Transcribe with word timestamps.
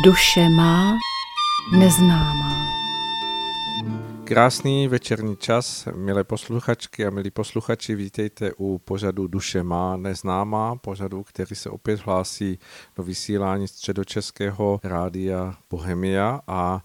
Duše 0.00 0.48
má 0.48 0.98
neznámá. 1.72 2.66
Krásný 4.24 4.88
večerní 4.88 5.36
čas, 5.36 5.88
milé 5.96 6.24
posluchačky 6.24 7.06
a 7.06 7.10
milí 7.10 7.30
posluchači, 7.30 7.94
vítejte 7.94 8.52
u 8.58 8.78
pořadu 8.78 9.26
Duše 9.26 9.62
má 9.62 9.96
neznámá, 9.96 10.76
pořadu, 10.76 11.22
který 11.22 11.56
se 11.56 11.70
opět 11.70 12.00
hlásí 12.00 12.58
do 12.96 13.02
vysílání 13.02 13.68
středočeského 13.68 14.80
rádia 14.84 15.54
Bohemia 15.70 16.40
a 16.46 16.82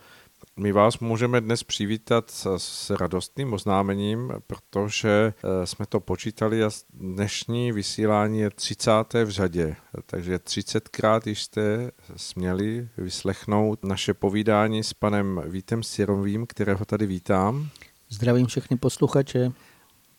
my 0.58 0.72
vás 0.72 1.00
můžeme 1.00 1.42
dnes 1.42 1.64
přivítat 1.64 2.32
s 2.58 2.90
radostným 2.90 3.54
oznámením, 3.54 4.32
protože 4.48 5.34
eh, 5.44 5.66
jsme 5.66 5.86
to 5.86 6.00
počítali 6.00 6.64
a 6.64 6.70
dnešní 6.94 7.72
vysílání 7.72 8.40
je 8.40 8.50
30. 8.50 8.92
v 9.26 9.30
řadě, 9.30 9.76
takže 10.06 10.36
30krát 10.36 11.22
již 11.26 11.44
jste 11.44 11.92
směli 12.16 12.90
vyslechnout 12.98 13.84
naše 13.84 14.14
povídání 14.14 14.84
s 14.84 14.94
panem 14.94 15.42
Vítem 15.46 15.84
Sirovým, 15.84 16.48
kterého 16.48 16.86
tady 16.86 17.06
vítám. 17.06 17.70
Zdravím 18.10 18.48
všechny 18.48 18.78
posluchače. 18.78 19.52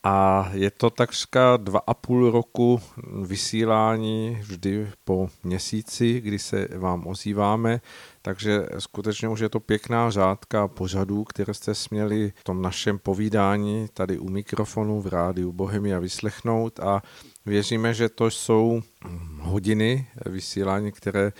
A 0.02 0.48
je 0.52 0.70
to 0.70 0.90
takřka 0.90 1.56
dva 1.56 1.80
a 1.86 1.94
půl 1.94 2.30
roku 2.30 2.80
vysílání 3.22 4.38
vždy 4.40 4.90
po 5.04 5.28
měsíci, 5.44 6.20
kdy 6.20 6.38
se 6.38 6.68
vám 6.78 7.06
ozýváme, 7.06 7.80
takže 8.28 8.66
skutečně 8.78 9.28
už 9.28 9.40
je 9.40 9.48
to 9.48 9.60
pěkná 9.60 10.10
řádka 10.10 10.68
pořadů, 10.68 11.24
které 11.24 11.54
jste 11.54 11.74
směli 11.74 12.32
v 12.36 12.44
tom 12.44 12.62
našem 12.62 12.98
povídání 12.98 13.88
tady 13.94 14.18
u 14.18 14.28
mikrofonu 14.28 15.00
v 15.00 15.06
rádiu 15.06 15.52
Bohemia 15.52 15.98
vyslechnout. 15.98 16.80
A 16.80 17.02
věříme, 17.46 17.94
že 17.94 18.08
to 18.08 18.26
jsou 18.26 18.82
hodiny 19.40 20.06
vysílání, 20.26 20.92
které 20.92 21.32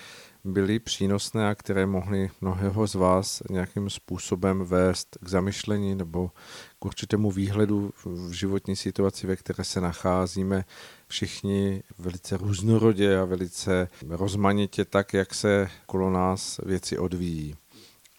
byly 0.44 0.78
přínosné 0.78 1.48
a 1.48 1.54
které 1.54 1.86
mohly 1.86 2.30
mnohého 2.40 2.86
z 2.86 2.94
vás 2.94 3.42
nějakým 3.50 3.90
způsobem 3.90 4.64
vést 4.64 5.18
k 5.20 5.28
zamyšlení 5.28 5.94
nebo 5.94 6.30
k 6.78 6.84
určitému 6.84 7.30
výhledu 7.30 7.92
v 8.04 8.32
životní 8.32 8.76
situaci, 8.76 9.26
ve 9.26 9.36
které 9.36 9.64
se 9.64 9.80
nacházíme 9.80 10.64
všichni 11.08 11.82
velice 11.98 12.36
různorodě 12.36 13.18
a 13.18 13.24
velice 13.24 13.88
rozmanitě 14.08 14.84
tak, 14.84 15.14
jak 15.14 15.34
se 15.34 15.70
kolo 15.86 16.10
nás 16.10 16.60
věci 16.64 16.98
odvíjí. 16.98 17.56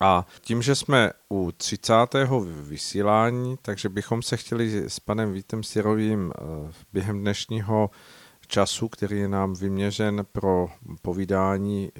A 0.01 0.25
tím, 0.41 0.61
že 0.61 0.75
jsme 0.75 1.11
u 1.29 1.51
30. 1.51 1.93
vysílání, 2.61 3.57
takže 3.61 3.89
bychom 3.89 4.21
se 4.21 4.37
chtěli 4.37 4.89
s 4.89 4.99
panem 4.99 5.33
Vítem 5.33 5.63
Sirovým 5.63 6.31
eh, 6.31 6.73
během 6.93 7.19
dnešního 7.19 7.89
času, 8.47 8.89
který 8.89 9.19
je 9.19 9.27
nám 9.27 9.53
vyměřen 9.53 10.25
pro 10.31 10.67
povídání 11.01 11.91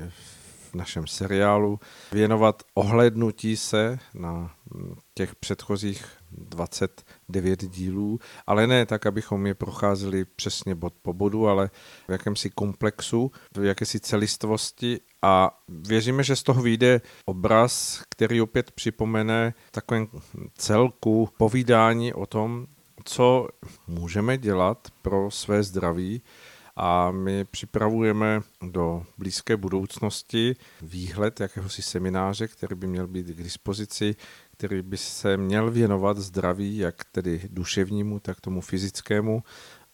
v 0.71 0.75
našem 0.75 1.07
seriálu, 1.07 1.79
věnovat 2.11 2.63
ohlednutí 2.73 3.57
se 3.57 3.99
na 4.13 4.55
těch 5.13 5.35
předchozích 5.35 6.05
29 6.31 7.66
dílů, 7.66 8.19
ale 8.47 8.67
ne 8.67 8.85
tak, 8.85 9.05
abychom 9.05 9.47
je 9.47 9.53
procházeli 9.53 10.25
přesně 10.25 10.75
bod 10.75 10.94
po 11.02 11.13
bodu, 11.13 11.47
ale 11.47 11.69
v 12.08 12.11
jakémsi 12.11 12.49
komplexu, 12.49 13.31
v 13.58 13.63
jakési 13.63 13.99
celistvosti. 13.99 15.00
A 15.22 15.59
věříme, 15.69 16.23
že 16.23 16.35
z 16.35 16.44
toho 16.44 16.61
vyjde 16.61 17.02
obraz, 17.25 18.03
který 18.09 18.41
opět 18.41 18.72
připomene 18.72 19.53
takovém 19.72 20.07
celku 20.57 21.30
povídání 21.38 22.13
o 22.13 22.25
tom, 22.25 22.67
co 23.03 23.47
můžeme 23.88 24.38
dělat 24.38 24.88
pro 25.02 25.31
své 25.31 25.63
zdraví. 25.63 26.22
A 26.75 27.11
my 27.11 27.45
připravujeme 27.45 28.41
do 28.61 29.05
blízké 29.17 29.57
budoucnosti 29.57 30.55
výhled 30.81 31.39
jakéhosi 31.39 31.81
semináře, 31.81 32.47
který 32.47 32.75
by 32.75 32.88
měl 32.88 33.07
být 33.07 33.25
k 33.27 33.44
dispozici, 33.44 34.16
který 34.59 34.81
by 34.81 34.97
se 34.97 35.38
měl 35.38 35.72
věnovat 35.72 36.17
zdraví, 36.17 36.78
jak 36.78 36.95
tedy 37.11 37.41
duševnímu, 37.50 38.19
tak 38.19 38.41
tomu 38.41 38.61
fyzickému. 38.61 39.44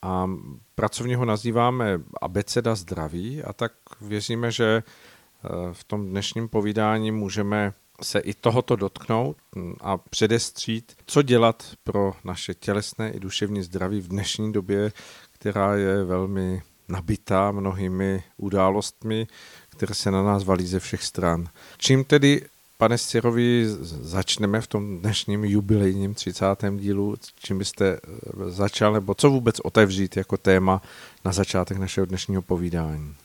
A 0.01 0.29
pracovně 0.75 1.17
ho 1.17 1.25
nazýváme 1.25 1.99
abeceda 2.21 2.75
zdraví 2.75 3.43
a 3.43 3.53
tak 3.53 3.71
věříme, 4.01 4.51
že 4.51 4.83
eh, 4.83 5.49
v 5.73 5.83
tom 5.83 6.09
dnešním 6.09 6.49
povídání 6.49 7.11
můžeme 7.11 7.73
se 8.01 8.19
i 8.19 8.33
tohoto 8.33 8.75
dotknout 8.75 9.37
a 9.81 9.97
předestřít, 9.97 10.93
co 11.05 11.21
dělat 11.21 11.63
pro 11.83 12.13
naše 12.23 12.53
tělesné 12.53 13.11
i 13.11 13.19
duševní 13.19 13.63
zdraví 13.63 14.01
v 14.01 14.07
dnešní 14.07 14.53
době, 14.53 14.91
která 15.31 15.75
je 15.75 16.03
velmi 16.03 16.61
nabitá 16.87 17.51
mnohými 17.51 18.23
událostmi, 18.37 19.27
které 19.69 19.95
se 19.95 20.11
na 20.11 20.23
nás 20.23 20.43
valí 20.43 20.67
ze 20.67 20.79
všech 20.79 21.03
stran. 21.03 21.47
Čím 21.77 22.03
tedy, 22.03 22.41
pane 22.77 22.97
Sirovi, 22.97 23.65
začneme 24.01 24.61
v 24.61 24.67
tom 24.67 24.99
dnešním 24.99 25.45
jubilejním 25.45 26.13
30. 26.13 26.45
dílu, 26.77 27.15
čím 27.39 27.57
byste 27.57 27.85
eh, 27.87 28.51
začal, 28.51 28.93
nebo 28.93 29.13
co 29.13 29.29
vůbec 29.29 29.59
otevřít 29.59 30.17
jako 30.17 30.37
téma 30.37 30.81
na 31.25 31.31
začátek 31.31 31.77
našeho 31.77 32.05
dnešního 32.05 32.41
povídání? 32.41 33.15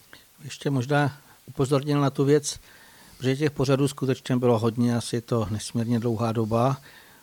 Ještě 0.45 0.71
možná 0.71 1.17
upozornil 1.47 2.01
na 2.01 2.11
tu 2.11 2.25
věc, 2.25 2.59
že 3.23 3.37
těch 3.37 3.51
pořadů 3.51 3.89
skutečně 3.89 4.37
bylo 4.37 4.59
hodně, 4.59 4.97
asi 4.97 5.17
je 5.17 5.21
to 5.21 5.47
nesmírně 5.51 6.01
dlouhá 6.01 6.33
doba. 6.33 6.77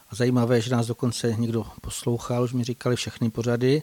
A 0.10 0.16
zajímavé, 0.16 0.62
že 0.62 0.76
nás 0.76 0.88
dokonce 0.88 1.36
někdo 1.38 1.66
poslouchal, 1.82 2.44
už 2.44 2.54
mi 2.54 2.64
říkali 2.64 2.96
všechny 2.96 3.30
pořady. 3.30 3.82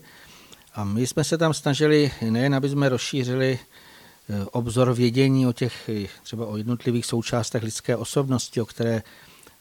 A 0.75 0.84
my 0.84 1.06
jsme 1.06 1.25
se 1.25 1.38
tam 1.38 1.54
snažili 1.54 2.10
nejen, 2.31 2.54
aby 2.54 2.69
jsme 2.69 2.88
rozšířili 2.88 3.59
obzor 4.52 4.92
vědění 4.92 5.46
o 5.46 5.52
těch, 5.52 5.88
eh, 5.88 6.08
třeba 6.22 6.46
o 6.46 6.56
jednotlivých 6.56 7.06
součástech 7.06 7.62
lidské 7.62 7.96
osobnosti, 7.96 8.60
o 8.60 8.66
které 8.66 9.02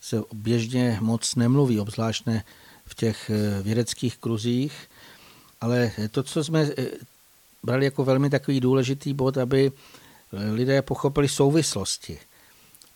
se 0.01 0.21
běžně 0.33 0.97
moc 1.01 1.35
nemluví, 1.35 1.79
obzvláštně 1.79 2.43
v 2.85 2.95
těch 2.95 3.29
eh, 3.29 3.61
vědeckých 3.61 4.17
kruzích, 4.17 4.73
ale 5.61 5.91
to, 6.11 6.23
co 6.23 6.43
jsme 6.43 6.69
brali 7.63 7.85
jako 7.85 8.03
velmi 8.03 8.29
takový 8.29 8.59
důležitý 8.59 9.13
bod, 9.13 9.37
aby 9.37 9.71
lidé 10.53 10.81
pochopili 10.81 11.27
souvislosti. 11.27 12.19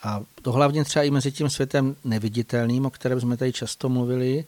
A 0.04 0.22
to 0.42 0.52
hlavně 0.52 0.84
třeba 0.84 1.04
i 1.04 1.12
mezi 1.12 1.32
tím 1.32 1.50
světem 1.50 1.96
neviditelným, 2.04 2.86
o 2.86 2.90
kterém 2.90 3.22
jsme 3.22 3.38
tady 3.38 3.54
často 3.54 3.90
mluvili, 3.90 4.46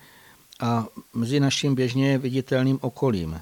a 0.60 0.86
mezi 1.14 1.40
naším 1.40 1.76
běžně 1.76 2.18
viditelným 2.18 2.80
okolím. 2.82 3.42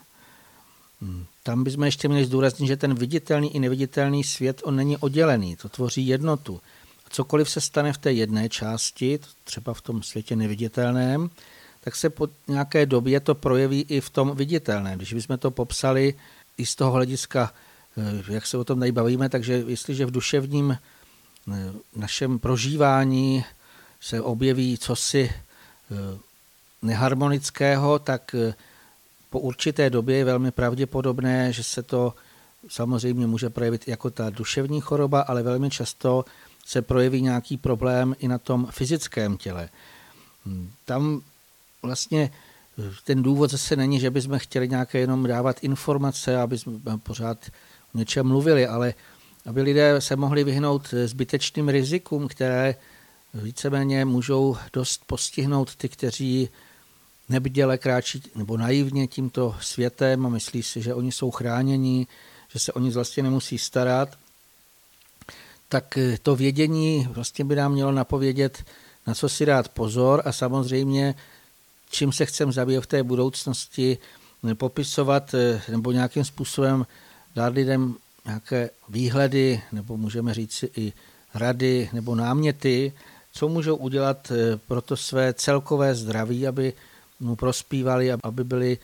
Tam 1.47 1.63
bychom 1.63 1.83
ještě 1.83 2.07
měli 2.07 2.25
zdůraznit, 2.25 2.67
že 2.67 2.77
ten 2.77 2.93
viditelný 2.93 3.55
i 3.55 3.59
neviditelný 3.59 4.23
svět, 4.23 4.61
on 4.63 4.75
není 4.75 4.97
oddělený, 4.97 5.55
to 5.55 5.69
tvoří 5.69 6.07
jednotu. 6.07 6.61
A 7.05 7.09
cokoliv 7.09 7.49
se 7.49 7.61
stane 7.61 7.93
v 7.93 7.97
té 7.97 8.13
jedné 8.13 8.49
části, 8.49 9.19
třeba 9.43 9.73
v 9.73 9.81
tom 9.81 10.03
světě 10.03 10.35
neviditelném, 10.35 11.29
tak 11.79 11.95
se 11.95 12.09
po 12.09 12.27
nějaké 12.47 12.85
době 12.85 13.19
to 13.19 13.35
projeví 13.35 13.85
i 13.89 14.01
v 14.01 14.09
tom 14.09 14.35
viditelném. 14.35 14.97
Když 14.97 15.13
bychom 15.13 15.37
to 15.37 15.51
popsali 15.51 16.13
i 16.57 16.65
z 16.65 16.75
toho 16.75 16.91
hlediska, 16.91 17.53
eh, 17.97 18.33
jak 18.33 18.47
se 18.47 18.57
o 18.57 18.63
tom 18.63 18.79
tady 18.79 18.91
bavíme, 18.91 19.29
takže 19.29 19.63
jestliže 19.67 20.05
v 20.05 20.11
duševním 20.11 20.71
eh, 20.71 21.71
našem 21.95 22.39
prožívání 22.39 23.45
se 23.99 24.21
objeví 24.21 24.77
cosi 24.77 25.31
eh, 25.31 26.17
neharmonického, 26.81 27.99
tak 27.99 28.35
po 29.29 29.39
určité 29.39 29.89
době 29.89 30.17
je 30.17 30.25
velmi 30.25 30.51
pravděpodobné, 30.51 31.53
že 31.53 31.63
se 31.63 31.83
to 31.83 32.13
samozřejmě 32.69 33.27
může 33.27 33.49
projevit 33.49 33.87
jako 33.87 34.09
ta 34.09 34.29
duševní 34.29 34.81
choroba, 34.81 35.21
ale 35.21 35.43
velmi 35.43 35.69
často 35.69 36.25
se 36.65 36.81
projeví 36.81 37.21
nějaký 37.21 37.57
problém 37.57 38.15
i 38.19 38.27
na 38.27 38.37
tom 38.37 38.67
fyzickém 38.71 39.37
těle. 39.37 39.69
Tam 40.85 41.21
vlastně 41.81 42.31
ten 43.03 43.23
důvod 43.23 43.51
zase 43.51 43.75
není, 43.75 43.99
že 43.99 44.11
bychom 44.11 44.39
chtěli 44.39 44.69
nějaké 44.69 44.99
jenom 44.99 45.27
dávat 45.27 45.63
informace, 45.63 46.37
aby 46.37 46.57
jsme 46.57 46.97
pořád 47.03 47.37
o 47.95 47.97
něčem 47.97 48.27
mluvili, 48.27 48.67
ale 48.67 48.93
aby 49.45 49.61
lidé 49.61 50.01
se 50.01 50.15
mohli 50.15 50.43
vyhnout 50.43 50.93
zbytečným 51.05 51.69
rizikům, 51.69 52.27
které 52.27 52.75
víceméně 53.33 54.05
můžou 54.05 54.57
dost 54.73 55.01
postihnout 55.05 55.75
ty, 55.75 55.89
kteří 55.89 56.49
nebděle 57.29 57.77
kráčí 57.77 58.23
nebo 58.35 58.57
naivně 58.57 59.07
tímto 59.07 59.55
světem 59.61 60.25
a 60.25 60.29
myslí 60.29 60.63
si, 60.63 60.81
že 60.81 60.93
oni 60.93 61.11
jsou 61.11 61.31
chráněni, 61.31 62.07
že 62.47 62.59
se 62.59 62.73
o 62.73 62.79
nic 62.79 62.95
vlastně 62.95 63.23
nemusí 63.23 63.57
starat, 63.57 64.17
tak 65.69 65.97
eh, 65.97 66.17
to 66.23 66.35
vědění 66.35 67.07
vlastně 67.11 67.45
by 67.45 67.55
nám 67.55 67.71
mělo 67.71 67.91
napovědět, 67.91 68.63
na 69.07 69.13
co 69.13 69.29
si 69.29 69.45
dát 69.45 69.69
pozor 69.69 70.21
a 70.25 70.31
samozřejmě, 70.31 71.15
čím 71.89 72.11
se 72.11 72.25
chcem 72.25 72.51
zabývat 72.51 72.83
v 72.83 72.87
té 72.87 73.03
budoucnosti, 73.03 73.97
eh, 74.51 74.55
popisovat 74.55 75.33
eh, 75.33 75.61
nebo 75.71 75.91
nějakým 75.91 76.25
způsobem 76.25 76.85
dát 77.35 77.53
lidem 77.53 77.95
nějaké 78.25 78.69
výhledy, 78.89 79.61
nebo 79.71 79.97
můžeme 79.97 80.33
říct 80.33 80.63
i 80.75 80.93
rady 81.33 81.89
nebo 81.93 82.15
náměty, 82.15 82.93
co 83.31 83.49
můžou 83.49 83.75
udělat 83.75 84.31
pro 84.67 84.81
to 84.81 84.97
své 84.97 85.33
celkové 85.33 85.95
zdraví, 85.95 86.47
aby 86.47 86.73
mu 87.19 87.35
prospívali, 87.35 88.11
aby 88.11 88.43
byli 88.43 88.77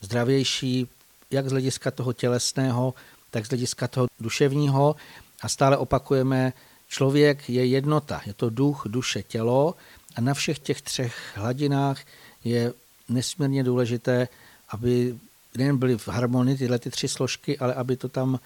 zdravější, 0.00 0.88
jak 1.30 1.48
z 1.48 1.50
hlediska 1.50 1.90
toho 1.90 2.12
tělesného, 2.12 2.94
tak 3.30 3.46
z 3.46 3.48
hlediska 3.48 3.88
toho 3.88 4.06
duševního. 4.20 4.96
A 5.42 5.48
stále 5.48 5.76
opakujeme, 5.76 6.52
člověk 6.88 7.50
je 7.50 7.66
jednota, 7.66 8.20
je 8.26 8.34
to 8.34 8.50
duch, 8.50 8.82
duše, 8.86 9.22
tělo 9.22 9.74
a 10.16 10.20
na 10.20 10.34
všech 10.34 10.58
těch 10.58 10.82
třech 10.82 11.32
hladinách 11.34 12.00
je 12.44 12.72
nesmírně 13.08 13.64
důležité, 13.64 14.28
aby 14.68 15.18
nejen 15.56 15.76
byly 15.76 15.98
v 15.98 16.08
harmonii 16.08 16.56
tyhle 16.56 16.78
ty 16.78 16.90
tři 16.90 17.08
složky, 17.08 17.58
ale 17.58 17.74
aby 17.74 17.96
to 17.96 18.08
tam 18.08 18.40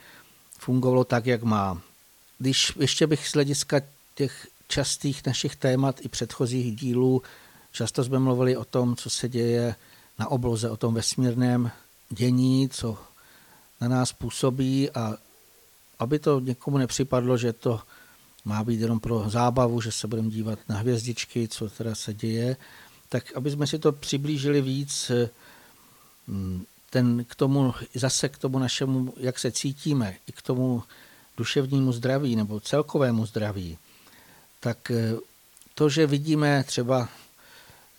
fungovalo 0.58 1.05
tak, 1.05 1.26
jak 1.26 1.43
má. 1.43 1.81
Když 2.38 2.73
ještě 2.81 3.06
bych 3.06 3.29
z 3.29 3.32
hlediska 3.32 3.81
těch 4.14 4.46
častých 4.69 5.26
našich 5.26 5.56
témat 5.56 6.00
i 6.00 6.08
předchozích 6.08 6.76
dílů, 6.76 7.23
často 7.74 8.04
jsme 8.04 8.18
mluvili 8.18 8.56
o 8.56 8.64
tom, 8.64 8.96
co 8.96 9.10
se 9.10 9.28
děje 9.28 9.74
na 10.18 10.28
obloze, 10.28 10.70
o 10.70 10.76
tom 10.76 10.94
vesmírném 10.94 11.70
dění, 12.10 12.68
co 12.68 12.98
na 13.80 13.88
nás 13.88 14.12
působí. 14.12 14.90
A 14.90 15.14
aby 15.98 16.18
to 16.18 16.40
někomu 16.40 16.78
nepřipadlo, 16.78 17.36
že 17.36 17.52
to 17.52 17.80
má 18.44 18.64
být 18.64 18.80
jenom 18.80 19.00
pro 19.00 19.30
zábavu, 19.30 19.80
že 19.80 19.92
se 19.92 20.06
budeme 20.06 20.28
dívat 20.28 20.58
na 20.68 20.76
hvězdičky, 20.76 21.48
co 21.48 21.70
teda 21.70 21.94
se 21.94 22.14
děje, 22.14 22.56
tak 23.08 23.36
aby 23.36 23.50
jsme 23.50 23.66
si 23.66 23.78
to 23.78 23.92
přiblížili 23.92 24.62
víc 24.62 25.10
mm, 26.26 26.64
ten, 26.90 27.24
k 27.24 27.34
tomu, 27.34 27.74
zase 27.94 28.28
k 28.28 28.38
tomu 28.38 28.58
našemu, 28.58 29.14
jak 29.16 29.38
se 29.38 29.52
cítíme, 29.52 30.16
i 30.26 30.32
k 30.32 30.42
tomu 30.42 30.82
duševnímu 31.36 31.92
zdraví 31.92 32.36
nebo 32.36 32.60
celkovému 32.60 33.26
zdraví, 33.26 33.78
tak 34.60 34.90
eh, 34.90 35.12
to, 35.74 35.88
že 35.88 36.06
vidíme 36.06 36.64
třeba 36.64 37.08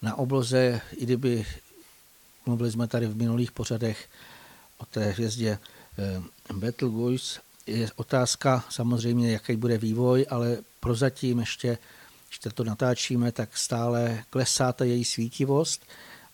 na 0.05 0.15
obloze, 0.15 0.81
i 0.91 1.05
kdyby 1.05 1.45
mluvili 2.45 2.71
jsme 2.71 2.87
tady 2.87 3.07
v 3.07 3.17
minulých 3.17 3.51
pořadech 3.51 4.09
o 4.77 4.85
té 4.85 5.11
hvězdě 5.11 5.59
eh, 5.99 6.53
Betelgeuse, 6.53 7.39
je 7.67 7.89
otázka 7.95 8.63
samozřejmě, 8.69 9.31
jaký 9.31 9.55
bude 9.55 9.77
vývoj, 9.77 10.25
ale 10.29 10.57
prozatím 10.79 11.39
ještě, 11.39 11.77
když 12.27 12.53
to 12.53 12.63
natáčíme, 12.63 13.31
tak 13.31 13.57
stále 13.57 14.23
klesá 14.29 14.73
ta 14.73 14.85
její 14.85 15.05
svítivost 15.05 15.81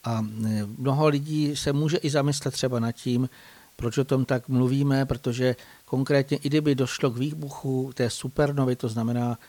a 0.03 0.21
e, 0.21 0.65
mnoho 0.77 1.07
lidí 1.07 1.56
se 1.56 1.74
může 1.74 1.97
i 1.97 2.09
zamyslet 2.09 2.53
třeba 2.53 2.79
nad 2.79 2.91
tím, 2.91 3.29
proč 3.75 3.97
o 3.97 4.03
tom 4.03 4.25
tak 4.25 4.47
mluvíme, 4.47 5.06
protože 5.06 5.56
konkrétně 5.85 6.38
i 6.38 6.50
kdyby 6.50 6.75
došlo 6.75 7.12
k 7.12 7.17
výbuchu 7.17 7.91
té 7.94 8.09
supernovy, 8.09 8.75
to 8.75 8.89
znamená, 8.89 9.39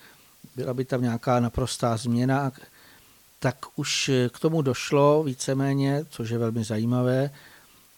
byla 0.57 0.75
by 0.75 0.85
tam 0.85 1.03
nějaká 1.03 1.41
naprostá 1.41 1.97
změna, 1.97 2.53
tak 3.43 3.57
už 3.77 4.11
k 4.29 4.39
tomu 4.39 4.63
došlo 4.63 5.23
víceméně, 5.23 6.05
což 6.11 6.31
je 6.31 6.39
velmi 6.39 6.65
zajímavé, 6.65 7.31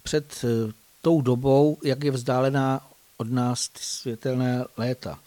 před 0.03 0.45
e, 0.45 0.73
tou 1.03 1.21
dobou, 1.21 1.79
jak 1.85 2.05
je 2.05 2.11
vzdálená 2.11 2.81
od 3.17 3.31
nás 3.31 3.69
ty 3.69 3.79
světelné 3.83 4.65
léta. 4.77 5.19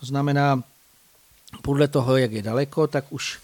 To 0.00 0.06
znamená, 0.06 0.62
podle 1.62 1.88
toho, 1.88 2.16
jak 2.16 2.32
je 2.32 2.42
daleko, 2.42 2.86
tak 2.86 3.04
už 3.08 3.38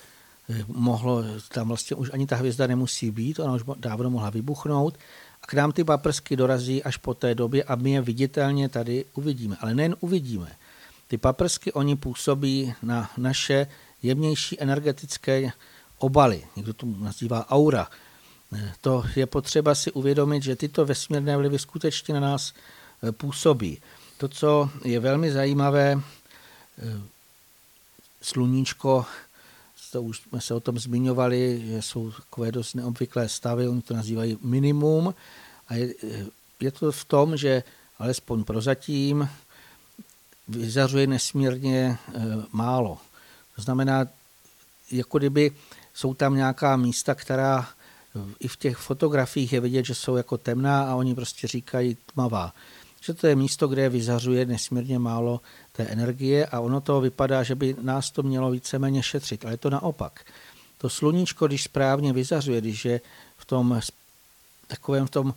eh, 0.50 0.64
mohlo, 0.68 1.24
tam 1.48 1.68
vlastně 1.68 1.96
už 1.96 2.10
ani 2.12 2.26
ta 2.26 2.36
hvězda 2.36 2.66
nemusí 2.66 3.10
být, 3.10 3.38
ona 3.38 3.54
už 3.54 3.62
dávno 3.76 4.10
mohla 4.10 4.30
vybuchnout 4.30 4.94
a 5.42 5.46
k 5.46 5.54
nám 5.54 5.72
ty 5.72 5.84
paprsky 5.84 6.36
dorazí 6.36 6.82
až 6.82 6.96
po 6.96 7.14
té 7.14 7.34
době 7.34 7.64
a 7.64 7.74
my 7.74 7.90
je 7.90 8.00
viditelně 8.00 8.68
tady 8.68 9.04
uvidíme. 9.14 9.56
Ale 9.60 9.74
nejen 9.74 9.96
uvidíme. 10.00 10.52
Ty 11.08 11.18
paprsky, 11.18 11.72
oni 11.72 11.96
působí 11.96 12.74
na 12.82 13.10
naše 13.16 13.66
jemnější 14.02 14.60
energetické 14.60 15.52
obaly. 16.04 16.44
Někdo 16.56 16.72
to 16.72 16.86
nazývá 16.86 17.48
aura. 17.50 17.88
Eh, 18.56 18.72
to 18.80 19.04
je 19.16 19.26
potřeba 19.26 19.74
si 19.74 19.92
uvědomit, 19.92 20.42
že 20.42 20.56
tyto 20.56 20.86
vesmírné 20.86 21.36
vlivy 21.36 21.58
skutečně 21.58 22.14
na 22.14 22.20
nás 22.20 22.52
Eh, 23.08 23.12
působí. 23.12 23.80
To, 24.16 24.28
co 24.28 24.70
je 24.84 25.00
velmi 25.00 25.32
zajímavé, 25.32 26.00
eh, 26.78 27.00
sluníčko, 28.22 29.06
to 29.92 30.02
už 30.02 30.18
jsme 30.18 30.40
se 30.40 30.54
o 30.54 30.60
tom 30.60 30.78
zmiňovali, 30.78 31.62
že 31.66 31.82
jsou 31.82 32.10
takové 32.10 32.52
dost 32.52 32.74
neobvyklé 32.74 33.28
stavy, 33.28 33.68
oni 33.68 33.82
to 33.82 33.94
nazývají 33.94 34.38
minimum. 34.42 35.14
A 35.68 35.74
je, 35.74 35.94
je 36.60 36.70
to 36.70 36.92
v 36.92 37.04
tom, 37.04 37.36
že 37.36 37.62
alespoň 37.98 38.44
prozatím 38.44 39.28
vyzařuje 40.48 41.06
nesmírně 41.06 41.98
málo. 42.52 42.98
To 43.56 43.62
znamená, 43.62 44.06
jako 44.90 45.18
kdyby 45.18 45.52
jsou 45.94 46.14
tam 46.14 46.35
nějaká 46.35 46.76
místa, 46.76 47.14
která 47.14 47.69
i 48.41 48.49
v 48.49 48.56
těch 48.56 48.76
fotografiích 48.76 49.52
je 49.52 49.61
vidět, 49.61 49.85
že 49.85 49.94
jsou 49.94 50.17
jako 50.17 50.38
temná 50.38 50.85
a 50.85 50.94
oni 50.94 51.14
prostě 51.14 51.46
říkají 51.46 51.96
tmavá 52.12 52.52
že 53.05 53.14
to 53.14 53.26
je 53.26 53.37
místo, 53.37 53.69
kde 53.69 53.88
vyzařuje 53.88 54.46
nesmírně 54.46 54.99
málo 54.99 55.41
té 55.73 55.82
energie 55.82 56.46
a 56.46 56.61
ono 56.61 56.81
to 56.81 57.00
vypadá, 57.00 57.43
že 57.43 57.55
by 57.55 57.76
nás 57.82 58.11
to 58.11 58.23
mělo 58.23 58.50
víceméně 58.50 59.02
šetřit, 59.02 59.44
ale 59.44 59.55
je 59.55 59.56
to 59.56 59.70
naopak. 59.70 60.25
To 60.79 60.91
sluníčko, 60.91 61.46
když 61.46 61.62
správně 61.62 62.12
vyzařuje, 62.12 62.61
když 62.61 62.85
je 62.85 63.00
v 63.37 63.44
tom 63.44 63.81
takovém 64.67 65.06
tom 65.06 65.35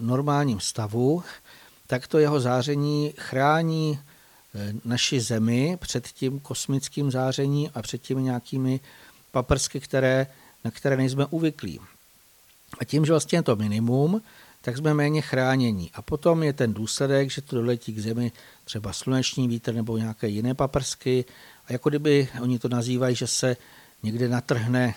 normálním 0.00 0.60
stavu, 0.60 1.22
tak 1.86 2.06
to 2.06 2.18
jeho 2.18 2.40
záření 2.40 3.14
chrání 3.18 3.98
e, 4.54 4.74
naši 4.84 5.20
Zemi 5.20 5.78
před 5.80 6.06
tím 6.06 6.40
kosmickým 6.40 7.10
zářením 7.10 7.70
a 7.74 7.82
před 7.82 8.02
těmi 8.02 8.22
nějakými 8.22 8.80
paprsky, 9.36 9.80
které, 9.80 10.26
na 10.64 10.70
které 10.70 10.96
nejsme 10.96 11.26
uvyklí. 11.30 11.80
A 12.80 12.84
tím, 12.84 13.04
že 13.04 13.12
vlastně 13.12 13.38
je 13.38 13.42
to 13.42 13.56
minimum, 13.56 14.22
tak 14.62 14.76
jsme 14.76 14.94
méně 14.94 15.20
chránění. 15.20 15.90
A 15.94 16.02
potom 16.02 16.42
je 16.42 16.52
ten 16.52 16.72
důsledek, 16.72 17.30
že 17.30 17.42
to 17.42 17.56
doletí 17.56 17.92
k 17.92 17.98
zemi 17.98 18.32
třeba 18.64 18.92
sluneční 18.92 19.48
vítr 19.48 19.74
nebo 19.74 19.98
nějaké 19.98 20.28
jiné 20.28 20.54
paprsky. 20.54 21.24
A 21.68 21.72
jako 21.72 21.88
kdyby 21.88 22.28
oni 22.40 22.58
to 22.58 22.68
nazývají, 22.68 23.16
že 23.16 23.26
se 23.26 23.56
někde 24.02 24.28
natrhne 24.28 24.94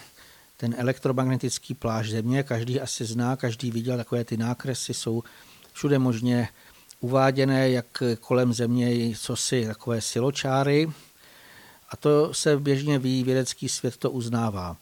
ten 0.57 0.75
elektromagnetický 0.77 1.73
pláž 1.73 2.09
země. 2.09 2.43
Každý 2.43 2.79
asi 2.79 3.05
zná, 3.05 3.35
každý 3.35 3.71
viděl 3.71 3.97
takové 3.97 4.23
ty 4.23 4.37
nákresy, 4.37 4.93
jsou 4.93 5.23
všude 5.73 5.99
možně 5.99 6.47
uváděné, 6.99 7.69
jak 7.69 8.03
kolem 8.19 8.53
země 8.53 8.91
jsou 8.91 9.35
si 9.35 9.65
takové 9.67 10.01
siločáry. 10.01 10.87
A 11.89 11.97
to 11.97 12.33
se 12.33 12.57
běžně 12.57 12.99
ví, 12.99 13.23
vědecký 13.23 13.69
svět 13.69 13.97
to 13.97 14.11
uznává. 14.11 14.77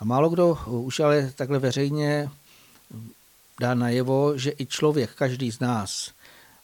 A 0.00 0.04
málo 0.04 0.30
kdo 0.30 0.58
už 0.66 1.00
ale 1.00 1.32
takhle 1.34 1.58
veřejně 1.58 2.30
dá 3.60 3.74
najevo, 3.74 4.38
že 4.38 4.52
i 4.58 4.66
člověk, 4.66 5.14
každý 5.14 5.52
z 5.52 5.60
nás, 5.60 6.10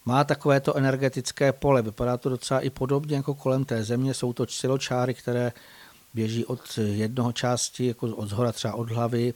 má 0.04 0.24
takovéto 0.24 0.76
energetické 0.76 1.52
pole. 1.52 1.82
Vypadá 1.82 2.16
to 2.16 2.28
docela 2.28 2.60
i 2.60 2.70
podobně 2.70 3.16
jako 3.16 3.34
kolem 3.34 3.64
té 3.64 3.84
země. 3.84 4.14
Jsou 4.14 4.32
to 4.32 4.46
siločáry, 4.46 5.14
které 5.14 5.52
běží 6.14 6.44
od 6.44 6.78
jednoho 6.78 7.32
části, 7.32 7.86
jako 7.86 8.06
od 8.06 8.28
zhora 8.28 8.52
třeba 8.52 8.74
od 8.74 8.90
hlavy, 8.90 9.34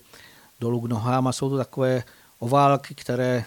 dolů 0.60 0.80
k 0.80 0.88
nohám 0.88 1.26
a 1.26 1.32
jsou 1.32 1.50
to 1.50 1.56
takové 1.56 2.02
oválky, 2.38 2.94
které 2.94 3.44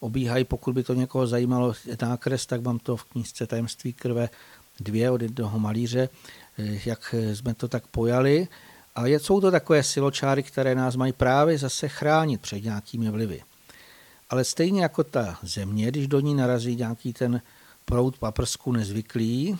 obíhají, 0.00 0.44
pokud 0.44 0.74
by 0.74 0.82
to 0.82 0.94
někoho 0.94 1.26
zajímalo 1.26 1.74
nákres, 2.02 2.46
tak 2.46 2.62
mám 2.62 2.78
to 2.78 2.96
v 2.96 3.04
knížce 3.04 3.46
Tajemství 3.46 3.92
krve 3.92 4.28
dvě 4.80 5.10
od 5.10 5.22
jednoho 5.22 5.58
malíře, 5.58 6.08
jak 6.84 7.14
jsme 7.34 7.54
to 7.54 7.68
tak 7.68 7.86
pojali. 7.86 8.48
A 8.94 9.06
jsou 9.06 9.40
to 9.40 9.50
takové 9.50 9.82
siločáry, 9.82 10.42
které 10.42 10.74
nás 10.74 10.96
mají 10.96 11.12
právě 11.12 11.58
zase 11.58 11.88
chránit 11.88 12.40
před 12.40 12.64
nějakými 12.64 13.10
vlivy. 13.10 13.42
Ale 14.30 14.44
stejně 14.44 14.82
jako 14.82 15.04
ta 15.04 15.38
země, 15.42 15.88
když 15.88 16.08
do 16.08 16.20
ní 16.20 16.34
narazí 16.34 16.76
nějaký 16.76 17.12
ten 17.12 17.40
proud 17.84 18.18
paprsku 18.18 18.72
nezvyklý 18.72 19.58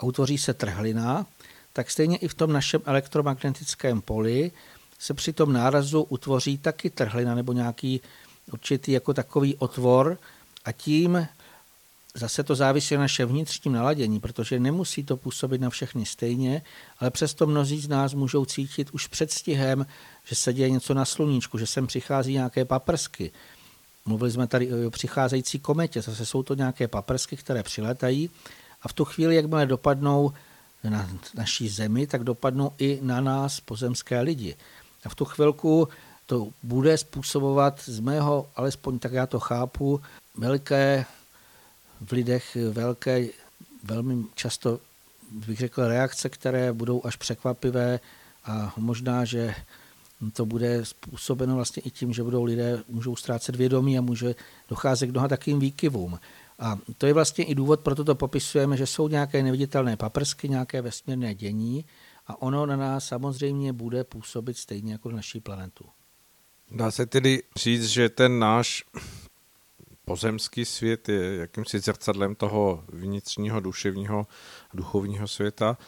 a 0.00 0.04
utvoří 0.04 0.38
se 0.38 0.54
trhlina, 0.54 1.26
tak 1.72 1.90
stejně 1.90 2.16
i 2.16 2.28
v 2.28 2.34
tom 2.34 2.52
našem 2.52 2.80
elektromagnetickém 2.84 4.00
poli 4.00 4.50
se 4.98 5.14
při 5.14 5.32
tom 5.32 5.52
nárazu 5.52 6.02
utvoří 6.02 6.58
taky 6.58 6.90
trhlina 6.90 7.34
nebo 7.34 7.52
nějaký 7.52 8.00
určitý 8.52 8.92
jako 8.92 9.14
takový 9.14 9.56
otvor 9.56 10.18
a 10.64 10.72
tím 10.72 11.28
zase 12.14 12.42
to 12.42 12.54
závisí 12.54 12.94
na 12.94 13.00
našem 13.00 13.28
vnitřním 13.28 13.74
naladění, 13.74 14.20
protože 14.20 14.60
nemusí 14.60 15.04
to 15.04 15.16
působit 15.16 15.60
na 15.60 15.70
všechny 15.70 16.06
stejně, 16.06 16.62
ale 16.98 17.10
přesto 17.10 17.46
mnozí 17.46 17.80
z 17.80 17.88
nás 17.88 18.14
můžou 18.14 18.44
cítit 18.44 18.90
už 18.90 19.06
předstihem, 19.06 19.86
že 20.24 20.34
se 20.34 20.52
děje 20.52 20.70
něco 20.70 20.94
na 20.94 21.04
sluníčku, 21.04 21.58
že 21.58 21.66
sem 21.66 21.86
přichází 21.86 22.32
nějaké 22.32 22.64
paprsky, 22.64 23.32
Mluvili 24.08 24.30
jsme 24.30 24.46
tady 24.46 24.86
o 24.86 24.90
přicházející 24.90 25.58
kometě, 25.58 26.02
zase 26.02 26.26
jsou 26.26 26.42
to 26.42 26.54
nějaké 26.54 26.88
paprsky, 26.88 27.36
které 27.36 27.62
přiletají 27.62 28.30
a 28.82 28.88
v 28.88 28.92
tu 28.92 29.04
chvíli, 29.04 29.36
jakmile 29.36 29.66
dopadnou 29.66 30.32
na 30.84 31.10
naší 31.34 31.68
zemi, 31.68 32.06
tak 32.06 32.24
dopadnou 32.24 32.72
i 32.78 32.98
na 33.02 33.20
nás, 33.20 33.60
pozemské 33.60 34.20
lidi. 34.20 34.56
A 35.04 35.08
v 35.08 35.14
tu 35.14 35.24
chvilku 35.24 35.88
to 36.26 36.48
bude 36.62 36.98
způsobovat 36.98 37.80
z 37.84 38.00
mého, 38.00 38.46
alespoň 38.56 38.98
tak 38.98 39.12
já 39.12 39.26
to 39.26 39.40
chápu, 39.40 40.00
velké 40.36 41.04
v 42.00 42.12
lidech, 42.12 42.56
velké, 42.72 43.26
velmi 43.84 44.24
často 44.34 44.80
bych 45.30 45.58
řekl 45.58 45.88
reakce, 45.88 46.28
které 46.28 46.72
budou 46.72 47.02
až 47.04 47.16
překvapivé 47.16 48.00
a 48.44 48.74
možná, 48.76 49.24
že 49.24 49.54
to 50.32 50.46
bude 50.46 50.84
způsobeno 50.84 51.54
vlastně 51.54 51.82
i 51.82 51.90
tím, 51.90 52.12
že 52.12 52.22
budou 52.22 52.44
lidé, 52.44 52.82
můžou 52.88 53.16
ztrácet 53.16 53.56
vědomí 53.56 53.98
a 53.98 54.00
může 54.00 54.34
docházet 54.68 55.06
k 55.06 55.10
mnoha 55.10 55.28
takovým 55.28 55.60
výkyvům. 55.60 56.18
A 56.58 56.78
to 56.98 57.06
je 57.06 57.12
vlastně 57.12 57.44
i 57.44 57.54
důvod, 57.54 57.80
proto 57.80 58.04
to 58.04 58.14
popisujeme, 58.14 58.76
že 58.76 58.86
jsou 58.86 59.08
nějaké 59.08 59.42
neviditelné 59.42 59.96
paprsky, 59.96 60.48
nějaké 60.48 60.82
vesmírné 60.82 61.34
dění 61.34 61.84
a 62.26 62.42
ono 62.42 62.66
na 62.66 62.76
nás 62.76 63.04
samozřejmě 63.04 63.72
bude 63.72 64.04
působit 64.04 64.56
stejně 64.56 64.92
jako 64.92 65.10
na 65.10 65.16
naší 65.16 65.40
planetu. 65.40 65.84
Dá 66.70 66.90
se 66.90 67.06
tedy 67.06 67.42
říct, 67.56 67.86
že 67.86 68.08
ten 68.08 68.38
náš 68.38 68.84
pozemský 70.08 70.64
svět 70.64 71.08
je 71.08 71.36
jakýmsi 71.36 71.80
zrcadlem 71.80 72.34
toho 72.34 72.84
vnitřního, 72.88 73.60
duševního, 73.60 74.26
duchovního 74.74 75.28
světa 75.28 75.78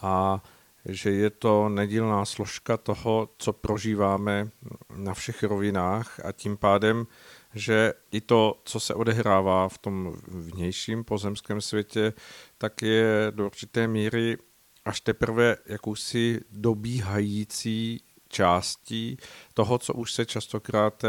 a 0.00 0.42
že 0.84 1.10
je 1.10 1.30
to 1.30 1.68
nedílná 1.68 2.24
složka 2.24 2.76
toho, 2.76 3.28
co 3.38 3.52
prožíváme 3.52 4.50
na 4.96 5.14
všech 5.14 5.42
rovinách 5.42 6.20
a 6.24 6.32
tím 6.32 6.56
pádem, 6.56 7.06
že 7.54 7.92
i 8.12 8.20
to, 8.20 8.60
co 8.64 8.80
se 8.80 8.94
odehrává 8.94 9.68
v 9.68 9.78
tom 9.78 10.16
vnějším 10.28 11.04
pozemském 11.04 11.60
světě, 11.60 12.12
tak 12.58 12.82
je 12.82 13.26
do 13.30 13.46
určité 13.46 13.88
míry 13.88 14.38
až 14.84 15.00
teprve 15.00 15.56
jakousi 15.66 16.40
dobíhající 16.50 18.00
částí 18.28 19.16
toho, 19.54 19.78
co 19.78 19.94
už 19.94 20.12
se 20.12 20.26
častokrát 20.26 21.04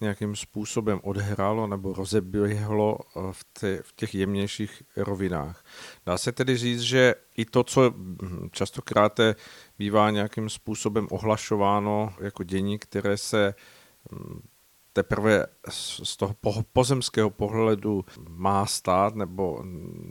nějakým 0.00 0.36
způsobem 0.36 1.00
odehrálo 1.02 1.66
nebo 1.66 1.92
rozeběhlo 1.92 2.98
eh, 2.98 3.20
v, 3.32 3.44
te, 3.52 3.82
v 3.82 3.92
těch 3.96 4.14
jemnějších 4.14 4.82
rovinách. 4.96 5.64
Dá 6.06 6.18
se 6.18 6.32
tedy 6.32 6.56
říct, 6.56 6.80
že 6.80 7.14
i 7.36 7.44
to, 7.44 7.64
co 7.64 7.90
hm, 7.90 8.48
častokrát 8.52 9.20
bývá 9.78 10.10
nějakým 10.10 10.48
způsobem 10.48 11.06
ohlašováno 11.10 12.14
jako 12.20 12.42
dění, 12.42 12.78
které 12.78 13.16
se 13.16 13.54
hm, 14.12 14.40
teprve 14.96 15.46
z 16.02 16.16
toho 16.16 16.34
pozemského 16.72 17.30
pohledu 17.30 18.04
má 18.28 18.66
stát 18.66 19.14
nebo 19.14 19.62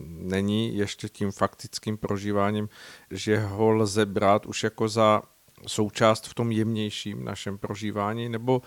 není 0.07 0.77
ještě 0.77 1.09
tím 1.09 1.31
faktickým 1.31 1.97
prožíváním, 1.97 2.69
že 3.11 3.39
ho 3.39 3.71
lze 3.71 4.05
brát 4.05 4.45
už 4.45 4.63
jako 4.63 4.87
za 4.87 5.21
součást 5.67 6.27
v 6.27 6.33
tom 6.33 6.51
jemnějším 6.51 7.25
našem 7.25 7.57
prožívání, 7.57 8.29
nebo 8.29 8.61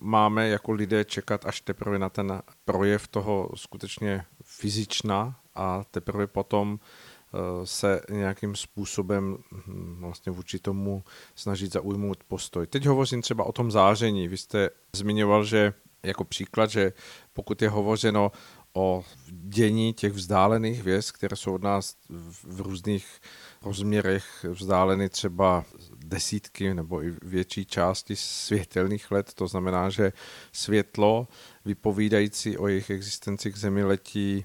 máme 0.00 0.48
jako 0.48 0.72
lidé 0.72 1.04
čekat 1.04 1.46
až 1.46 1.60
teprve 1.60 1.98
na 1.98 2.08
ten 2.08 2.42
projev 2.64 3.08
toho 3.08 3.50
skutečně 3.54 4.24
fyzična 4.44 5.40
a 5.54 5.84
teprve 5.90 6.26
potom 6.26 6.78
eh, 6.80 7.66
se 7.66 8.00
nějakým 8.10 8.56
způsobem 8.56 9.38
hm, 9.52 9.96
vlastně 10.00 10.32
vůči 10.32 10.58
tomu 10.58 11.04
snažit 11.34 11.72
zaujmout 11.72 12.24
postoj. 12.24 12.66
Teď 12.66 12.86
hovořím 12.86 13.22
třeba 13.22 13.44
o 13.44 13.52
tom 13.52 13.70
záření. 13.70 14.28
Vy 14.28 14.36
jste 14.36 14.70
zmiňoval, 14.92 15.44
že 15.44 15.72
jako 16.02 16.24
příklad, 16.24 16.70
že 16.70 16.92
pokud 17.32 17.62
je 17.62 17.68
hovořeno 17.68 18.32
o 18.72 19.04
dění 19.30 19.92
těch 19.92 20.12
vzdálených 20.12 20.82
věc, 20.82 21.10
které 21.10 21.36
jsou 21.36 21.54
od 21.54 21.62
nás 21.62 21.96
v 22.42 22.60
různých 22.60 23.20
rozměrech 23.62 24.46
vzdáleny 24.50 25.08
třeba 25.08 25.64
desítky 26.10 26.74
nebo 26.74 27.04
i 27.04 27.14
větší 27.22 27.64
části 27.64 28.16
světelných 28.16 29.10
let. 29.10 29.34
To 29.34 29.46
znamená, 29.46 29.90
že 29.90 30.12
světlo 30.52 31.28
vypovídající 31.64 32.58
o 32.58 32.66
jejich 32.66 32.90
existenci 32.90 33.52
k 33.52 33.56
Zemi 33.56 33.84
letí 33.84 34.44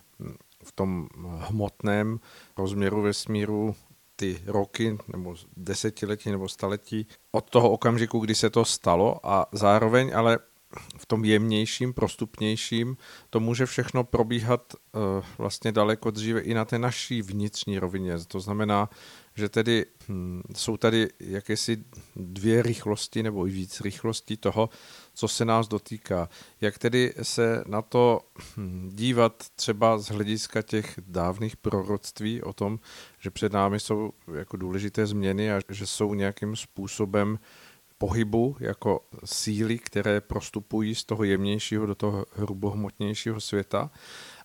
v 0.64 0.72
tom 0.72 1.08
hmotném 1.40 2.20
rozměru 2.58 3.02
vesmíru 3.02 3.76
ty 4.16 4.42
roky 4.46 4.98
nebo 5.12 5.36
desetiletí 5.58 6.32
nebo 6.32 6.50
staletí 6.50 7.08
od 7.32 7.50
toho 7.50 7.72
okamžiku, 7.72 8.20
kdy 8.20 8.36
se 8.36 8.50
to 8.50 8.66
stalo 8.66 9.20
a 9.24 9.46
zároveň 9.52 10.12
ale 10.16 10.40
v 10.98 11.06
tom 11.06 11.26
jemnějším, 11.26 11.94
prostupnějším, 11.94 12.98
to 13.30 13.40
může 13.40 13.66
všechno 13.66 14.04
probíhat 14.04 14.74
uh, 14.74 15.02
vlastně 15.38 15.72
daleko 15.72 16.12
dříve 16.12 16.40
i 16.40 16.54
na 16.54 16.66
té 16.66 16.80
naší 16.80 17.22
vnitřní 17.22 17.80
rovině. 17.80 18.14
To 18.28 18.40
znamená, 18.40 18.90
že 19.36 19.50
tedy 19.50 19.86
hm, 20.10 20.42
jsou 20.56 20.78
tady 20.78 21.10
jakési 21.20 21.84
dvě 22.16 22.62
rychlosti 22.62 23.24
nebo 23.24 23.48
i 23.48 23.52
víc 23.52 23.82
rychlostí 23.82 24.38
toho, 24.38 24.70
co 25.14 25.28
se 25.28 25.46
nás 25.46 25.68
dotýká. 25.68 26.30
Jak 26.62 26.78
tedy 26.78 27.14
se 27.22 27.64
na 27.68 27.82
to 27.82 28.22
hm, 28.58 28.90
dívat 28.94 29.44
třeba 29.56 29.98
z 29.98 30.08
hlediska 30.08 30.62
těch 30.62 31.00
dávných 31.08 31.58
proroctví 31.58 32.44
o 32.44 32.54
tom, 32.54 32.80
že 33.20 33.32
před 33.32 33.54
námi 33.54 33.80
jsou 33.80 34.14
jako 34.34 34.58
důležité 34.58 35.08
změny 35.08 35.52
a 35.52 35.60
že 35.70 35.88
jsou 35.88 36.14
nějakým 36.14 36.56
způsobem 36.56 37.40
pohybu 37.98 38.56
jako 38.60 39.06
síly, 39.26 39.78
které 39.78 40.22
prostupují 40.22 40.96
z 40.96 41.04
toho 41.04 41.24
jemnějšího 41.24 41.86
do 41.86 41.96
toho 41.96 42.26
hrubohmotnějšího 42.34 43.42
světa 43.42 43.92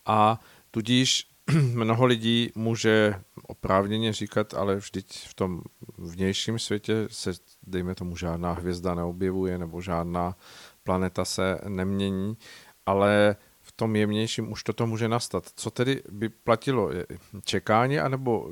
a 0.06 0.40
tudíž 0.70 1.29
mnoho 1.74 2.06
lidí 2.06 2.50
může 2.54 3.14
oprávněně 3.42 4.12
říkat, 4.12 4.54
ale 4.54 4.76
vždyť 4.76 5.28
v 5.28 5.34
tom 5.34 5.62
vnějším 5.98 6.58
světě 6.58 6.94
se, 7.10 7.32
dejme 7.62 7.94
tomu, 7.94 8.16
žádná 8.16 8.52
hvězda 8.52 8.94
neobjevuje 8.94 9.58
nebo 9.58 9.80
žádná 9.80 10.36
planeta 10.84 11.24
se 11.24 11.58
nemění, 11.68 12.36
ale 12.86 13.36
v 13.60 13.72
tom 13.72 13.96
jemnějším 13.96 14.52
už 14.52 14.62
toto 14.62 14.86
může 14.86 15.08
nastat. 15.08 15.50
Co 15.56 15.70
tedy 15.70 16.02
by 16.10 16.28
platilo? 16.28 16.90
Čekání 17.44 17.98
anebo 17.98 18.50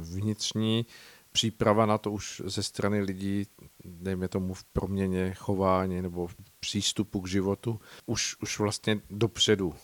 vnitřní 0.00 0.86
příprava 1.32 1.86
na 1.86 1.98
to 1.98 2.12
už 2.12 2.42
ze 2.44 2.62
strany 2.62 3.00
lidí, 3.00 3.46
dejme 3.84 4.28
tomu 4.28 4.54
v 4.54 4.64
proměně 4.64 5.34
chování 5.34 6.02
nebo 6.02 6.26
v 6.26 6.36
přístupu 6.60 7.20
k 7.20 7.28
životu, 7.28 7.80
už, 8.06 8.36
už 8.42 8.58
vlastně 8.58 9.00
dopředu. 9.10 9.74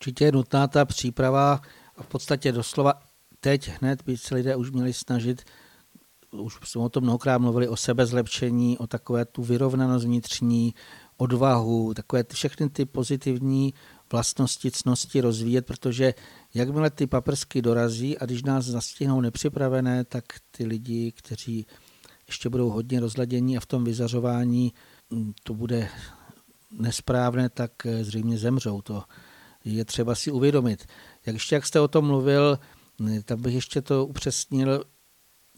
Určitě 0.00 0.24
je 0.24 0.32
nutná 0.32 0.66
ta 0.66 0.84
příprava 0.84 1.60
a 1.96 2.02
v 2.02 2.06
podstatě 2.06 2.52
doslova 2.52 2.94
teď 3.40 3.70
hned 3.80 4.02
by 4.02 4.16
se 4.16 4.34
lidé 4.34 4.56
už 4.56 4.70
měli 4.70 4.92
snažit, 4.92 5.42
už 6.30 6.58
jsme 6.64 6.82
o 6.82 6.88
tom 6.88 7.02
mnohokrát 7.02 7.38
mluvili, 7.38 7.68
o 7.68 7.76
sebezlepšení, 7.76 8.78
o 8.78 8.86
takové 8.86 9.24
tu 9.24 9.42
vyrovnanost 9.42 10.04
vnitřní, 10.04 10.74
odvahu, 11.16 11.94
takové 11.94 12.24
všechny 12.32 12.70
ty 12.70 12.84
pozitivní 12.84 13.74
vlastnosti, 14.12 14.70
cnosti 14.70 15.20
rozvíjet, 15.20 15.66
protože 15.66 16.14
jakmile 16.54 16.90
ty 16.90 17.06
paprsky 17.06 17.62
dorazí 17.62 18.18
a 18.18 18.24
když 18.24 18.42
nás 18.42 18.64
zastihnou 18.64 19.20
nepřipravené, 19.20 20.04
tak 20.04 20.24
ty 20.50 20.66
lidi, 20.66 21.12
kteří 21.12 21.66
ještě 22.26 22.48
budou 22.48 22.70
hodně 22.70 23.00
rozladění 23.00 23.56
a 23.56 23.60
v 23.60 23.66
tom 23.66 23.84
vyzařování 23.84 24.72
mm, 25.10 25.32
to 25.42 25.54
bude 25.54 25.88
nesprávné, 26.70 27.48
tak 27.48 27.86
eh, 27.86 28.04
zřejmě 28.04 28.38
zemřou. 28.38 28.82
To 28.82 29.02
je 29.64 29.84
třeba 29.84 30.14
si 30.14 30.30
uvědomit. 30.30 30.86
Jak 31.26 31.34
ještě 31.34 31.54
jak 31.54 31.66
jste 31.66 31.80
o 31.80 31.88
tom 31.88 32.06
mluvil, 32.06 32.58
tak 33.24 33.38
bych 33.38 33.54
ještě 33.54 33.82
to 33.82 34.06
upřesnil, 34.06 34.84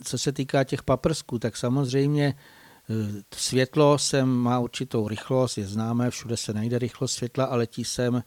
co 0.04 0.18
se 0.18 0.32
týká 0.32 0.64
těch 0.64 0.82
paprsků, 0.82 1.38
tak 1.38 1.56
samozřejmě 1.56 2.34
eh, 2.34 3.22
světlo 3.34 3.98
sem 3.98 4.28
má 4.28 4.58
určitou 4.58 5.08
rychlost, 5.08 5.58
je 5.58 5.66
známé, 5.66 6.10
všude 6.10 6.36
se 6.36 6.52
najde 6.52 6.78
rychlost 6.78 7.12
světla 7.12 7.44
a 7.44 7.56
letí 7.56 7.84
sem, 7.84 8.22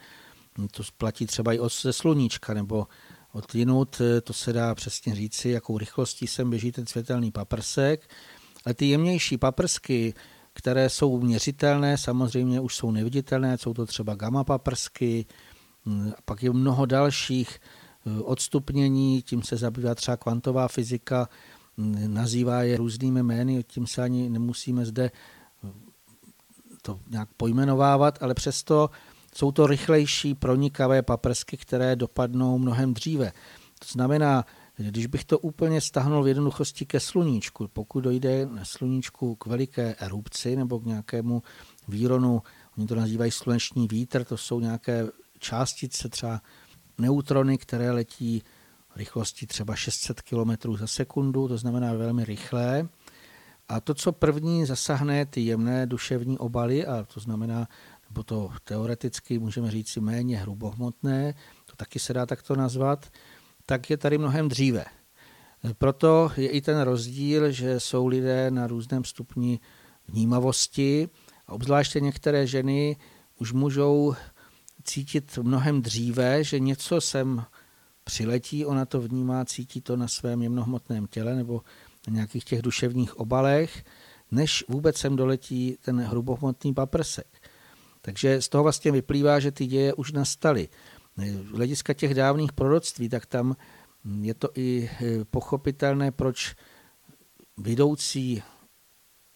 to 0.72 0.84
platí 0.98 1.25
třeba 1.25 1.53
i 1.53 1.60
od 1.60 1.74
ze 1.82 1.94
sluníčka, 1.94 2.53
nebo 2.53 2.88
od 3.32 3.55
jinut, 3.55 4.01
eh, 4.01 4.22
to 4.22 4.34
se 4.34 4.53
dá 4.53 4.75
přesně 4.75 5.15
říci, 5.15 5.50
jakou 5.50 5.77
rychlostí 5.77 6.27
sem 6.27 6.50
běží 6.50 6.72
ten 6.72 6.86
světelný 6.86 7.32
paprsek. 7.32 8.10
Ale 8.65 8.74
ty 8.74 8.86
jemnější 8.86 9.38
paprsky, 9.38 10.13
které 10.53 10.89
jsou 10.89 11.20
měřitelné, 11.20 11.98
samozřejmě 11.98 12.60
už 12.60 12.75
jsou 12.75 12.91
neviditelné, 12.91 13.58
jsou 13.58 13.74
to 13.74 13.86
třeba 13.86 14.15
gamma 14.15 14.44
paprsky, 14.44 15.25
a 15.88 16.22
pak 16.25 16.44
je 16.44 16.51
mnoho 16.51 16.86
dalších 16.86 17.60
eh, 17.60 18.22
odstupnění, 18.22 19.22
tím 19.22 19.44
se 19.44 19.58
zabývá 19.58 19.96
třeba 19.96 20.18
kvantová 20.18 20.68
fyzika, 20.68 21.30
hm, 21.77 22.13
nazývá 22.13 22.63
je 22.63 22.77
různými 22.77 23.24
jmény, 23.24 23.63
tím 23.63 23.88
se 23.88 24.04
ani 24.04 24.30
nemusíme 24.30 24.86
zde 24.86 25.12
hm, 25.63 25.72
to 26.82 27.00
nějak 27.10 27.30
pojmenovávat, 27.38 28.24
ale 28.24 28.34
přesto 28.34 28.89
jsou 29.36 29.51
to 29.51 29.68
rychlejší 29.68 30.36
pronikavé 30.36 31.01
paprsky, 31.01 31.58
které 31.58 31.96
dopadnou 31.96 32.58
mnohem 32.58 32.94
dříve. 32.94 33.32
To 33.80 33.88
znamená, 33.92 34.46
když 34.77 35.06
bych 35.06 35.25
to 35.25 35.39
úplně 35.39 35.82
stahnul 35.82 36.24
v 36.24 36.27
jednoduchosti 36.27 36.86
ke 36.86 37.00
sluníčku, 37.00 37.68
pokud 37.68 38.01
dojde 38.01 38.46
na 38.46 38.65
sluníčku 38.65 39.36
k 39.36 39.46
veliké 39.46 39.96
erupci 40.00 40.56
nebo 40.56 40.80
k 40.80 40.86
nějakému 40.86 41.44
výronu, 41.88 42.42
oni 42.77 42.88
to 42.88 42.96
nazývají 42.96 43.32
sluneční 43.32 43.88
vítr, 43.88 44.24
to 44.24 44.38
jsou 44.38 44.60
nějaké 44.60 45.08
částice, 45.39 46.10
třeba 46.10 46.42
neutrony, 46.98 47.58
které 47.58 47.92
letí 47.92 48.44
rychlostí 48.96 49.48
třeba 49.48 49.75
600 49.75 50.22
km 50.22 50.75
za 50.77 50.88
sekundu, 50.88 51.48
to 51.48 51.58
znamená 51.58 51.94
velmi 51.94 52.25
rychlé. 52.25 52.88
A 53.70 53.80
to, 53.80 53.94
co 53.94 54.12
první 54.12 54.65
zasahne 54.65 55.25
ty 55.25 55.42
jemné 55.42 55.86
duševní 55.86 56.38
obaly, 56.38 56.86
a 56.86 57.04
to 57.13 57.20
znamená, 57.20 57.68
nebo 58.10 58.24
to 58.24 58.51
teoreticky 58.63 59.39
můžeme 59.39 59.72
říct 59.72 59.98
méně 59.98 60.38
hrubohmotné, 60.38 61.34
to 61.65 61.75
taky 61.75 62.00
se 62.00 62.13
dá 62.13 62.25
takto 62.25 62.56
nazvat, 62.56 63.12
tak 63.65 63.89
je 63.89 63.98
tady 63.98 64.18
mnohem 64.18 64.50
dříve. 64.50 64.86
Proto 65.77 66.32
je 66.38 66.50
i 66.50 66.62
ten 66.62 66.82
rozdíl, 66.82 67.51
že 67.51 67.80
jsou 67.80 68.08
lidé 68.08 68.51
na 68.51 68.68
různém 68.68 69.04
stupni 69.04 69.60
vnímavosti 70.08 71.10
a 71.48 71.51
obzvláště 71.54 72.00
některé 72.00 72.48
ženy 72.48 72.98
už 73.38 73.54
můžou 73.54 74.15
cítit 74.86 75.38
mnohem 75.42 75.82
dříve, 75.82 76.44
že 76.44 76.60
něco 76.60 77.01
sem 77.01 77.46
přiletí, 78.04 78.65
ona 78.65 78.86
to 78.86 79.01
vnímá, 79.01 79.46
cítí 79.46 79.82
to 79.82 79.98
na 79.98 80.08
svém 80.08 80.42
jemnohmotném 80.42 81.08
těle 81.08 81.36
nebo 81.36 81.62
na 82.08 82.13
nějakých 82.13 82.44
těch 82.44 82.62
duševních 82.62 83.20
obalech, 83.20 83.84
než 84.32 84.65
vůbec 84.68 84.98
sem 84.98 85.15
doletí 85.15 85.77
ten 85.82 86.01
hrubohmotný 86.01 86.74
paprsek. 86.74 87.27
Takže 88.01 88.42
z 88.42 88.50
toho 88.50 88.63
vlastně 88.63 88.92
vyplývá, 88.92 89.39
že 89.39 89.51
ty 89.51 89.65
děje 89.65 89.94
už 89.94 90.12
nastaly. 90.12 90.70
Z 91.18 91.51
hlediska 91.51 91.94
těch 91.94 92.13
dávných 92.13 92.54
proroctví, 92.54 93.10
tak 93.10 93.25
tam 93.25 93.56
je 94.22 94.34
to 94.34 94.50
i 94.56 94.89
e, 95.01 95.25
pochopitelné, 95.25 96.12
proč 96.12 96.56
vidoucí, 97.58 98.44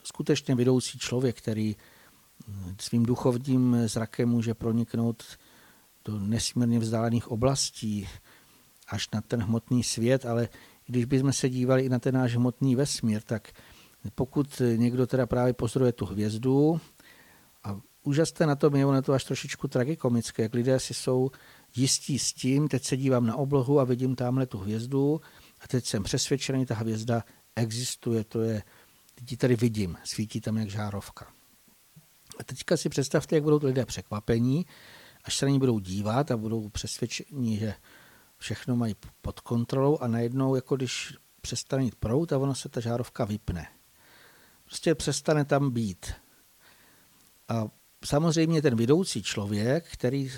skutečně 0.03 0.55
vidoucí 0.55 0.99
člověk, 0.99 1.37
který 1.37 1.75
svým 2.79 3.03
duchovním 3.03 3.77
zrakem 3.87 4.29
může 4.29 4.53
proniknout 4.53 5.23
do 6.05 6.19
nesmírně 6.19 6.79
vzdálených 6.79 7.27
oblastí, 7.27 8.07
až 8.87 9.09
na 9.13 9.21
ten 9.21 9.43
hmotný 9.43 9.83
svět, 9.83 10.25
ale 10.25 10.49
když 10.85 11.05
bychom 11.05 11.33
se 11.33 11.49
dívali 11.49 11.83
i 11.83 11.89
na 11.89 11.99
ten 11.99 12.15
náš 12.15 12.35
hmotný 12.35 12.75
vesmír, 12.75 13.21
tak 13.21 13.51
pokud 14.15 14.61
někdo 14.75 15.07
teda 15.07 15.25
právě 15.25 15.53
pozoruje 15.53 15.91
tu 15.91 16.05
hvězdu 16.05 16.81
a 17.63 17.79
úžasné 18.03 18.45
na 18.45 18.55
tom 18.55 18.75
je, 18.75 18.85
ono 18.85 19.01
to 19.01 19.13
až 19.13 19.23
trošičku 19.23 19.67
tragikomické, 19.67 20.43
jak 20.43 20.53
lidé 20.53 20.79
si 20.79 20.93
jsou 20.93 21.31
jistí 21.75 22.19
s 22.19 22.33
tím, 22.33 22.67
teď 22.67 22.83
se 22.83 22.97
dívám 22.97 23.25
na 23.25 23.35
oblohu 23.35 23.79
a 23.79 23.83
vidím 23.83 24.15
tamhle 24.15 24.45
tu 24.45 24.57
hvězdu 24.57 25.21
a 25.61 25.67
teď 25.67 25.85
jsem 25.85 26.03
přesvědčený, 26.03 26.65
ta 26.65 26.75
hvězda 26.75 27.23
existuje, 27.55 28.23
to 28.23 28.41
je, 28.41 28.63
teď 29.15 29.31
ji 29.31 29.37
tady 29.37 29.55
vidím, 29.55 29.97
svítí 30.03 30.41
tam 30.41 30.57
jak 30.57 30.69
žárovka. 30.69 31.38
A 32.39 32.43
teďka 32.43 32.77
si 32.77 32.89
představte, 32.89 33.35
jak 33.35 33.43
budou 33.43 33.59
lidé 33.63 33.85
překvapení, 33.85 34.65
až 35.23 35.37
se 35.37 35.45
na 35.45 35.51
ní 35.51 35.59
budou 35.59 35.79
dívat 35.79 36.31
a 36.31 36.37
budou 36.37 36.69
přesvědčení, 36.69 37.57
že 37.57 37.73
všechno 38.37 38.75
mají 38.75 38.95
pod 39.21 39.39
kontrolou 39.39 39.97
a 39.97 40.07
najednou, 40.07 40.55
jako 40.55 40.75
když 40.75 41.13
přestane 41.41 41.83
jít 41.83 41.95
prout 41.95 42.33
a 42.33 42.37
ona 42.37 42.53
se 42.53 42.69
ta 42.69 42.79
žárovka 42.79 43.25
vypne. 43.25 43.67
Prostě 44.65 44.95
přestane 44.95 45.45
tam 45.45 45.71
být. 45.71 46.13
A 47.49 47.67
samozřejmě 48.05 48.61
ten 48.61 48.75
vedoucí 48.75 49.23
člověk, 49.23 49.91
který 49.91 50.31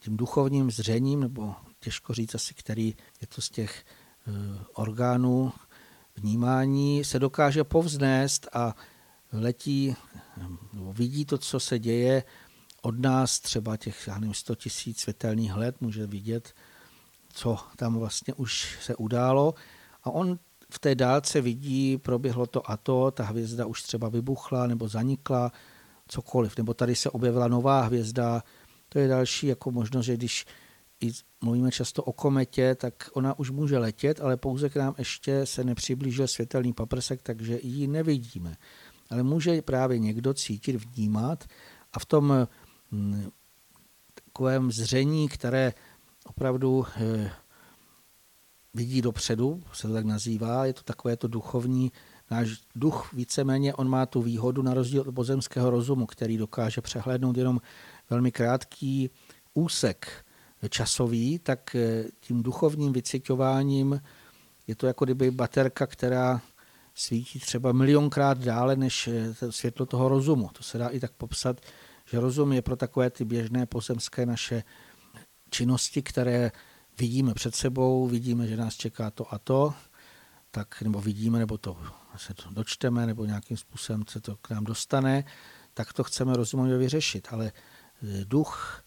tím 0.00 0.16
duchovním 0.16 0.70
zřením, 0.70 1.20
nebo 1.20 1.54
těžko 1.80 2.14
říct 2.14 2.34
asi, 2.34 2.54
který 2.54 2.94
je 3.20 3.26
to 3.26 3.40
z 3.40 3.50
těch 3.50 3.84
eh, 3.84 4.32
orgánů 4.74 5.52
vnímání, 6.16 7.04
se 7.04 7.18
dokáže 7.18 7.64
povznést 7.64 8.48
a 8.52 8.74
letí, 9.32 9.96
vidí 10.92 11.24
to, 11.24 11.38
co 11.38 11.60
se 11.60 11.78
děje 11.78 12.24
od 12.82 12.98
nás, 12.98 13.40
třeba 13.40 13.76
těch, 13.76 14.06
já 14.06 14.18
nevím, 14.18 14.34
100 14.34 14.54
tisíc 14.54 15.00
světelných 15.00 15.54
let, 15.54 15.80
může 15.80 16.06
vidět, 16.06 16.54
co 17.32 17.58
tam 17.76 17.98
vlastně 17.98 18.34
už 18.34 18.78
se 18.82 18.96
událo. 18.96 19.54
A 20.02 20.10
on 20.10 20.38
v 20.72 20.78
té 20.78 20.94
dálce 20.94 21.40
vidí, 21.40 21.98
proběhlo 21.98 22.46
to 22.46 22.70
a 22.70 22.76
to, 22.76 23.10
ta 23.10 23.24
hvězda 23.24 23.66
už 23.66 23.82
třeba 23.82 24.08
vybuchla 24.08 24.66
nebo 24.66 24.88
zanikla, 24.88 25.52
cokoliv. 26.08 26.56
Nebo 26.56 26.74
tady 26.74 26.94
se 26.94 27.10
objevila 27.10 27.48
nová 27.48 27.82
hvězda. 27.82 28.42
To 28.88 28.98
je 28.98 29.08
další 29.08 29.46
jako 29.46 29.70
možnost, 29.70 30.06
že 30.06 30.16
když 30.16 30.46
i 31.00 31.12
mluvíme 31.40 31.70
často 31.70 32.02
o 32.02 32.12
kometě, 32.12 32.74
tak 32.74 33.10
ona 33.12 33.38
už 33.38 33.50
může 33.50 33.78
letět, 33.78 34.20
ale 34.20 34.36
pouze 34.36 34.68
k 34.68 34.76
nám 34.76 34.94
ještě 34.98 35.46
se 35.46 35.64
nepřiblížil 35.64 36.28
světelný 36.28 36.72
paprsek, 36.72 37.22
takže 37.22 37.58
ji 37.62 37.86
nevidíme. 37.86 38.56
Ale 39.10 39.22
může 39.22 39.62
právě 39.62 39.98
někdo 39.98 40.34
cítit, 40.34 40.76
vnímat 40.76 41.44
a 41.92 41.98
v 41.98 42.04
tom 42.04 42.48
hm, 42.92 43.30
takovém 44.24 44.72
zření, 44.72 45.28
které 45.28 45.72
opravdu 46.24 46.86
eh, 46.96 47.32
vidí 48.74 49.02
dopředu, 49.02 49.62
se 49.72 49.88
to 49.88 49.94
tak 49.94 50.04
nazývá, 50.04 50.66
je 50.66 50.72
to 50.72 50.82
takové 50.82 51.16
to 51.16 51.28
duchovní, 51.28 51.92
náš 52.30 52.58
duch 52.74 53.12
víceméně, 53.12 53.74
on 53.74 53.88
má 53.88 54.06
tu 54.06 54.22
výhodu 54.22 54.62
na 54.62 54.74
rozdíl 54.74 55.00
od 55.00 55.14
pozemského 55.14 55.70
rozumu, 55.70 56.06
který 56.06 56.36
dokáže 56.36 56.80
přehlédnout 56.80 57.36
jenom 57.36 57.60
velmi 58.10 58.32
krátký 58.32 59.10
úsek 59.54 60.24
časový, 60.68 61.38
tak 61.38 61.74
eh, 61.74 62.04
tím 62.20 62.42
duchovním 62.42 62.92
vycitováním 62.92 64.00
je 64.66 64.74
to 64.74 64.86
jako 64.86 65.04
kdyby 65.04 65.30
baterka, 65.30 65.86
která 65.86 66.40
svítí 66.94 67.38
třeba 67.38 67.72
milionkrát 67.72 68.38
dále 68.38 68.76
než 68.76 69.08
eh, 69.08 69.52
světlo 69.52 69.86
toho 69.86 70.08
rozumu. 70.08 70.50
To 70.52 70.62
se 70.62 70.78
dá 70.78 70.88
i 70.88 71.00
tak 71.00 71.12
popsat, 71.12 71.60
že 72.04 72.20
rozum 72.20 72.52
je 72.52 72.62
pro 72.62 72.76
takové 72.76 73.10
ty 73.10 73.24
běžné 73.24 73.66
pozemské 73.66 74.26
naše 74.26 74.62
činnosti, 75.50 76.02
které 76.02 76.52
vidíme 76.98 77.34
před 77.34 77.54
sebou, 77.54 78.06
vidíme, 78.06 78.46
že 78.46 78.56
nás 78.56 78.76
čeká 78.76 79.10
to 79.10 79.34
a 79.34 79.38
to, 79.38 79.74
tak 80.50 80.82
nebo 80.82 81.00
vidíme, 81.00 81.38
nebo 81.38 81.58
to 81.58 81.76
se 82.16 82.34
to 82.34 82.50
dočteme, 82.50 83.06
nebo 83.06 83.24
nějakým 83.24 83.56
způsobem 83.56 84.04
se 84.08 84.20
to 84.20 84.36
k 84.36 84.50
nám 84.50 84.64
dostane, 84.64 85.24
tak 85.74 85.92
to 85.92 86.04
chceme 86.04 86.36
rozumově 86.36 86.78
vyřešit. 86.78 87.28
Ale 87.30 87.46
e, 87.46 87.52
duch 88.24 88.84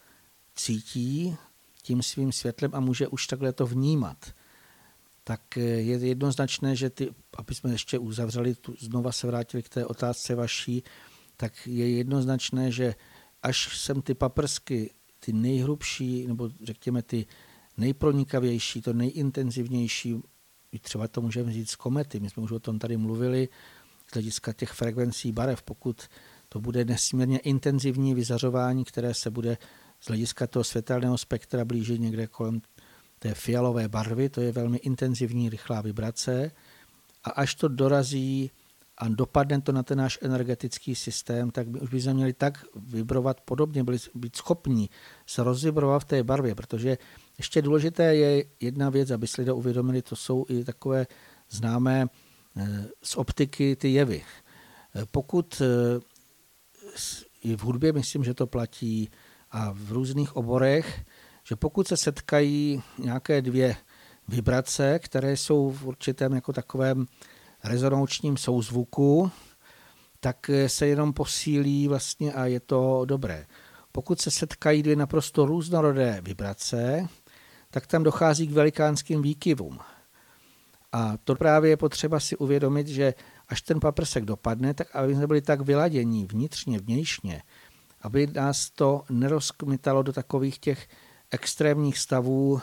cítí 0.56 1.38
tím 1.82 2.04
svým 2.04 2.32
světlem 2.32 2.72
a 2.74 2.80
může 2.80 3.08
už 3.08 3.28
takhle 3.28 3.54
to 3.54 3.66
vnímat. 3.66 4.34
Tak 5.24 5.58
e, 5.58 5.62
je 5.62 5.98
jednoznačné, 5.98 6.76
že 6.76 6.90
ty, 6.90 7.10
aby 7.38 7.56
jsme 7.56 7.72
ještě 7.72 8.00
uzavřeli, 8.00 8.56
tu, 8.56 8.76
znova 8.80 9.12
se 9.12 9.28
vrátili 9.28 9.64
k 9.64 9.70
té 9.70 9.86
otázce 9.86 10.36
vaší, 10.36 10.84
tak 11.38 11.68
je 11.68 11.90
jednoznačné, 11.90 12.72
že 12.72 12.96
až 13.44 13.80
sem 13.80 14.02
ty 14.02 14.14
paprsky, 14.14 14.94
ty 15.20 15.34
nejhrubší, 15.34 16.28
nebo 16.28 16.50
řekněme 16.64 17.02
ty 17.02 17.26
nejpronikavější, 17.78 18.82
to 18.82 18.94
nejintenzivnější, 18.94 20.22
třeba 20.82 21.08
to 21.08 21.22
můžeme 21.22 21.54
říct 21.54 21.70
z 21.70 21.76
komety, 21.76 22.20
my 22.20 22.30
jsme 22.30 22.44
už 22.44 22.52
o 22.52 22.60
tom 22.60 22.80
tady 22.80 22.98
mluvili, 22.98 23.50
z 24.08 24.14
hlediska 24.14 24.54
těch 24.54 24.72
frekvencí 24.72 25.32
barev, 25.32 25.62
pokud 25.62 26.02
to 26.50 26.60
bude 26.60 26.86
nesmírně 26.86 27.40
intenzivní 27.40 28.14
vyzařování, 28.14 28.86
které 28.86 29.14
se 29.14 29.32
bude 29.32 29.58
z 30.00 30.08
hlediska 30.08 30.48
toho 30.48 30.64
světelného 30.64 31.18
spektra 31.18 31.66
blížit 31.66 32.02
někde 32.02 32.28
kolem 32.28 32.62
té 33.24 33.34
fialové 33.34 33.88
barvy, 33.88 34.30
to 34.30 34.42
je 34.42 34.52
velmi 34.52 34.78
intenzivní, 34.78 35.50
rychlá 35.50 35.82
vibrace. 35.82 36.52
A 37.24 37.30
až 37.30 37.56
to 37.56 37.68
dorazí 37.68 38.52
a 38.98 39.08
dopadne 39.08 39.62
to 39.64 39.72
na 39.72 39.84
ten 39.84 39.98
náš 39.98 40.20
energetický 40.22 40.96
systém, 40.96 41.52
tak 41.52 41.68
my 41.68 41.80
už 41.80 41.90
bychom 41.90 42.14
měli 42.14 42.34
tak 42.34 42.66
vibrovat 42.76 43.42
podobně, 43.42 43.84
byli 43.84 43.98
být 44.16 44.36
schopní 44.36 44.90
se 45.26 45.44
rozvibrovat 45.44 46.02
v 46.02 46.06
té 46.06 46.24
barvě, 46.24 46.56
protože 46.56 46.98
ještě 47.38 47.62
důležité 47.62 48.16
je 48.16 48.46
jedna 48.60 48.90
věc, 48.90 49.12
aby 49.12 49.28
si 49.28 49.42
lidé 49.42 49.54
uvědomili, 49.54 50.02
to 50.02 50.16
jsou 50.16 50.46
i 50.50 50.64
takové 50.64 51.08
známé 51.50 52.06
eh, 52.06 52.88
z 53.04 53.16
optiky 53.16 53.76
ty 53.76 53.94
jevy. 53.94 54.22
Eh, 54.22 55.06
pokud 55.12 55.62
eh, 55.62 56.00
i 57.44 57.56
v 57.56 57.64
hudbě 57.64 57.94
myslím, 57.94 58.24
že 58.24 58.34
to 58.34 58.48
platí 58.48 59.10
a 59.52 59.72
v 59.72 59.92
různých 59.92 60.36
oborech, 60.36 61.06
že 61.44 61.56
pokud 61.56 61.88
se 61.88 61.98
setkají 61.98 62.84
nějaké 62.98 63.42
dvě 63.42 63.76
vibrace, 64.28 65.00
které 65.00 65.38
jsou 65.38 65.72
v 65.72 65.84
určitém 65.88 66.34
jako 66.34 66.54
takovém 66.54 67.06
rezonančním 67.64 68.38
souzvuku, 68.38 69.32
tak 70.20 70.50
se 70.68 70.88
jenom 70.88 71.14
posílí 71.14 71.88
vlastně 71.88 72.34
a 72.34 72.46
je 72.46 72.60
to 72.60 73.02
dobré. 73.06 73.46
Pokud 73.92 74.22
se 74.22 74.32
setkají 74.32 74.84
dvě 74.84 74.96
naprosto 74.96 75.46
různorodé 75.46 76.22
vibrace, 76.22 77.08
tak 77.70 77.88
tam 77.88 78.04
dochází 78.04 78.48
k 78.48 78.52
velikánským 78.52 79.22
výkyvům. 79.22 79.80
A 80.92 81.18
to 81.24 81.36
právě 81.36 81.70
je 81.70 81.78
potřeba 81.78 82.20
si 82.20 82.38
uvědomit, 82.38 82.88
že 82.88 83.14
až 83.50 83.62
ten 83.62 83.80
paprsek 83.80 84.26
dopadne, 84.26 84.74
tak 84.74 84.96
aby 84.96 85.16
jsme 85.16 85.28
byli 85.28 85.42
tak 85.42 85.62
vyladění 85.62 86.26
vnitřně, 86.26 86.80
vnějšně, 86.80 87.44
aby 88.02 88.28
nás 88.28 88.70
to 88.70 89.04
nerozkmitalo 89.10 90.04
do 90.04 90.14
takových 90.14 90.60
těch 90.60 90.88
extrémních 91.34 91.98
stavů, 91.98 92.62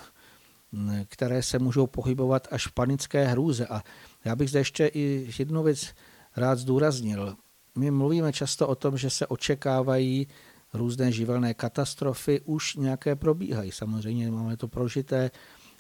které 1.09 1.43
se 1.43 1.59
můžou 1.59 1.87
pohybovat 1.87 2.49
až 2.51 2.67
v 2.67 2.73
panické 2.73 3.27
hrůze. 3.27 3.67
A 3.67 3.83
já 4.25 4.37
bych 4.37 4.49
zde 4.49 4.61
ještě 4.61 4.87
i 4.87 5.31
jednu 5.39 5.63
věc 5.63 5.95
rád 6.37 6.59
zdůraznil. 6.59 7.37
My 7.79 7.91
mluvíme 7.91 8.33
často 8.33 8.69
o 8.69 8.75
tom, 8.75 8.99
že 8.99 9.11
se 9.11 9.27
očekávají 9.27 10.27
různé 10.75 11.13
živelné 11.13 11.55
katastrofy, 11.55 12.41
už 12.45 12.77
nějaké 12.77 13.17
probíhají. 13.17 13.73
Samozřejmě 13.73 14.31
máme 14.31 14.57
to 14.57 14.69
prožité, 14.69 15.31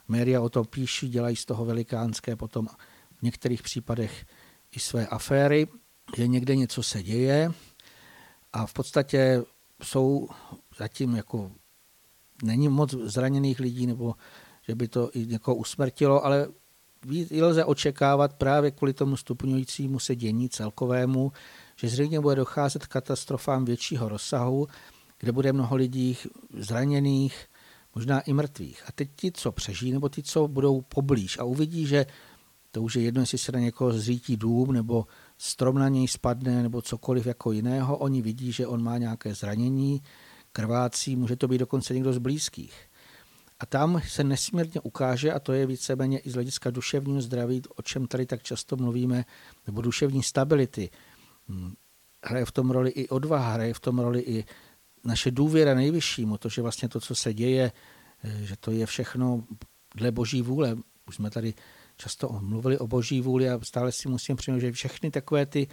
média 0.08 0.40
o 0.40 0.48
tom 0.48 0.66
píší, 0.66 1.08
dělají 1.08 1.36
z 1.36 1.44
toho 1.44 1.64
velikánské 1.64 2.36
potom 2.36 2.66
v 3.18 3.22
některých 3.22 3.62
případech 3.62 4.26
i 4.72 4.80
své 4.80 5.06
aféry, 5.06 5.66
že 6.16 6.26
někde 6.26 6.56
něco 6.56 6.82
se 6.82 7.02
děje 7.02 7.52
a 8.52 8.66
v 8.66 8.72
podstatě 8.72 9.42
jsou 9.82 10.28
zatím 10.78 11.14
jako 11.14 11.50
není 12.42 12.68
moc 12.68 12.90
zraněných 12.90 13.60
lidí 13.60 13.86
nebo 13.86 14.14
že 14.68 14.74
by 14.74 14.88
to 14.88 15.10
i 15.14 15.26
někoho 15.26 15.54
usmrtilo, 15.54 16.24
ale 16.24 16.48
lze 17.40 17.64
očekávat 17.64 18.34
právě 18.34 18.70
kvůli 18.70 18.92
tomu 18.92 19.16
stupňujícímu 19.16 19.98
se 19.98 20.16
dění 20.16 20.48
celkovému, 20.48 21.32
že 21.76 21.88
zřejmě 21.88 22.20
bude 22.20 22.36
docházet 22.36 22.86
k 22.86 22.88
katastrofám 22.88 23.64
většího 23.64 24.08
rozsahu, 24.08 24.66
kde 25.18 25.32
bude 25.32 25.52
mnoho 25.52 25.76
lidí 25.76 26.16
zraněných, 26.58 27.46
možná 27.94 28.20
i 28.20 28.32
mrtvých. 28.32 28.82
A 28.86 28.92
teď 28.92 29.10
ti, 29.16 29.32
co 29.32 29.52
přežijí, 29.52 29.92
nebo 29.92 30.08
ti, 30.08 30.22
co 30.22 30.48
budou 30.48 30.80
poblíž 30.80 31.38
a 31.38 31.44
uvidí, 31.44 31.86
že 31.86 32.06
to 32.70 32.82
už 32.82 32.96
je 32.96 33.02
jedno, 33.02 33.22
jestli 33.22 33.38
se 33.38 33.52
na 33.52 33.58
někoho 33.58 33.92
zřítí 33.92 34.36
dům, 34.36 34.72
nebo 34.72 35.06
strom 35.38 35.78
na 35.78 35.88
něj 35.88 36.08
spadne, 36.08 36.62
nebo 36.62 36.82
cokoliv 36.82 37.26
jako 37.26 37.52
jiného, 37.52 37.96
oni 37.96 38.22
vidí, 38.22 38.52
že 38.52 38.66
on 38.66 38.82
má 38.82 38.98
nějaké 38.98 39.34
zranění, 39.34 40.02
krvácí, 40.52 41.16
může 41.16 41.36
to 41.36 41.48
být 41.48 41.58
dokonce 41.58 41.94
někdo 41.94 42.12
z 42.12 42.18
blízkých. 42.18 42.90
A 43.60 43.66
tam 43.66 44.00
se 44.08 44.24
nesmírně 44.24 44.80
ukáže, 44.80 45.32
a 45.32 45.40
to 45.40 45.52
je 45.52 45.66
víceméně 45.66 46.18
i 46.18 46.30
z 46.30 46.34
hlediska 46.34 46.70
duševního 46.70 47.20
zdraví, 47.20 47.62
o 47.76 47.82
čem 47.82 48.06
tady 48.06 48.26
tak 48.26 48.42
často 48.42 48.76
mluvíme, 48.76 49.24
nebo 49.66 49.82
duševní 49.82 50.22
stability. 50.22 50.90
Hmm, 51.48 51.74
hraje 52.24 52.44
v 52.44 52.52
tom 52.52 52.70
roli 52.70 52.90
i 52.90 53.08
odvaha, 53.08 53.52
hraje 53.52 53.74
v 53.74 53.80
tom 53.80 53.98
roli 53.98 54.20
i 54.20 54.44
naše 55.04 55.30
důvěra 55.30 55.74
nejvyššímu, 55.74 56.38
to, 56.38 56.48
že 56.48 56.62
vlastně 56.62 56.88
to, 56.88 57.00
co 57.00 57.14
se 57.14 57.34
děje, 57.34 57.72
eh, 58.24 58.44
že 58.44 58.56
to 58.56 58.70
je 58.70 58.86
všechno 58.86 59.44
dle 59.94 60.10
boží 60.10 60.42
vůle. 60.42 60.76
Už 61.08 61.14
jsme 61.14 61.30
tady 61.30 61.54
často 61.96 62.38
mluvili 62.40 62.78
o 62.78 62.86
boží 62.86 63.20
vůli 63.20 63.50
a 63.50 63.60
stále 63.62 63.92
si 63.92 64.08
musím 64.08 64.36
přijmout, 64.36 64.60
že 64.60 64.72
všechny 64.72 65.10
takové 65.10 65.46
ty 65.46 65.68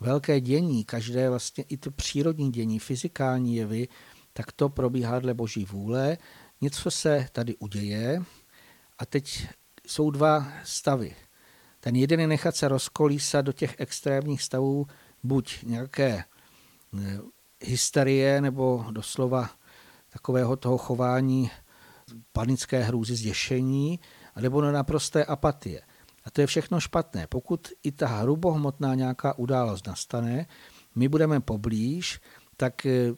velké 0.00 0.40
dění, 0.40 0.84
každé 0.84 1.30
vlastně 1.30 1.64
i 1.68 1.76
to 1.76 1.90
přírodní 1.90 2.52
dění, 2.52 2.78
fyzikální 2.78 3.56
jevy, 3.56 3.88
tak 4.32 4.52
to 4.52 4.68
probíhá 4.68 5.18
dle 5.18 5.34
boží 5.34 5.64
vůle. 5.64 6.18
Něco 6.60 6.90
se 6.90 7.26
tady 7.32 7.56
uděje 7.56 8.22
a 8.98 9.06
teď 9.06 9.46
jsou 9.86 10.10
dva 10.10 10.52
stavy. 10.64 11.16
Ten 11.80 11.96
jeden 11.96 12.20
je 12.20 12.26
nechat 12.26 12.56
se 12.56 12.68
rozkolísat 12.68 13.44
do 13.44 13.52
těch 13.52 13.74
extrémních 13.78 14.42
stavů, 14.42 14.86
buď 15.22 15.62
nějaké 15.62 16.24
eh, 16.98 17.18
hysterie 17.60 18.40
nebo 18.40 18.86
doslova 18.90 19.50
takového 20.10 20.56
toho 20.56 20.78
chování 20.78 21.50
panické 22.32 22.82
hrůzy, 22.82 23.16
zděšení, 23.16 24.00
nebo 24.40 24.62
na 24.62 24.72
naprosté 24.72 25.24
apatie. 25.24 25.82
A 26.24 26.30
to 26.30 26.40
je 26.40 26.46
všechno 26.46 26.80
špatné. 26.80 27.26
Pokud 27.26 27.68
i 27.82 27.92
ta 27.92 28.06
hrubohmotná 28.06 28.94
nějaká 28.94 29.38
událost 29.38 29.86
nastane, 29.86 30.46
my 30.94 31.08
budeme 31.08 31.40
poblíž, 31.40 32.20
tak 32.56 32.86
eh, 32.86 33.12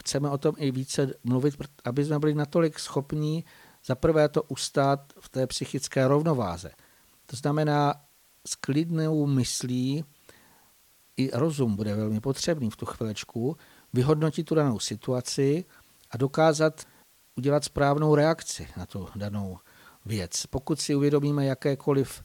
chceme 0.00 0.30
o 0.30 0.38
tom 0.38 0.54
i 0.58 0.70
více 0.70 1.14
mluvit, 1.24 1.54
aby 1.84 2.04
jsme 2.04 2.18
byli 2.18 2.34
natolik 2.34 2.78
schopní 2.78 3.44
za 3.84 3.94
prvé 3.94 4.28
to 4.28 4.42
ustát 4.42 5.12
v 5.20 5.28
té 5.28 5.46
psychické 5.46 6.08
rovnováze. 6.08 6.70
To 7.26 7.36
znamená 7.36 7.94
s 8.46 8.54
klidnou 8.54 9.26
myslí, 9.26 10.04
i 11.16 11.30
rozum 11.32 11.76
bude 11.76 11.94
velmi 11.94 12.20
potřebný 12.20 12.70
v 12.70 12.76
tu 12.76 12.86
chvilečku, 12.86 13.56
vyhodnotit 13.92 14.44
tu 14.44 14.54
danou 14.54 14.78
situaci 14.78 15.64
a 16.10 16.16
dokázat 16.16 16.84
udělat 17.36 17.64
správnou 17.64 18.14
reakci 18.14 18.68
na 18.76 18.86
tu 18.86 19.08
danou 19.16 19.58
věc. 20.04 20.46
Pokud 20.46 20.80
si 20.80 20.94
uvědomíme 20.94 21.44
jakékoliv 21.44 22.24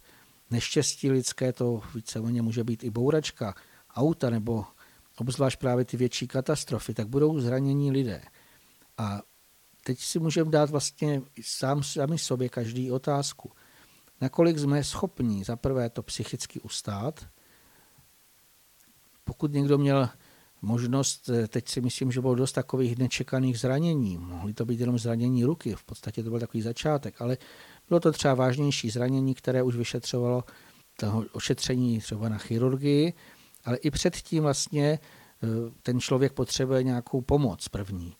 neštěstí 0.51 1.11
lidské, 1.11 1.53
to 1.53 1.81
víceméně 1.95 2.41
může 2.41 2.63
být 2.63 2.83
i 2.83 2.89
bouračka 2.89 3.55
auta 3.95 4.29
nebo 4.29 4.65
obzvlášť 5.17 5.59
právě 5.59 5.85
ty 5.85 5.97
větší 5.97 6.27
katastrofy, 6.27 6.93
tak 6.93 7.07
budou 7.07 7.39
zranění 7.39 7.91
lidé. 7.91 8.21
A 8.97 9.21
teď 9.83 9.99
si 9.99 10.19
můžeme 10.19 10.51
dát 10.51 10.69
vlastně 10.69 11.21
sám 11.41 11.83
sami 11.83 12.17
sobě 12.17 12.49
každý 12.49 12.91
otázku. 12.91 13.51
Nakolik 14.21 14.59
jsme 14.59 14.83
schopni 14.83 15.43
za 15.43 15.55
prvé 15.55 15.89
to 15.89 16.03
psychicky 16.03 16.59
ustát, 16.59 17.27
pokud 19.23 19.53
někdo 19.53 19.77
měl 19.77 20.09
možnost, 20.61 21.29
eh, 21.29 21.47
teď 21.47 21.69
si 21.69 21.81
myslím, 21.81 22.11
že 22.11 22.21
bylo 22.21 22.35
dost 22.35 22.51
takových 22.51 22.97
nečekaných 22.97 23.59
zranění. 23.59 24.17
Mohly 24.17 24.53
to 24.53 24.65
být 24.65 24.79
jenom 24.79 24.99
zranění 24.99 25.43
ruky, 25.43 25.75
v 25.75 25.83
podstatě 25.83 26.23
to 26.23 26.29
byl 26.29 26.39
takový 26.39 26.61
začátek, 26.61 27.21
ale 27.21 27.37
bylo 27.87 27.99
to 27.99 28.11
třeba 28.11 28.33
vážnější 28.33 28.89
zranění, 28.89 29.35
které 29.35 29.63
už 29.63 29.75
vyšetřovalo 29.75 30.43
toho 30.99 31.25
ošetření 31.31 31.99
třeba 31.99 32.29
na 32.29 32.37
chirurgii, 32.37 33.13
ale 33.65 33.77
i 33.77 33.91
předtím 33.91 34.43
vlastně 34.43 34.99
eh, 35.43 35.47
ten 35.83 35.99
člověk 35.99 36.33
potřebuje 36.33 36.83
nějakou 36.83 37.21
pomoc 37.21 37.67
první. 37.67 38.15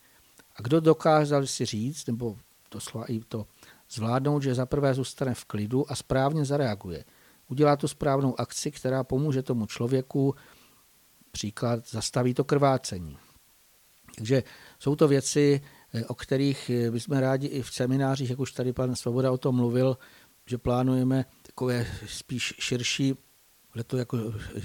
A 0.56 0.62
kdo 0.62 0.80
dokázal 0.80 1.46
si 1.46 1.66
říct, 1.66 2.08
nebo 2.08 2.38
doslova 2.72 3.06
i 3.06 3.20
to 3.20 3.46
zvládnout, 3.92 4.44
že 4.44 4.56
zaprvé 4.56 4.94
zůstane 4.94 5.34
v 5.34 5.46
klidu 5.46 5.92
a 5.92 5.96
správně 5.96 6.46
zareaguje. 6.46 7.06
Udělá 7.48 7.76
tu 7.76 7.88
správnou 7.88 8.40
akci, 8.40 8.72
která 8.72 9.04
pomůže 9.04 9.44
tomu 9.44 9.66
člověku 9.66 10.36
Příklad 11.32 11.90
zastaví 11.90 12.34
to 12.34 12.44
krvácení. 12.44 13.18
Takže 14.16 14.44
jsou 14.80 14.96
to 14.96 15.08
věci, 15.08 15.62
eh, 15.94 16.06
o 16.06 16.16
kterých 16.16 16.72
bychom 16.92 17.18
rádi 17.18 17.48
i 17.48 17.62
v 17.62 17.74
seminářích, 17.74 18.30
jak 18.30 18.40
už 18.40 18.52
tady 18.52 18.74
pan 18.74 18.96
Svoboda 18.96 19.32
o 19.32 19.38
tom 19.38 19.56
mluvil, 19.56 19.98
že 20.46 20.58
plánujeme 20.58 21.26
takové 21.42 21.88
spíš 22.08 22.54
širší, 22.60 23.16
leto 23.76 23.98
jako 23.98 24.18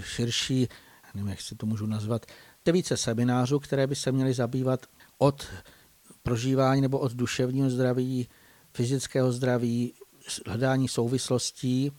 širší, 0.03 0.69
nevím, 1.15 1.29
jak 1.29 1.41
si 1.41 1.55
to 1.55 1.67
můžu 1.67 1.87
nazvat, 1.87 2.27
více 2.73 2.97
seminářů, 2.97 3.59
které 3.59 3.87
by 3.87 3.97
se 3.97 4.13
měly 4.13 4.35
zabývat 4.35 4.87
od 5.19 5.47
prožívání 6.23 6.81
nebo 6.81 6.99
od 6.99 7.13
duševního 7.13 7.71
zdraví, 7.71 8.29
fyzického 8.75 9.33
zdraví, 9.33 9.95
hledání 10.47 10.89
souvislostí. 10.89 11.93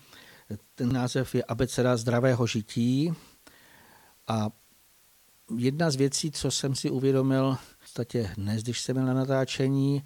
Ten 0.76 0.94
název 0.94 1.36
je 1.36 1.44
Abeceda 1.44 1.98
zdravého 1.98 2.48
žití 2.48 3.14
a 4.28 4.50
jedna 5.58 5.92
z 5.92 5.96
věcí, 5.96 6.32
co 6.32 6.52
jsem 6.52 6.76
si 6.76 6.90
uvědomil 6.90 7.58
v 7.78 7.80
podstatě 7.80 8.32
dnes, 8.38 8.64
když 8.64 8.82
jsem 8.82 8.96
byl 8.96 9.06
na 9.06 9.14
natáčení, 9.14 10.04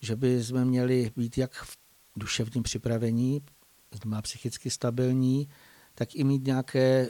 že 0.00 0.16
by 0.16 0.44
jsme 0.44 0.64
měli 0.64 1.12
být 1.16 1.38
jak 1.38 1.54
v 1.54 1.76
duševním 2.16 2.62
připravení, 2.62 3.42
má 4.04 4.22
psychicky 4.22 4.70
stabilní, 4.70 5.48
tak 5.98 6.14
i 6.14 6.24
mít 6.24 6.46
nějaké 6.46 6.80
eh, 6.80 7.08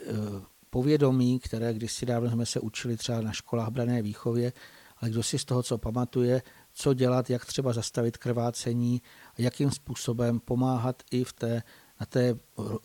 povědomí, 0.69 1.39
které 1.39 1.73
kdysi 1.73 2.05
dávno 2.05 2.31
jsme 2.31 2.45
se 2.45 2.59
učili 2.59 2.97
třeba 2.97 3.21
na 3.21 3.31
školách 3.31 3.69
brané 3.69 4.01
výchově, 4.01 4.53
ale 4.97 5.11
kdo 5.11 5.23
si 5.23 5.39
z 5.39 5.45
toho, 5.45 5.63
co 5.63 5.77
pamatuje, 5.77 6.41
co 6.73 6.93
dělat, 6.93 7.29
jak 7.29 7.45
třeba 7.45 7.73
zastavit 7.73 8.17
krvácení 8.17 9.01
jakým 9.37 9.71
způsobem 9.71 10.39
pomáhat 10.39 11.03
i 11.11 11.23
v 11.23 11.33
té, 11.33 11.63
na 11.99 12.05
té 12.05 12.35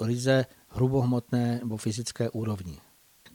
ryze 0.00 0.46
hrubohmotné 0.68 1.58
nebo 1.62 1.76
fyzické 1.76 2.30
úrovni 2.30 2.78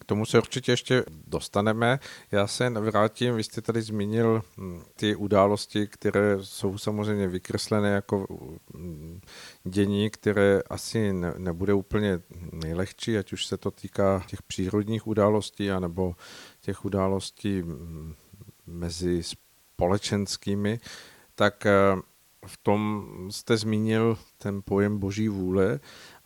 tomu 0.09 0.25
se 0.25 0.37
určitě 0.37 0.71
ještě 0.71 1.03
dostaneme. 1.27 1.99
Já 2.31 2.47
se 2.47 2.69
vrátím, 2.69 3.35
vy 3.35 3.43
jste 3.43 3.61
tady 3.61 3.81
zmínil 3.81 4.41
hm, 4.57 4.81
ty 4.95 5.15
události, 5.15 5.87
které 5.87 6.37
jsou 6.41 6.77
samozřejmě 6.77 7.27
vykreslené 7.27 7.89
jako 7.89 8.25
hm, 8.73 9.21
dění, 9.63 10.09
které 10.09 10.61
asi 10.69 11.13
ne, 11.13 11.33
nebude 11.37 11.73
úplně 11.73 12.19
nejlehčí, 12.51 13.17
ať 13.17 13.33
už 13.33 13.45
se 13.45 13.57
to 13.57 13.71
týká 13.71 14.23
těch 14.27 14.41
přírodních 14.41 15.07
událostí, 15.07 15.71
anebo 15.71 16.15
těch 16.61 16.85
událostí 16.85 17.61
hm, 17.61 18.13
mezi 18.67 19.23
společenskými, 19.23 20.79
tak 21.35 21.65
eh, 21.65 21.71
v 22.45 22.57
tom 22.57 23.07
jste 23.29 23.57
zmínil 23.57 24.17
ten 24.37 24.61
pojem 24.65 24.99
boží 24.99 25.29
vůle 25.29 25.79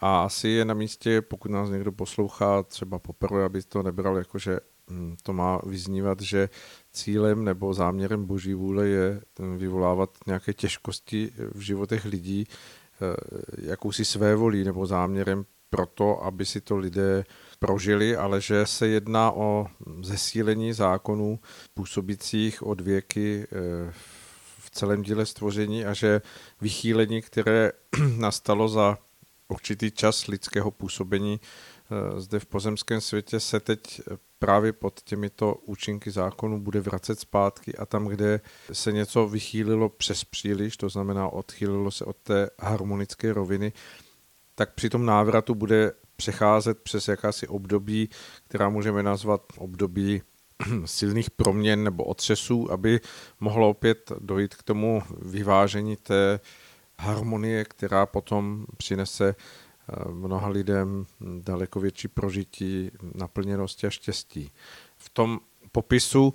a 0.03 0.23
asi 0.23 0.47
je 0.47 0.65
na 0.65 0.73
místě, 0.73 1.21
pokud 1.21 1.51
nás 1.51 1.69
někdo 1.69 1.91
poslouchá 1.91 2.63
třeba 2.63 2.99
poprvé, 2.99 3.43
aby 3.43 3.61
to 3.63 3.83
nebral 3.83 4.17
jako, 4.17 4.39
že 4.39 4.59
hm, 4.89 5.15
to 5.23 5.33
má 5.33 5.59
vyznívat, 5.65 6.21
že 6.21 6.49
cílem 6.93 7.43
nebo 7.43 7.73
záměrem 7.73 8.25
boží 8.25 8.53
vůle 8.53 8.87
je 8.87 9.21
hm, 9.39 9.57
vyvolávat 9.57 10.09
nějaké 10.27 10.53
těžkosti 10.53 11.31
v 11.53 11.59
životech 11.59 12.05
lidí, 12.05 12.47
eh, 12.47 13.15
jakousi 13.57 14.05
své 14.05 14.35
volí 14.35 14.63
nebo 14.63 14.85
záměrem 14.85 15.45
proto, 15.69 16.23
aby 16.23 16.45
si 16.45 16.61
to 16.61 16.77
lidé 16.77 17.23
prožili, 17.59 18.15
ale 18.15 18.41
že 18.41 18.65
se 18.65 18.87
jedná 18.87 19.31
o 19.31 19.67
zesílení 20.01 20.73
zákonů 20.73 21.39
působících 21.73 22.63
od 22.63 22.81
věky 22.81 23.47
eh, 23.51 23.93
v 24.59 24.71
celém 24.71 25.01
díle 25.01 25.25
stvoření 25.25 25.85
a 25.85 25.93
že 25.93 26.21
vychýlení, 26.61 27.21
které 27.21 27.71
nastalo 28.17 28.69
za 28.69 28.97
určitý 29.47 29.91
čas 29.91 30.27
lidského 30.27 30.71
působení 30.71 31.39
eh, 31.41 32.21
zde 32.21 32.39
v 32.39 32.45
pozemském 32.45 33.01
světě 33.01 33.39
se 33.39 33.59
teď 33.59 34.01
právě 34.39 34.73
pod 34.73 35.01
těmito 35.03 35.55
účinky 35.55 36.11
zákonů 36.11 36.61
bude 36.61 36.79
vracet 36.79 37.19
zpátky 37.19 37.75
a 37.75 37.85
tam, 37.85 38.05
kde 38.05 38.41
se 38.71 38.91
něco 38.91 39.27
vychýlilo 39.27 39.89
přes 39.89 40.23
příliš, 40.23 40.77
to 40.77 40.89
znamená 40.89 41.29
odchýlilo 41.29 41.91
se 41.91 42.05
od 42.05 42.17
té 42.17 42.49
harmonické 42.59 43.33
roviny, 43.33 43.73
tak 44.55 44.73
při 44.73 44.89
tom 44.89 45.05
návratu 45.05 45.55
bude 45.55 45.91
přecházet 46.15 46.79
přes 46.79 47.07
jakási 47.07 47.47
období, 47.47 48.09
která 48.47 48.69
můžeme 48.69 49.03
nazvat 49.03 49.41
období 49.57 50.21
silných 50.85 51.31
proměn 51.31 51.83
nebo 51.83 52.03
otřesů, 52.03 52.71
aby 52.71 52.99
mohlo 53.39 53.69
opět 53.69 54.11
dojít 54.19 54.55
k 54.55 54.63
tomu 54.63 55.03
vyvážení 55.21 55.95
té 55.95 56.39
harmonie, 57.03 57.65
která 57.65 58.05
potom 58.05 58.65
přinese 58.77 59.35
eh, 59.35 60.11
mnoha 60.11 60.47
lidem 60.47 61.05
daleko 61.39 61.79
větší 61.79 62.07
prožití, 62.07 62.91
naplněnosti 63.15 63.87
a 63.87 63.89
štěstí. 63.89 64.51
V 64.97 65.09
tom 65.09 65.39
popisu 65.71 66.33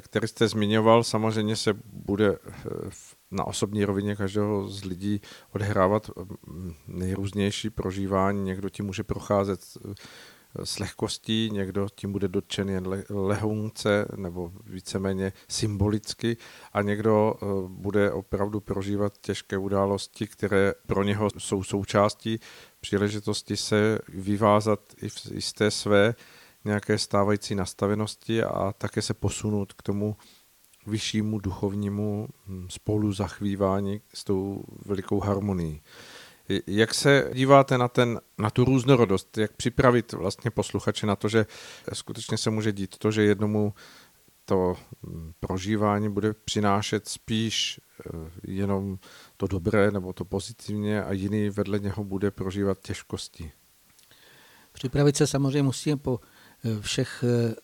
který 0.00 0.28
jste 0.28 0.48
zmiňoval, 0.48 1.04
samozřejmě 1.04 1.56
se 1.56 1.74
bude 1.92 2.38
na 3.30 3.44
osobní 3.46 3.84
rovině 3.84 4.16
každého 4.16 4.68
z 4.68 4.84
lidí 4.84 5.20
odehrávat 5.52 6.10
nejrůznější 6.88 7.70
prožívání. 7.70 8.44
Někdo 8.44 8.68
ti 8.68 8.82
může 8.82 9.04
procházet 9.04 9.60
s 10.64 10.78
lehkostí, 10.78 11.50
někdo 11.52 11.88
tím 11.94 12.12
bude 12.12 12.28
dotčen 12.28 12.68
jen 12.68 13.04
lehonce 13.10 14.06
nebo 14.16 14.52
víceméně 14.66 15.32
symbolicky 15.48 16.36
a 16.72 16.82
někdo 16.82 17.34
eh, 17.34 17.46
bude 17.68 18.12
opravdu 18.12 18.60
prožívat 18.60 19.18
těžké 19.20 19.58
události, 19.58 20.26
které 20.26 20.72
pro 20.86 21.02
něho 21.02 21.28
jsou 21.38 21.62
součástí 21.62 22.40
příležitosti 22.80 23.56
se 23.56 23.98
vyvázat 24.08 24.80
i 25.32 25.40
z 25.40 25.52
té 25.52 25.70
své 25.70 26.14
nějaké 26.64 26.98
stávající 26.98 27.54
nastavenosti 27.54 28.42
a 28.42 28.74
také 28.78 29.02
se 29.02 29.14
posunout 29.14 29.72
k 29.72 29.82
tomu 29.82 30.16
vyššímu 30.86 31.38
duchovnímu 31.38 32.28
hm, 32.46 32.66
spolu 32.70 33.12
zachvívání 33.12 34.00
s 34.14 34.24
tou 34.24 34.64
velikou 34.86 35.20
harmonií. 35.20 35.82
Jak 36.66 36.94
se 36.94 37.30
díváte 37.34 37.78
na, 37.78 37.88
ten, 37.88 38.20
na 38.38 38.50
tu 38.50 38.64
různorodost? 38.64 39.38
Jak 39.38 39.52
připravit 39.52 40.12
vlastně 40.12 40.50
posluchače 40.50 41.06
na 41.06 41.16
to, 41.16 41.28
že 41.28 41.46
skutečně 41.92 42.38
se 42.38 42.50
může 42.50 42.72
dít 42.72 42.98
to, 42.98 43.10
že 43.10 43.22
jednomu 43.22 43.74
to 44.44 44.76
hm, 45.06 45.32
prožívání 45.40 46.08
bude 46.08 46.32
přinášet 46.32 47.08
spíš 47.08 47.80
eh, 47.80 48.10
jenom 48.46 48.98
to 49.36 49.46
dobré 49.46 49.90
nebo 49.90 50.12
to 50.12 50.24
pozitivně 50.24 51.02
a 51.02 51.12
jiný 51.12 51.50
vedle 51.50 51.78
něho 51.78 52.04
bude 52.04 52.30
prožívat 52.30 52.78
těžkosti? 52.82 53.52
Připravit 54.72 55.16
se 55.16 55.26
samozřejmě 55.26 55.62
musíme 55.62 55.96
po 55.96 56.20
eh, 56.64 56.80
všech 56.80 57.24
eh, 57.24 57.54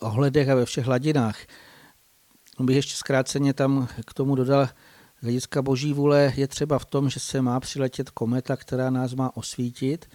ohledech 0.00 0.48
a 0.48 0.54
ve 0.54 0.64
všech 0.64 0.84
hladinách. 0.84 1.38
Bych 2.60 2.76
ještě 2.76 2.94
zkráceně 2.94 3.54
tam 3.54 3.88
k 4.06 4.14
tomu 4.14 4.34
dodal, 4.34 4.68
hlediska 5.24 5.62
boží 5.62 5.92
vůle 5.92 6.32
je 6.36 6.48
třeba 6.48 6.78
v 6.78 6.84
tom, 6.84 7.10
že 7.10 7.20
se 7.20 7.42
má 7.42 7.60
přiletět 7.60 8.10
kometa, 8.10 8.56
která 8.56 8.90
nás 8.90 9.14
má 9.14 9.36
osvítit 9.36 10.06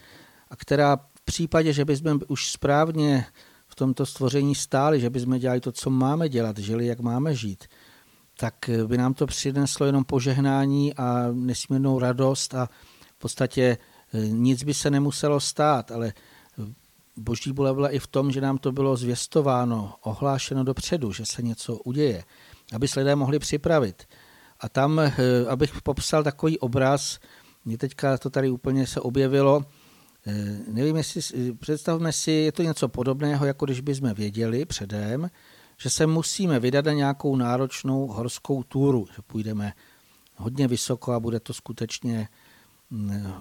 a 0.50 0.56
která 0.56 0.96
v 0.96 1.22
případě, 1.26 1.74
že 1.74 1.86
bychom 1.86 2.20
už 2.28 2.52
správně 2.52 3.26
v 3.68 3.76
tomto 3.76 4.06
stvoření 4.06 4.56
stáli, 4.56 5.00
že 5.00 5.10
bychom 5.10 5.40
dělali 5.40 5.60
to, 5.60 5.72
co 5.72 5.90
máme 5.90 6.30
dělat, 6.30 6.58
žili, 6.58 6.86
jak 6.86 7.00
máme 7.00 7.36
žít, 7.36 7.64
tak 8.38 8.70
by 8.88 8.98
nám 8.98 9.14
to 9.14 9.26
přineslo 9.28 9.86
jenom 9.86 10.04
požehnání 10.04 10.94
a 10.94 11.28
nesmírnou 11.34 12.00
radost 12.00 12.56
a 12.56 12.70
v 13.16 13.20
podstatě 13.20 13.78
eh, 14.14 14.28
nic 14.28 14.64
by 14.64 14.74
se 14.74 14.92
nemuselo 14.92 15.40
stát, 15.40 15.92
ale 15.92 16.14
boží 17.20 17.52
vůle 17.52 17.74
byla 17.74 17.90
i 17.90 18.00
v 18.00 18.08
tom, 18.08 18.32
že 18.32 18.42
nám 18.42 18.58
to 18.58 18.72
bylo 18.72 18.98
zvěstováno, 18.98 19.94
ohlášeno 20.02 20.64
dopředu, 20.64 21.12
že 21.12 21.26
se 21.26 21.42
něco 21.42 21.76
uděje, 21.76 22.24
aby 22.74 22.88
se 22.88 23.00
lidé 23.00 23.16
mohli 23.16 23.40
připravit. 23.40 24.08
A 24.60 24.70
tam, 24.70 25.00
eh, 25.00 25.14
abych 25.50 25.82
popsal 25.82 26.24
takový 26.24 26.60
obraz, 26.60 27.20
mě 27.66 27.78
teďka 27.78 28.18
to 28.18 28.30
tady 28.30 28.50
úplně 28.50 28.88
se 28.88 29.02
objevilo, 29.02 29.66
eh, 30.28 30.60
nevím, 30.68 30.96
jestli, 30.96 31.54
představme 31.54 32.12
si, 32.12 32.32
je 32.32 32.52
to 32.52 32.64
něco 32.64 32.90
podobného, 32.90 33.46
jako 33.46 33.66
když 33.66 33.82
bychom 33.82 34.14
věděli 34.14 34.66
předem, 34.66 35.30
že 35.78 35.90
se 35.90 36.08
musíme 36.08 36.60
vydat 36.60 36.86
na 36.86 36.94
nějakou 36.94 37.36
náročnou 37.36 38.08
horskou 38.08 38.64
túru, 38.64 39.08
že 39.16 39.22
půjdeme 39.22 39.74
hodně 40.36 40.68
vysoko 40.68 41.14
a 41.14 41.20
bude 41.20 41.40
to 41.40 41.54
skutečně 41.54 42.28
mm, 42.90 43.34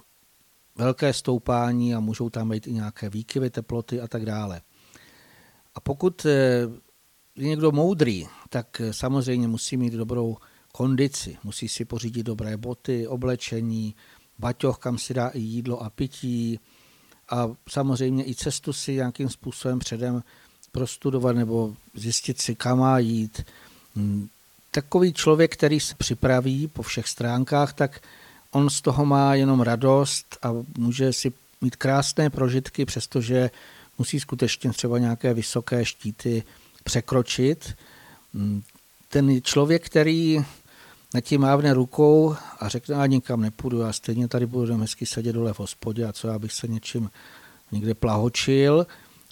velké 0.77 1.13
stoupání 1.13 1.95
a 1.95 2.01
můžou 2.01 2.31
tam 2.31 2.49
být 2.49 2.67
i 2.67 2.73
nějaké 2.73 3.11
výkyvy 3.11 3.51
teploty 3.51 4.01
a 4.01 4.09
tak 4.09 4.25
dále. 4.25 4.61
A 5.75 5.81
pokud 5.81 6.27
eh, 6.27 6.31
je 7.37 7.49
někdo 7.49 7.73
moudrý, 7.73 8.27
tak 8.49 8.83
samozřejmě 8.91 9.49
musí 9.49 9.77
mít 9.77 9.93
dobrou 9.93 10.37
kondici. 10.79 11.37
Musí 11.45 11.69
si 11.69 11.85
pořídit 11.85 12.23
dobré 12.23 12.57
boty, 12.57 13.07
oblečení, 13.07 13.95
baťoch, 14.39 14.79
kam 14.79 14.99
si 14.99 15.15
dá 15.15 15.29
i 15.29 15.41
jídlo 15.41 15.83
a 15.83 15.91
pití 15.91 16.61
a 17.31 17.51
samozřejmě 17.69 18.25
i 18.25 18.35
cestu 18.35 18.73
si 18.73 18.93
nějakým 18.93 19.29
způsobem 19.29 19.79
předem 19.79 20.23
prostudovat 20.73 21.37
nebo 21.37 21.75
zjistit 21.95 22.41
si, 22.41 22.55
kam 22.55 22.79
má 22.79 22.99
jít. 22.99 23.47
Hmm, 23.97 24.29
takový 24.71 25.13
člověk, 25.13 25.53
který 25.53 25.81
se 25.81 25.95
připraví 25.95 26.69
po 26.69 26.83
všech 26.83 27.09
stránkách, 27.09 27.73
tak 27.73 28.01
on 28.51 28.71
z 28.71 28.81
toho 28.81 29.07
má 29.07 29.35
jenom 29.35 29.61
radost 29.61 30.39
a 30.43 30.55
může 30.79 31.13
si 31.13 31.33
mít 31.61 31.77
krásné 31.77 32.31
prožitky, 32.31 32.85
přestože 32.85 33.51
musí 33.99 34.21
skutečně 34.21 34.71
třeba 34.71 34.99
nějaké 34.99 35.35
vysoké 35.35 35.85
štíty 35.85 36.43
překročit. 36.85 37.75
Hmm, 38.35 38.63
ten 39.09 39.43
člověk, 39.43 39.87
který 39.87 40.45
na 41.15 41.21
tím 41.21 41.41
mávne 41.41 41.75
rukou 41.75 42.37
a 42.61 42.69
řekne, 42.69 42.95
a 42.95 43.07
nikam 43.07 43.43
nepůjdu, 43.43 43.81
já 43.81 43.93
stejně 43.93 44.29
tady 44.29 44.47
budu 44.47 44.77
hezky 44.77 45.07
sedět 45.07 45.33
dole 45.33 45.53
v 45.53 45.59
hospodě 45.59 46.05
a 46.05 46.13
co 46.13 46.29
já 46.29 46.39
bych 46.39 46.53
se 46.53 46.69
něčím 46.69 47.11
někde 47.73 47.95
plahočil. 47.95 48.87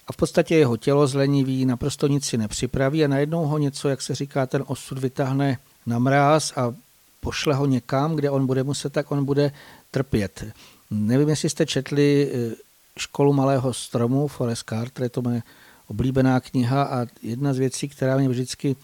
A 0.06 0.12
v 0.12 0.16
podstatě 0.16 0.56
jeho 0.56 0.76
tělo 0.76 1.06
zlenivý, 1.06 1.64
naprosto 1.64 2.06
nic 2.06 2.24
si 2.24 2.38
nepřipraví 2.38 3.04
a 3.04 3.08
najednou 3.08 3.46
ho 3.46 3.58
něco, 3.58 3.88
jak 3.88 4.02
se 4.02 4.14
říká, 4.14 4.46
ten 4.46 4.64
osud 4.66 4.98
vytáhne 4.98 5.58
na 5.86 5.98
mráz 5.98 6.52
a 6.56 6.74
pošle 7.20 7.54
ho 7.54 7.66
někam, 7.66 8.16
kde 8.16 8.30
on 8.30 8.46
bude 8.46 8.62
muset, 8.62 8.92
tak 8.92 9.12
on 9.12 9.24
bude 9.24 9.52
trpět. 9.90 10.44
Nevím, 10.90 11.28
jestli 11.28 11.50
jste 11.50 11.66
četli 11.66 12.30
eh, 12.32 12.54
Školu 12.98 13.32
malého 13.32 13.74
stromu, 13.74 14.28
Forest 14.28 14.68
Carter, 14.68 15.02
je 15.02 15.08
to 15.08 15.22
moje 15.22 15.42
oblíbená 15.88 16.40
kniha 16.40 16.82
a 16.82 17.06
jedna 17.22 17.54
z 17.54 17.58
věcí, 17.58 17.88
která 17.88 18.16
mě 18.16 18.28
vždycky, 18.28 18.76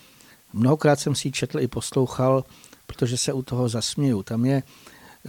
mnohokrát 0.53 1.01
jsem 1.01 1.15
si 1.15 1.29
ji 1.29 1.33
četl 1.33 1.61
i 1.61 1.69
poslouchal, 1.69 2.45
protože 2.93 3.17
se 3.17 3.33
u 3.33 3.43
toho 3.43 3.69
zasměju. 3.69 4.23
Tam 4.23 4.45
je 4.45 4.63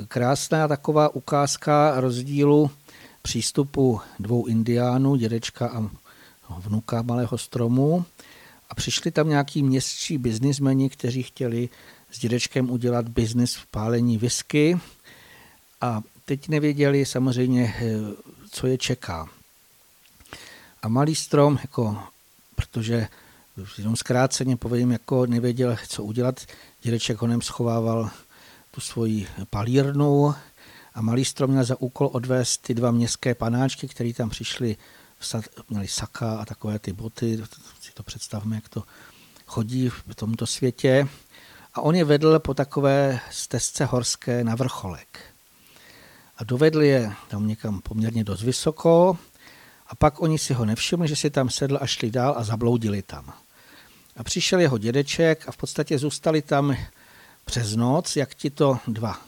krásná 0.07 0.67
taková 0.67 1.15
ukázka 1.15 1.93
rozdílu 1.95 2.71
přístupu 3.21 4.01
dvou 4.19 4.45
indiánů, 4.45 5.15
dědečka 5.15 5.67
a 5.67 5.89
vnuka 6.59 7.01
malého 7.01 7.37
stromu. 7.37 8.05
A 8.69 8.75
přišli 8.75 9.11
tam 9.11 9.29
nějaký 9.29 9.63
městští 9.63 10.17
biznismeni, 10.17 10.89
kteří 10.89 11.23
chtěli 11.23 11.69
s 12.11 12.19
dědečkem 12.19 12.69
udělat 12.69 13.07
biznis 13.07 13.55
v 13.55 13.65
pálení 13.65 14.17
whisky. 14.17 14.79
A 15.81 16.01
teď 16.25 16.49
nevěděli 16.49 17.05
samozřejmě, 17.05 17.75
eh, 17.77 17.83
co 18.51 18.67
je 18.67 18.77
čeká. 18.77 19.29
A 20.81 20.87
malý 20.87 21.15
strom, 21.15 21.59
jako, 21.61 21.97
protože 22.55 23.07
jenom 23.77 23.95
zkráceně 23.95 24.57
povím, 24.57 24.91
jako 24.91 25.25
nevěděl, 25.25 25.77
co 25.87 26.03
udělat, 26.03 26.45
Dědeček 26.81 27.21
honem 27.21 27.41
schovával 27.41 28.09
tu 28.71 28.81
svoji 28.81 29.27
palírnu 29.49 30.35
a 30.93 31.01
malý 31.01 31.25
strom 31.25 31.51
měl 31.51 31.63
za 31.63 31.81
úkol 31.81 32.09
odvést 32.13 32.57
ty 32.57 32.73
dva 32.73 32.91
městské 32.91 33.35
panáčky, 33.35 33.87
které 33.87 34.13
tam 34.13 34.29
přišli, 34.29 34.77
měli 35.69 35.87
saka 35.87 36.35
a 36.35 36.45
takové 36.45 36.79
ty 36.79 36.93
boty, 36.93 37.43
si 37.81 37.91
to 37.93 38.03
představme, 38.03 38.55
jak 38.55 38.69
to 38.69 38.83
chodí 39.45 39.89
v 39.89 40.15
tomto 40.15 40.47
světě. 40.47 41.07
A 41.73 41.81
on 41.81 41.95
je 41.95 42.05
vedl 42.05 42.39
po 42.39 42.53
takové 42.53 43.19
stezce 43.31 43.85
horské 43.85 44.43
na 44.43 44.55
vrcholek. 44.55 45.19
A 46.37 46.43
dovedl 46.43 46.81
je 46.81 47.13
tam 47.27 47.47
někam 47.47 47.81
poměrně 47.81 48.23
dost 48.23 48.43
vysoko 48.43 49.17
a 49.87 49.95
pak 49.95 50.21
oni 50.21 50.39
si 50.39 50.53
ho 50.53 50.65
nevšimli, 50.65 51.07
že 51.07 51.15
si 51.15 51.29
tam 51.29 51.49
sedl 51.49 51.77
a 51.81 51.87
šli 51.87 52.11
dál 52.11 52.33
a 52.37 52.43
zabloudili 52.43 53.01
tam. 53.01 53.33
A 54.17 54.23
přišel 54.23 54.59
jeho 54.59 54.77
dědeček 54.77 55.43
a 55.47 55.51
v 55.51 55.57
podstatě 55.57 55.99
zůstali 55.99 56.41
tam 56.41 56.75
přes 57.45 57.75
noc, 57.75 58.15
jak 58.15 58.35
ti 58.35 58.49
to 58.49 58.77
dva 58.87 59.21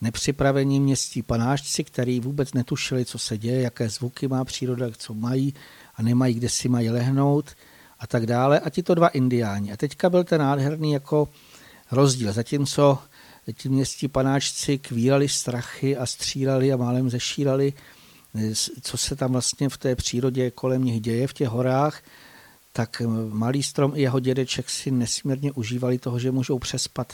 nepřipravení 0.00 0.80
městí 0.80 1.22
panáčci, 1.22 1.84
který 1.84 2.20
vůbec 2.20 2.54
netušili, 2.54 3.04
co 3.04 3.18
se 3.18 3.38
děje, 3.38 3.62
jaké 3.62 3.88
zvuky 3.88 4.28
má 4.28 4.44
příroda, 4.44 4.86
co 4.96 5.14
mají 5.14 5.54
a 5.96 6.02
nemají, 6.02 6.34
kde 6.34 6.48
si 6.48 6.68
mají 6.68 6.90
lehnout 6.90 7.50
a 7.98 8.06
tak 8.06 8.26
dále. 8.26 8.60
A 8.60 8.70
ti 8.70 8.82
to 8.82 8.94
dva 8.94 9.08
indiáni. 9.08 9.72
A 9.72 9.76
teďka 9.76 10.10
byl 10.10 10.24
ten 10.24 10.40
nádherný 10.40 10.92
jako 10.92 11.28
rozdíl. 11.90 12.32
Zatímco 12.32 12.98
ti 13.52 13.68
městí 13.68 14.08
panáčci 14.08 14.78
kvílali 14.78 15.28
strachy 15.28 15.96
a 15.96 16.06
stříleli 16.06 16.72
a 16.72 16.76
málem 16.76 17.10
zešírali, 17.10 17.72
co 18.82 18.96
se 18.96 19.16
tam 19.16 19.32
vlastně 19.32 19.68
v 19.68 19.76
té 19.76 19.96
přírodě 19.96 20.50
kolem 20.50 20.84
nich 20.84 21.00
děje 21.00 21.26
v 21.26 21.32
těch 21.32 21.48
horách, 21.48 22.02
tak 22.72 23.02
malý 23.28 23.62
strom 23.62 23.92
i 23.94 24.00
jeho 24.00 24.20
dědeček 24.20 24.70
si 24.70 24.90
nesmírně 24.90 25.52
užívali 25.52 25.98
toho, 25.98 26.18
že 26.18 26.30
můžou 26.30 26.58
přespat 26.58 27.12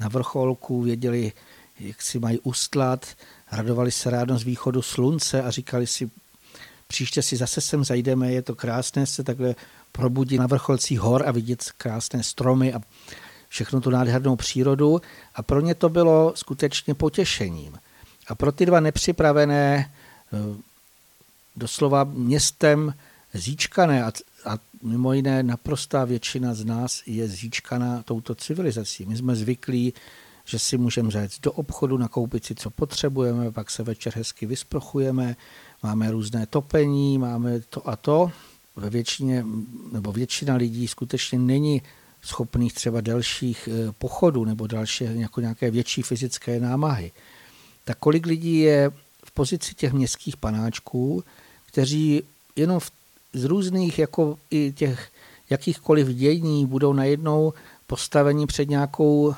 na 0.00 0.08
vrcholku, 0.08 0.82
věděli, 0.82 1.32
jak 1.80 2.02
si 2.02 2.18
mají 2.18 2.38
ustlat, 2.38 3.06
radovali 3.52 3.92
se 3.92 4.10
ráno 4.10 4.38
z 4.38 4.42
východu 4.42 4.82
slunce 4.82 5.42
a 5.42 5.50
říkali 5.50 5.86
si, 5.86 6.10
příště 6.86 7.22
si 7.22 7.36
zase 7.36 7.60
sem 7.60 7.84
zajdeme, 7.84 8.32
je 8.32 8.42
to 8.42 8.54
krásné 8.54 9.06
se 9.06 9.24
takhle 9.24 9.54
probudit 9.92 10.40
na 10.40 10.46
vrcholcích 10.46 11.00
hor 11.00 11.28
a 11.28 11.30
vidět 11.32 11.64
krásné 11.78 12.22
stromy 12.22 12.74
a 12.74 12.80
všechno 13.48 13.80
tu 13.80 13.90
nádhernou 13.90 14.36
přírodu 14.36 15.00
a 15.34 15.42
pro 15.42 15.60
ně 15.60 15.74
to 15.74 15.88
bylo 15.88 16.32
skutečně 16.36 16.94
potěšením. 16.94 17.78
A 18.26 18.34
pro 18.34 18.52
ty 18.52 18.66
dva 18.66 18.80
nepřipravené, 18.80 19.92
eh, 20.32 20.36
doslova 21.56 22.04
městem 22.04 22.94
zíčkané 23.34 24.04
a 24.04 24.12
a 24.44 24.58
mimo 24.82 25.12
jiné 25.12 25.42
naprostá 25.42 26.04
většina 26.04 26.54
z 26.54 26.64
nás 26.64 27.02
je 27.06 27.28
zíčkaná 27.28 28.02
touto 28.02 28.34
civilizací. 28.34 29.06
My 29.06 29.16
jsme 29.16 29.36
zvyklí, 29.36 29.94
že 30.44 30.58
si 30.58 30.78
můžeme 30.78 31.10
říct 31.10 31.40
do 31.40 31.52
obchodu, 31.52 31.98
nakoupit 31.98 32.44
si, 32.44 32.54
co 32.54 32.70
potřebujeme, 32.70 33.52
pak 33.52 33.70
se 33.70 33.82
večer 33.82 34.12
hezky 34.16 34.46
vysprochujeme, 34.46 35.36
máme 35.82 36.10
různé 36.10 36.46
topení, 36.46 37.18
máme 37.18 37.60
to 37.60 37.88
a 37.88 37.96
to. 37.96 38.32
Ve 38.76 38.90
většině, 38.90 39.44
nebo 39.92 40.12
většina 40.12 40.54
lidí 40.54 40.88
skutečně 40.88 41.38
není 41.38 41.82
schopných 42.22 42.74
třeba 42.74 43.00
delších 43.00 43.68
eh, 43.68 43.92
pochodů 43.92 44.44
nebo 44.44 44.66
další 44.66 45.04
jako 45.04 45.40
nějaké 45.40 45.70
větší 45.70 46.02
fyzické 46.02 46.60
námahy. 46.60 47.12
Tak 47.84 47.98
kolik 47.98 48.26
lidí 48.26 48.58
je 48.58 48.90
v 49.24 49.30
pozici 49.30 49.74
těch 49.74 49.92
městských 49.92 50.36
panáčků, 50.36 51.24
kteří 51.66 52.22
jenom 52.56 52.80
v, 52.80 52.90
z 53.32 53.44
různých 53.44 53.98
jako 53.98 54.38
i 54.50 54.72
těch 54.72 55.10
jakýchkoliv 55.50 56.08
dění 56.08 56.66
budou 56.66 56.92
najednou 56.92 57.52
postaveni 57.86 58.46
před 58.46 58.68
nějakou 58.68 59.34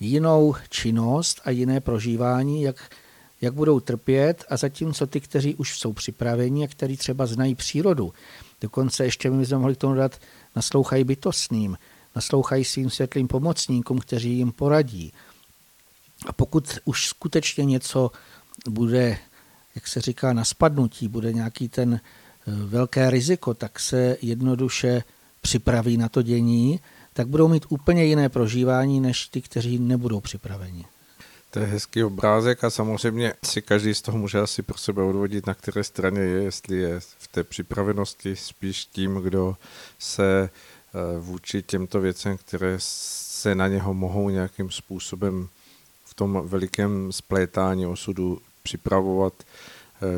jinou 0.00 0.54
činnost 0.68 1.40
a 1.44 1.50
jiné 1.50 1.80
prožívání, 1.80 2.62
jak, 2.62 2.90
jak 3.40 3.54
budou 3.54 3.80
trpět 3.80 4.44
a 4.48 4.56
zatímco 4.56 5.06
ty, 5.06 5.20
kteří 5.20 5.54
už 5.54 5.78
jsou 5.78 5.92
připraveni 5.92 6.64
a 6.64 6.68
kteří 6.68 6.96
třeba 6.96 7.26
znají 7.26 7.54
přírodu, 7.54 8.12
dokonce 8.60 9.04
ještě 9.04 9.30
my 9.30 9.46
jsme 9.46 9.58
mohli 9.58 9.74
k 9.74 9.78
tomu 9.78 9.94
dát, 9.94 10.20
naslouchají 10.56 11.04
bytostným, 11.04 11.78
naslouchají 12.16 12.64
svým 12.64 12.90
světlým 12.90 13.28
pomocníkům, 13.28 13.98
kteří 13.98 14.36
jim 14.36 14.52
poradí. 14.52 15.12
A 16.26 16.32
pokud 16.32 16.78
už 16.84 17.06
skutečně 17.06 17.64
něco 17.64 18.10
bude, 18.68 19.18
jak 19.74 19.86
se 19.88 20.00
říká, 20.00 20.32
na 20.32 20.44
spadnutí, 20.44 21.08
bude 21.08 21.32
nějaký 21.32 21.68
ten 21.68 22.00
velké 22.46 23.10
riziko, 23.10 23.54
tak 23.54 23.80
se 23.80 24.16
jednoduše 24.22 25.02
připraví 25.40 25.96
na 25.96 26.08
to 26.08 26.22
dění, 26.22 26.80
tak 27.12 27.28
budou 27.28 27.48
mít 27.48 27.66
úplně 27.68 28.04
jiné 28.04 28.28
prožívání, 28.28 29.00
než 29.00 29.28
ty, 29.28 29.42
kteří 29.42 29.78
nebudou 29.78 30.20
připraveni. 30.20 30.84
To 31.50 31.58
je 31.58 31.66
hezký 31.66 32.04
obrázek 32.04 32.64
a 32.64 32.70
samozřejmě 32.70 33.34
si 33.44 33.62
každý 33.62 33.94
z 33.94 34.02
toho 34.02 34.18
může 34.18 34.40
asi 34.40 34.62
pro 34.62 34.78
sebe 34.78 35.02
odvodit, 35.02 35.46
na 35.46 35.54
které 35.54 35.84
straně 35.84 36.20
je, 36.20 36.42
jestli 36.42 36.76
je 36.76 37.00
v 37.00 37.28
té 37.28 37.44
připravenosti 37.44 38.36
spíš 38.36 38.84
tím, 38.84 39.14
kdo 39.14 39.56
se 39.98 40.50
eh, 40.50 41.18
vůči 41.18 41.62
těmto 41.62 42.00
věcem, 42.00 42.36
které 42.36 42.74
se 42.78 43.54
na 43.54 43.68
něho 43.68 43.94
mohou 43.94 44.30
nějakým 44.30 44.70
způsobem 44.70 45.48
v 46.04 46.14
tom 46.14 46.42
velikém 46.44 47.12
splétání 47.12 47.86
osudu 47.86 48.38
připravovat, 48.62 49.32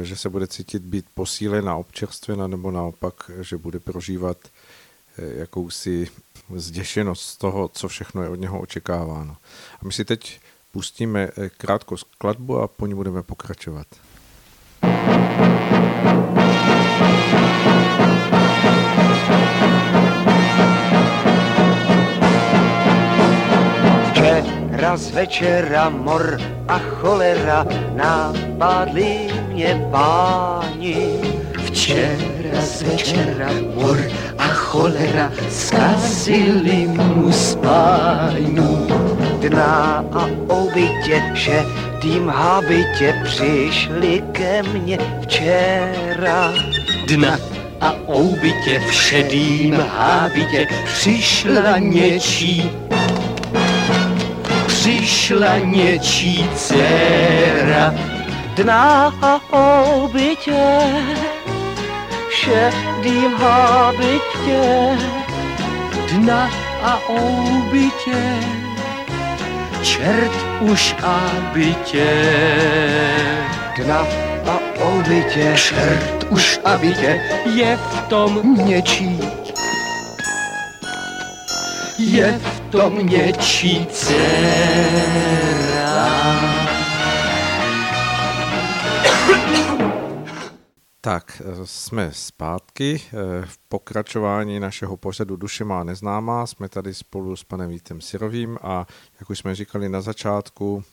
že 0.03 0.17
se 0.17 0.29
bude 0.29 0.47
cítit 0.47 0.83
být 0.83 1.07
posílena, 1.15 1.77
občerstvena, 1.77 2.47
nebo 2.47 2.71
naopak, 2.71 3.31
že 3.41 3.57
bude 3.57 3.81
prožívat 3.81 4.37
eh, 4.45 5.23
jakousi 5.39 6.09
zděšenost 6.55 7.23
z 7.23 7.37
toho, 7.37 7.69
co 7.69 7.89
všechno 7.89 8.23
je 8.23 8.29
od 8.29 8.41
něho 8.41 8.61
očekáváno. 8.61 9.37
A 9.83 9.85
my 9.85 9.93
si 9.93 10.05
teď 10.05 10.41
pustíme 10.73 11.29
eh, 11.37 11.49
krátkou 11.49 11.97
skladbu 11.97 12.59
a 12.59 12.69
po 12.69 12.87
ní 12.87 12.95
budeme 12.95 13.23
pokračovat. 13.23 13.87
Včera 24.11 24.97
z 24.97 25.11
večera 25.11 25.91
mor 25.91 26.41
a 26.69 26.79
cholera 26.79 27.67
napadly 27.95 29.44
mě 29.55 29.87
páni. 29.91 30.97
Včera 31.65 32.61
z 32.61 32.83
večera 32.83 33.49
mor 33.75 33.99
a 34.39 34.49
cholera 34.49 35.33
zkazili 35.51 36.87
mu 36.87 37.33
spájnu. 37.33 38.87
Dna 39.41 40.05
a 40.13 40.29
obytě 40.49 41.23
vše 41.35 41.65
tým 42.01 42.29
habitě 42.29 43.15
přišli 43.25 44.23
ke 44.33 44.63
mně 44.63 44.99
včera. 45.23 46.53
Dna 47.09 47.39
a 47.81 47.93
obytě 48.07 48.83
v 48.89 48.93
šedým 48.93 49.75
hábitě 49.75 50.67
přišla 50.85 51.79
něčí 51.79 52.71
přišla 54.67 55.59
něčí 55.59 56.51
dcera. 56.55 58.14
Dna 58.57 59.15
a 59.23 59.41
obytě 59.53 60.81
šedým 62.31 63.35
hábitě. 63.35 64.99
Dna 66.13 66.51
a 66.83 66.99
obytě 67.09 68.23
čert 69.83 70.33
už 70.61 70.97
a 71.03 71.21
bytě. 71.53 72.07
Dna 73.77 74.07
a 74.47 74.59
obytě 74.83 75.55
čert 75.57 76.27
už 76.31 76.61
a 76.65 76.77
bytě 76.77 77.21
je 77.55 77.77
v 77.77 78.09
tom 78.09 78.57
něčí 78.67 79.21
je 81.99 82.41
v 82.43 82.61
tom 82.71 83.07
něčí 83.07 83.87
dcera. 83.91 84.95
Tak, 91.05 91.43
jsme 91.65 92.13
zpátky 92.13 93.03
v 93.45 93.59
pokračování 93.69 94.61
našeho 94.61 94.97
pořadu 94.97 95.37
Duše 95.37 95.65
má 95.65 95.85
neznámá. 95.85 96.47
Jsme 96.47 96.69
tady 96.69 96.95
spolu 96.95 97.37
s 97.37 97.45
panem 97.45 97.71
Vítem 97.71 98.01
Sirovým 98.01 98.59
a 98.63 98.87
jak 99.21 99.31
už 99.31 99.39
jsme 99.39 99.55
říkali 99.55 99.89
na 99.89 100.01
začátku, 100.01 100.85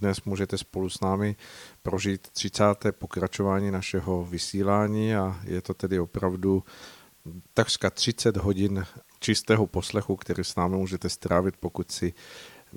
dnes 0.00 0.24
můžete 0.24 0.58
spolu 0.58 0.90
s 0.90 1.00
námi 1.00 1.36
prožít 1.82 2.28
30. 2.30 2.64
pokračování 2.92 3.70
našeho 3.70 4.24
vysílání 4.24 5.14
a 5.14 5.40
je 5.44 5.62
to 5.62 5.74
tedy 5.74 6.00
opravdu 6.00 6.64
takřka 7.54 7.90
30 7.90 8.36
hodin 8.36 8.86
čistého 9.20 9.66
poslechu, 9.66 10.16
který 10.16 10.44
s 10.44 10.56
námi 10.56 10.76
můžete 10.76 11.08
strávit, 11.08 11.56
pokud 11.60 11.90
si 11.90 12.14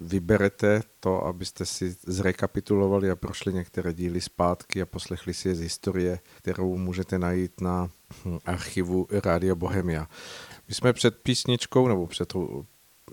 vyberete 0.02 0.82
to, 1.00 1.26
abyste 1.26 1.66
si 1.66 1.96
zrekapitulovali 2.08 3.12
a 3.12 3.16
prošli 3.16 3.54
některé 3.54 3.94
díly 3.94 4.22
zpátky 4.22 4.82
a 4.82 4.86
poslechli 4.86 5.34
si 5.34 5.50
je 5.50 5.56
z 5.56 5.60
historie, 5.60 6.20
kterou 6.38 6.78
můžete 6.78 7.20
najít 7.20 7.62
na 7.62 7.90
hm, 8.26 8.38
archivu 8.46 9.08
Rádia 9.24 9.56
Bohemia. 9.56 10.08
My 10.68 10.74
jsme 10.74 10.94
před 10.94 11.18
písničkou 11.24 11.88
nebo 11.88 12.08
před 12.08 12.34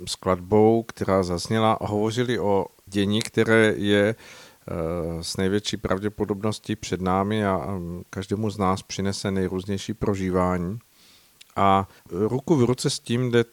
skladbou, 0.08 0.82
která 0.82 1.22
zazněla, 1.22 1.78
hovořili 1.80 2.38
o 2.38 2.66
dění, 2.86 3.22
které 3.22 3.74
je 3.76 4.14
eh, 4.14 5.24
s 5.24 5.36
největší 5.36 5.76
pravděpodobností 5.76 6.76
před 6.76 7.00
námi 7.00 7.46
a 7.46 7.80
každému 8.10 8.50
z 8.50 8.58
nás 8.58 8.82
přinese 8.82 9.30
nejrůznější 9.30 9.94
prožívání. 9.94 10.78
A 11.56 11.88
ruku 12.10 12.56
v 12.56 12.64
ruce 12.64 12.90
s 12.90 12.98
tím 12.98 13.30
jde 13.30 13.44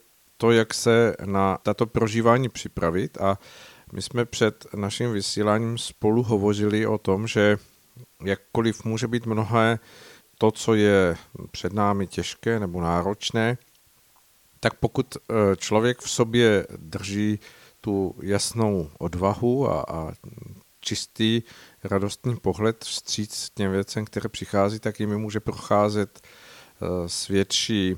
to, 0.41 0.51
jak 0.51 0.73
se 0.73 1.15
na 1.25 1.57
tato 1.57 1.85
prožívání 1.85 2.49
připravit. 2.49 3.21
A 3.21 3.39
my 3.93 4.01
jsme 4.01 4.25
před 4.25 4.65
naším 4.75 5.13
vysíláním 5.13 5.77
spolu 5.77 6.23
hovořili 6.23 6.87
o 6.87 6.97
tom, 6.97 7.27
že 7.27 7.57
jakkoliv 8.23 8.85
může 8.85 9.07
být 9.07 9.25
mnohé 9.25 9.79
to, 10.37 10.51
co 10.51 10.73
je 10.73 11.17
před 11.51 11.73
námi 11.73 12.07
těžké 12.07 12.59
nebo 12.59 12.81
náročné, 12.81 13.57
tak 14.59 14.73
pokud 14.73 15.15
e, 15.15 15.19
člověk 15.55 15.99
v 15.99 16.09
sobě 16.09 16.67
drží 16.77 17.39
tu 17.81 18.15
jasnou 18.21 18.89
odvahu 18.99 19.69
a, 19.69 19.85
a 19.87 20.11
čistý, 20.79 21.41
radostný 21.83 22.35
pohled 22.35 22.83
vstříc 22.83 23.49
těm 23.55 23.71
věcem, 23.71 24.05
které 24.05 24.29
přichází, 24.29 24.79
tak 24.79 24.99
jimi 24.99 25.17
může 25.17 25.39
procházet 25.39 26.19
e, 26.21 27.09
s 27.09 27.27
větší 27.27 27.97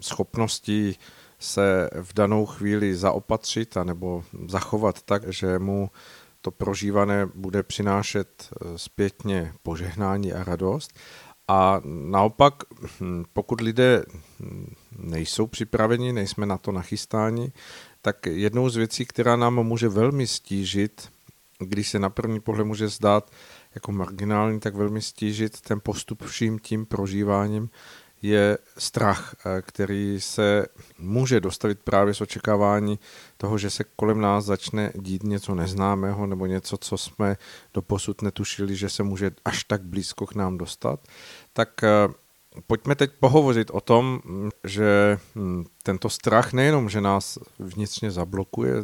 schopností 0.00 0.98
se 1.38 1.90
v 2.02 2.14
danou 2.14 2.46
chvíli 2.46 2.94
zaopatřit 2.94 3.76
nebo 3.84 4.24
zachovat 4.48 5.02
tak, 5.02 5.32
že 5.32 5.58
mu 5.58 5.90
to 6.40 6.50
prožívané 6.50 7.26
bude 7.34 7.62
přinášet 7.62 8.48
eh, 8.52 8.78
zpětně 8.78 9.52
požehnání 9.62 10.32
a 10.32 10.44
radost. 10.44 10.90
A 11.48 11.80
naopak, 11.84 12.54
hm, 13.00 13.24
pokud 13.32 13.60
lidé 13.60 14.04
hm, 14.40 14.74
nejsou 14.98 15.46
připraveni, 15.46 16.12
nejsme 16.12 16.46
na 16.46 16.58
to 16.58 16.72
nachystáni, 16.72 17.52
tak 18.02 18.26
jednou 18.26 18.68
z 18.68 18.76
věcí, 18.76 19.04
která 19.06 19.36
nám 19.36 19.54
může 19.54 19.88
velmi 19.88 20.26
stížit, 20.26 21.08
když 21.58 21.88
se 21.88 21.98
na 21.98 22.10
první 22.10 22.40
pohled 22.40 22.66
může 22.66 22.88
zdát 22.88 23.30
jako 23.74 23.92
marginální, 23.92 24.60
tak 24.60 24.74
velmi 24.74 25.02
stížit 25.02 25.60
ten 25.60 25.80
postup 25.82 26.24
vším 26.24 26.58
tím 26.58 26.86
prožíváním, 26.86 27.70
je 28.28 28.58
strach, 28.78 29.36
eh, 29.38 29.62
který 29.62 30.20
se 30.20 30.66
může 30.98 31.40
dostavit 31.40 31.78
právě 31.84 32.14
z 32.14 32.20
očekávání 32.20 32.98
toho, 33.36 33.58
že 33.58 33.70
se 33.70 33.84
kolem 33.96 34.20
nás 34.20 34.44
začne 34.44 34.92
dít 34.94 35.22
něco 35.22 35.54
neznámého 35.54 36.26
nebo 36.26 36.46
něco, 36.46 36.76
co 36.76 36.98
jsme 36.98 37.36
doposud 37.74 38.22
netušili, 38.22 38.76
že 38.76 38.88
se 38.88 39.02
může 39.02 39.30
až 39.44 39.64
tak 39.64 39.82
blízko 39.82 40.26
k 40.26 40.34
nám 40.34 40.58
dostat, 40.58 41.00
tak 41.52 41.84
eh, 41.84 42.08
pojďme 42.66 42.94
teď 42.94 43.10
pohovořit 43.20 43.70
o 43.70 43.80
tom, 43.80 44.20
že 44.64 45.18
hm, 45.34 45.64
tento 45.82 46.08
strach 46.10 46.52
nejenom, 46.52 46.88
že 46.88 47.00
nás 47.00 47.38
vnitřně 47.58 48.10
zablokuje, 48.10 48.74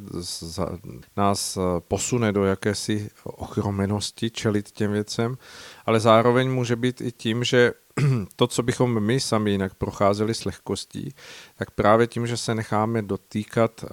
nás 1.16 1.59
posune 1.78 2.32
do 2.32 2.45
jakési 2.45 3.11
ochromenosti 3.24 4.30
čelit 4.30 4.70
těm 4.70 4.93
věcem, 4.93 5.38
ale 5.86 6.01
zároveň 6.01 6.51
může 6.51 6.76
být 6.76 7.01
i 7.01 7.12
tím, 7.12 7.45
že 7.45 7.72
to, 8.36 8.47
co 8.47 8.62
bychom 8.62 9.01
my 9.01 9.20
sami 9.20 9.51
jinak 9.51 9.74
procházeli 9.74 10.34
s 10.34 10.45
lehkostí, 10.45 11.14
tak 11.57 11.70
právě 11.70 12.07
tím, 12.07 12.26
že 12.26 12.36
se 12.36 12.55
necháme 12.55 13.03
dotýkat 13.03 13.84
eh, 13.84 13.88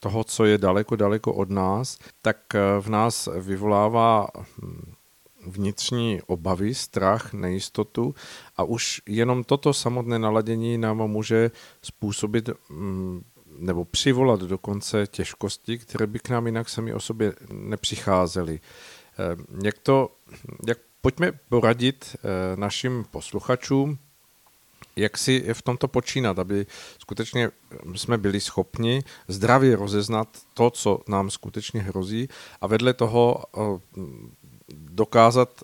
toho, 0.00 0.24
co 0.24 0.44
je 0.44 0.58
daleko, 0.58 0.96
daleko 0.96 1.32
od 1.32 1.50
nás, 1.50 1.98
tak 2.22 2.54
eh, 2.54 2.60
v 2.80 2.88
nás 2.88 3.28
vyvolává 3.40 4.26
hm, 4.62 4.92
vnitřní 5.46 6.20
obavy, 6.26 6.74
strach, 6.74 7.32
nejistotu 7.32 8.14
a 8.56 8.64
už 8.64 9.02
jenom 9.06 9.44
toto 9.44 9.74
samotné 9.74 10.18
naladění 10.18 10.78
nám 10.78 10.96
může 10.96 11.50
způsobit 11.82 12.50
hm, 12.70 13.22
nebo 13.58 13.84
přivolat 13.84 14.40
dokonce 14.40 15.06
těžkosti, 15.06 15.78
které 15.78 16.06
by 16.06 16.18
k 16.18 16.28
nám 16.28 16.46
jinak 16.46 16.68
sami 16.68 16.94
o 16.94 17.00
sobě 17.00 17.34
nepřicházely. 17.52 18.60
Eh, 19.18 19.36
jak 19.64 19.78
to, 19.78 20.16
jak 20.68 20.78
pojďme 21.02 21.32
poradit 21.48 22.16
eh, 22.16 22.56
našim 22.56 23.04
posluchačům, 23.10 23.98
jak 24.96 25.18
si 25.18 25.54
v 25.54 25.62
tomto 25.62 25.88
počínat, 25.88 26.38
aby 26.38 26.66
skutečně 26.98 27.50
jsme 27.94 28.18
byli 28.18 28.40
schopni 28.40 29.04
zdravě 29.28 29.76
rozeznat 29.76 30.28
to, 30.54 30.70
co 30.70 31.00
nám 31.08 31.30
skutečně 31.30 31.82
hrozí 31.82 32.28
a 32.60 32.66
vedle 32.66 32.94
toho 32.94 33.44
eh, 33.56 33.60
dokázat 34.72 35.62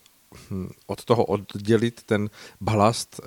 hm, 0.50 0.70
od 0.86 1.04
toho 1.04 1.24
oddělit 1.24 2.02
ten 2.02 2.30
balast 2.60 3.20
eh, 3.20 3.24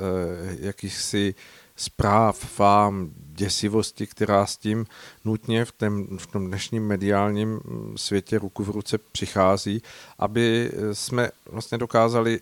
jakýchsi 0.60 1.36
zpráv, 1.82 2.40
fám, 2.40 3.12
děsivosti, 3.16 4.08
která 4.08 4.46
s 4.46 4.58
tím 4.58 4.86
nutně 5.26 5.66
v, 5.66 5.72
tém, 5.72 6.18
v 6.18 6.28
tom 6.28 6.48
dnešním 6.48 6.88
mediálním 6.88 7.60
světě 7.96 8.40
ruku 8.40 8.64
v 8.64 8.70
ruce 8.70 8.98
přichází, 8.98 9.82
aby 10.20 10.72
jsme 10.94 11.32
vlastně 11.46 11.78
dokázali 11.78 12.40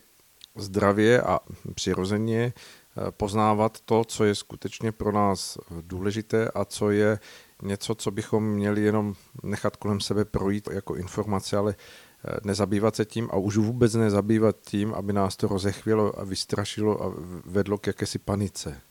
zdravě 0.55 1.21
a 1.21 1.39
přirozeně 1.75 2.53
eh, 2.53 3.11
poznávat 3.11 3.77
to, 3.85 4.03
co 4.03 4.25
je 4.25 4.35
skutečně 4.35 4.91
pro 4.91 5.11
nás 5.11 5.57
důležité 5.81 6.51
a 6.55 6.65
co 6.65 6.91
je 6.91 7.19
něco, 7.61 7.95
co 7.95 8.11
bychom 8.11 8.43
měli 8.43 8.81
jenom 8.81 9.15
nechat 9.43 9.75
kolem 9.75 9.99
sebe 9.99 10.25
projít 10.25 10.69
jako 10.71 10.95
informace, 10.95 11.57
ale 11.57 11.75
eh, 11.75 12.37
nezabývat 12.43 12.95
se 12.95 13.05
tím 13.05 13.29
a 13.31 13.35
už 13.35 13.57
vůbec 13.57 13.93
nezabývat 13.93 14.55
tím, 14.61 14.93
aby 14.93 15.13
nás 15.13 15.35
to 15.35 15.47
rozechvělo 15.47 16.19
a 16.19 16.23
vystrašilo 16.23 17.03
a 17.03 17.13
vedlo 17.45 17.77
k 17.77 17.87
jakési 17.87 18.19
panice 18.19 18.81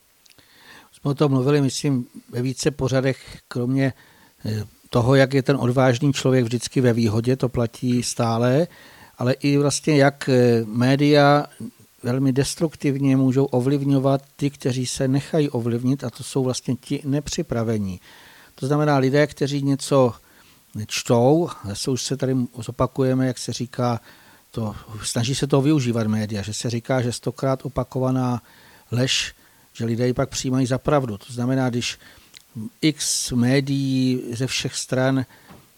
jsme 1.00 1.10
o 1.10 1.14
tom 1.14 1.32
mluvili, 1.32 1.60
myslím, 1.60 2.06
ve 2.30 2.42
více 2.42 2.70
pořadech, 2.70 3.38
kromě 3.48 3.92
eh, 4.44 4.64
toho, 4.90 5.14
jak 5.14 5.34
je 5.34 5.42
ten 5.42 5.56
odvážný 5.60 6.12
člověk 6.12 6.44
vždycky 6.44 6.80
ve 6.80 6.92
výhodě, 6.92 7.36
to 7.36 7.48
platí 7.48 8.02
stále, 8.02 8.66
ale 9.18 9.32
i 9.32 9.58
vlastně 9.58 9.96
jak 9.96 10.28
eh, 10.28 10.64
média 10.64 11.46
velmi 12.02 12.32
destruktivně 12.32 13.16
můžou 13.16 13.44
ovlivňovat 13.44 14.22
ty, 14.36 14.50
kteří 14.50 14.86
se 14.86 15.08
nechají 15.08 15.50
ovlivnit 15.50 16.04
a 16.04 16.10
to 16.10 16.22
jsou 16.22 16.44
vlastně 16.44 16.76
ti 16.76 17.02
nepřipravení. 17.04 18.00
To 18.54 18.66
znamená 18.66 18.98
lidé, 18.98 19.26
kteří 19.26 19.62
něco 19.62 20.12
čtou, 20.86 21.48
zase 21.64 21.90
už 21.90 22.02
se 22.02 22.16
tady 22.16 22.36
zopakujeme, 22.58 23.26
jak 23.26 23.38
se 23.38 23.52
říká, 23.52 24.00
to, 24.50 24.74
snaží 25.02 25.34
se 25.34 25.46
to 25.46 25.60
využívat 25.60 26.06
média, 26.06 26.42
že 26.42 26.54
se 26.54 26.70
říká, 26.70 27.02
že 27.02 27.12
stokrát 27.12 27.66
opakovaná 27.66 28.42
lež 28.90 29.34
že 29.78 29.84
lidé 29.84 30.06
ji 30.06 30.12
pak 30.12 30.28
přijímají 30.28 30.66
za 30.66 30.78
pravdu. 30.78 31.18
To 31.18 31.32
znamená, 31.32 31.70
když 31.70 31.98
x 32.80 33.32
médií 33.32 34.22
ze 34.32 34.46
všech 34.46 34.74
stran 34.74 35.24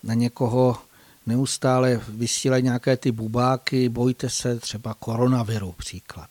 na 0.02 0.14
někoho 0.14 0.78
neustále 1.26 2.00
vysílají 2.08 2.62
nějaké 2.62 2.96
ty 2.96 3.12
bubáky, 3.12 3.88
bojte 3.88 4.30
se 4.30 4.58
třeba 4.58 4.94
koronaviru 4.94 5.72
příklad. 5.72 6.30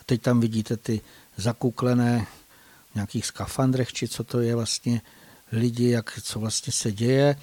A 0.00 0.04
teď 0.06 0.22
tam 0.22 0.40
vidíte 0.40 0.76
ty 0.76 1.00
zakuklené 1.36 2.26
v 2.92 2.94
nějakých 2.94 3.26
skafandrech, 3.26 3.92
či 3.92 4.08
co 4.08 4.24
to 4.24 4.40
je 4.40 4.54
vlastně 4.54 5.02
lidi, 5.52 5.90
jak, 5.90 6.18
co 6.22 6.40
vlastně 6.40 6.72
se 6.72 6.92
děje. 6.92 7.36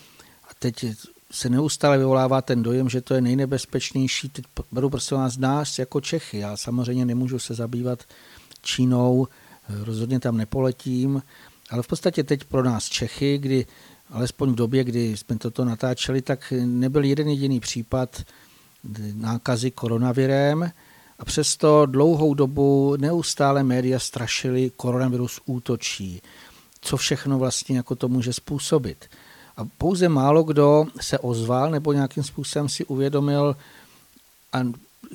A 0.49 0.53
teď 0.59 0.85
se 1.31 1.49
neustále 1.49 1.97
vyvolává 1.97 2.41
ten 2.41 2.63
dojem, 2.63 2.89
že 2.89 3.01
to 3.01 3.13
je 3.13 3.21
nejnebezpečnější. 3.21 4.29
Teď 4.29 4.45
beru 4.71 4.89
prostě 4.89 5.15
nás 5.15 5.37
nás 5.37 5.79
jako 5.79 6.01
Čechy. 6.01 6.37
Já 6.37 6.57
samozřejmě 6.57 7.05
nemůžu 7.05 7.39
se 7.39 7.53
zabývat 7.53 8.03
Čínou, 8.61 9.27
rozhodně 9.69 10.19
tam 10.19 10.37
nepoletím, 10.37 11.21
ale 11.69 11.83
v 11.83 11.87
podstatě 11.87 12.23
teď 12.23 12.43
pro 12.43 12.63
nás 12.63 12.85
Čechy, 12.85 13.37
kdy 13.37 13.65
alespoň 14.11 14.51
v 14.51 14.55
době, 14.55 14.83
kdy 14.83 15.17
jsme 15.17 15.37
toto 15.37 15.65
natáčeli, 15.65 16.21
tak 16.21 16.53
nebyl 16.65 17.03
jeden 17.03 17.27
jediný 17.27 17.59
případ 17.59 18.23
nákazy 19.13 19.71
koronavirem 19.71 20.71
a 21.19 21.25
přesto 21.25 21.85
dlouhou 21.85 22.33
dobu 22.33 22.95
neustále 22.99 23.63
média 23.63 23.99
strašili, 23.99 24.71
koronavirus 24.75 25.41
útočí, 25.45 26.21
co 26.81 26.97
všechno 26.97 27.39
vlastně 27.39 27.77
jako 27.77 27.95
to 27.95 28.07
může 28.07 28.33
způsobit. 28.33 29.05
A 29.57 29.65
pouze 29.77 30.09
málo 30.09 30.43
kdo 30.43 30.85
se 31.01 31.19
ozval 31.19 31.71
nebo 31.71 31.93
nějakým 31.93 32.23
způsobem 32.23 32.69
si 32.69 32.85
uvědomil 32.85 33.55
a 34.53 34.59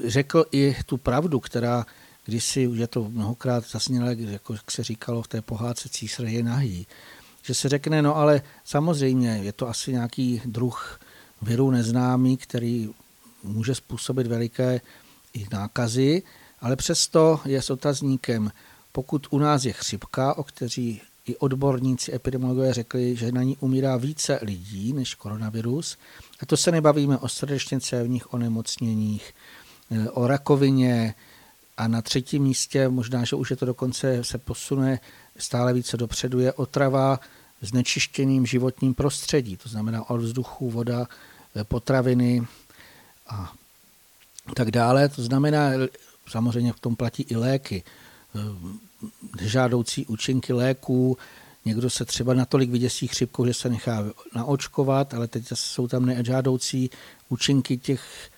řekl 0.05 0.45
i 0.53 0.77
tu 0.87 0.97
pravdu, 0.97 1.41
která 1.41 1.87
když 2.31 2.45
si, 2.45 2.67
už 2.67 2.79
je 2.79 2.87
to 2.87 3.11
mnohokrát 3.11 3.65
zasnělo, 3.71 4.07
jako 4.11 4.53
jak 4.53 4.71
se 4.71 4.85
říkalo 4.85 5.23
v 5.23 5.29
té 5.29 5.43
pohádce 5.43 5.89
Císař 5.89 6.27
je 6.29 6.43
nahý, 6.43 6.87
že 7.43 7.55
se 7.55 7.69
řekne, 7.69 8.03
no 8.03 8.17
ale 8.17 8.43
samozřejmě 8.65 9.41
je 9.43 9.53
to 9.53 9.69
asi 9.69 9.93
nějaký 9.93 10.43
druh 10.45 11.01
viru 11.43 11.71
neznámý, 11.71 12.37
který 12.37 12.91
může 13.43 13.75
způsobit 13.75 14.27
veliké 14.27 14.81
i 15.35 15.47
nákazy, 15.53 16.23
ale 16.61 16.77
přesto 16.77 17.41
je 17.45 17.63
s 17.63 17.71
otazníkem, 17.71 18.53
pokud 18.93 19.27
u 19.31 19.39
nás 19.39 19.65
je 19.65 19.73
chřipka, 19.73 20.39
o 20.39 20.45
kteří 20.45 21.01
i 21.27 21.37
odborníci 21.37 22.15
epidemiologové 22.15 22.73
řekli, 22.73 23.17
že 23.17 23.33
na 23.33 23.43
ní 23.43 23.57
umírá 23.61 23.97
více 23.97 24.39
lidí 24.43 24.93
než 24.93 25.15
koronavirus, 25.15 25.99
a 26.41 26.47
to 26.47 26.57
se 26.57 26.73
nebavíme 26.73 27.19
o 27.19 27.29
srdečně 27.29 27.81
cévních 27.81 28.35
onemocněních, 28.35 29.35
o 30.13 30.27
rakovině, 30.27 31.15
a 31.81 31.89
na 31.89 32.03
třetím 32.03 32.43
místě, 32.43 32.89
možná, 32.89 33.25
že 33.25 33.37
už 33.37 33.51
je 33.51 33.57
to 33.57 33.67
dokonce 33.67 34.25
se 34.25 34.39
posune 34.39 35.01
stále 35.37 35.73
více 35.73 35.97
dopředu, 35.97 36.41
je 36.41 36.53
otrava 36.53 37.21
znečištěným 37.63 38.47
životním 38.47 38.95
prostředí, 38.95 39.57
to 39.57 39.69
znamená 39.69 40.11
od 40.11 40.17
vzduchu, 40.17 40.71
voda, 40.71 41.07
eh, 41.57 41.65
potraviny 41.65 42.47
a 43.29 43.53
tak 44.55 44.71
dále. 44.71 45.09
To 45.09 45.23
znamená, 45.23 45.71
samozřejmě 46.29 46.73
v 46.73 46.81
tom 46.81 46.97
platí 46.97 47.23
i 47.23 47.37
léky, 47.37 47.83
eh, 47.83 49.49
žádoucí 49.49 50.07
účinky 50.07 50.53
léků, 50.53 51.19
někdo 51.65 51.91
se 51.91 52.05
třeba 52.05 52.35
natolik 52.35 52.71
vyděsí 52.71 53.09
chřipkou, 53.09 53.47
že 53.47 53.55
se 53.55 53.69
nechá 53.69 54.05
naočkovat, 54.35 55.15
ale 55.15 55.29
teď 55.29 55.45
jsou 55.55 55.89
tam 55.89 56.07
nežádoucí 56.07 56.91
účinky 57.29 57.77
těch 57.77 58.31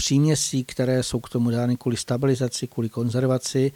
příměsí, 0.00 0.64
které 0.64 1.02
jsou 1.02 1.20
k 1.20 1.28
tomu 1.28 1.50
dány 1.50 1.76
kvůli 1.76 1.96
stabilizaci, 1.96 2.66
kvůli 2.66 2.88
konzervaci. 2.88 3.72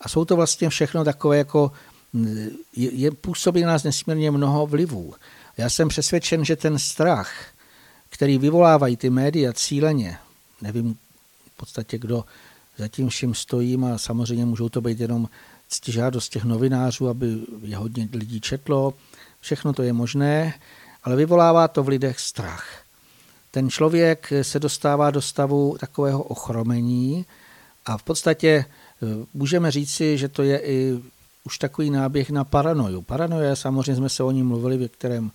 A 0.00 0.08
jsou 0.08 0.24
to 0.24 0.36
vlastně 0.36 0.68
všechno 0.68 1.04
takové 1.04 1.38
jako, 1.38 1.72
je, 2.76 2.92
je, 2.92 3.10
působí 3.10 3.62
na 3.62 3.68
nás 3.68 3.82
nesmírně 3.82 4.30
mnoho 4.30 4.66
vlivů. 4.66 5.14
Já 5.56 5.70
jsem 5.70 5.88
přesvědčen, 5.88 6.44
že 6.44 6.56
ten 6.56 6.78
strach, 6.78 7.32
který 8.10 8.38
vyvolávají 8.38 8.96
ty 8.96 9.10
média 9.10 9.52
cíleně, 9.52 10.18
nevím 10.60 10.94
v 11.54 11.56
podstatě, 11.56 11.98
kdo 11.98 12.24
zatím 12.76 13.08
vším 13.08 13.34
stojím 13.34 13.84
a 13.84 13.98
samozřejmě 13.98 14.44
můžou 14.44 14.68
to 14.68 14.80
být 14.80 15.00
jenom 15.00 15.28
ctižádost 15.68 16.32
těch 16.32 16.44
novinářů, 16.44 17.08
aby 17.08 17.38
je 17.62 17.76
hodně 17.76 18.08
lidí 18.12 18.40
četlo, 18.40 18.94
všechno 19.40 19.72
to 19.72 19.82
je 19.82 19.92
možné, 19.92 20.54
ale 21.04 21.16
vyvolává 21.16 21.68
to 21.68 21.82
v 21.82 21.88
lidech 21.88 22.20
strach 22.20 22.81
ten 23.54 23.70
člověk 23.70 24.32
se 24.42 24.58
dostává 24.58 25.10
do 25.10 25.22
stavu 25.22 25.76
takového 25.80 26.22
ochromení 26.22 27.26
a 27.86 27.98
v 27.98 28.02
podstatě 28.02 28.48
e, 28.48 28.66
můžeme 29.34 29.70
říci, 29.70 30.18
že 30.18 30.28
to 30.28 30.42
je 30.42 30.58
i 30.58 31.02
už 31.44 31.58
takový 31.58 31.90
náběh 31.90 32.30
na 32.30 32.44
paranoju. 32.44 33.02
Paranoja, 33.02 33.56
samozřejmě 33.56 33.96
jsme 33.96 34.08
se 34.08 34.22
o 34.22 34.30
ní 34.30 34.42
mluvili 34.42 34.76
v 34.76 34.88
kterém 34.88 35.30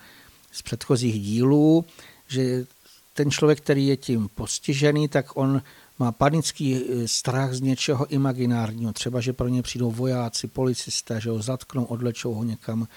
z 0.51 0.61
předchozích 0.61 1.21
dílů, 1.21 1.85
že 2.27 2.65
ten 3.13 3.31
člověk, 3.31 3.61
který 3.61 3.87
je 3.87 3.97
tím 3.97 4.29
postižený, 4.35 5.07
tak 5.07 5.37
on 5.37 5.61
má 5.99 6.11
panický 6.11 6.75
e, 6.75 7.07
strach 7.07 7.53
z 7.53 7.61
něčeho 7.61 8.05
imaginárního. 8.05 8.93
Třeba, 8.93 9.21
že 9.21 9.33
pro 9.33 9.47
ně 9.47 9.61
přijdou 9.61 9.91
vojáci, 9.91 10.47
policisté, 10.47 11.21
že 11.21 11.29
ho 11.29 11.41
zatknou, 11.41 11.83
odlečou 11.83 12.33
ho 12.33 12.43
někam 12.43 12.87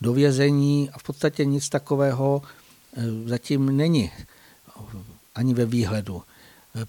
do 0.00 0.12
vězení 0.12 0.90
a 0.92 0.98
v 0.98 1.02
podstatě 1.02 1.44
nic 1.44 1.68
takového 1.68 2.42
e, 2.96 3.28
zatím 3.28 3.76
není 3.76 4.10
ani 5.34 5.54
ve 5.54 5.66
výhledu. 5.66 6.22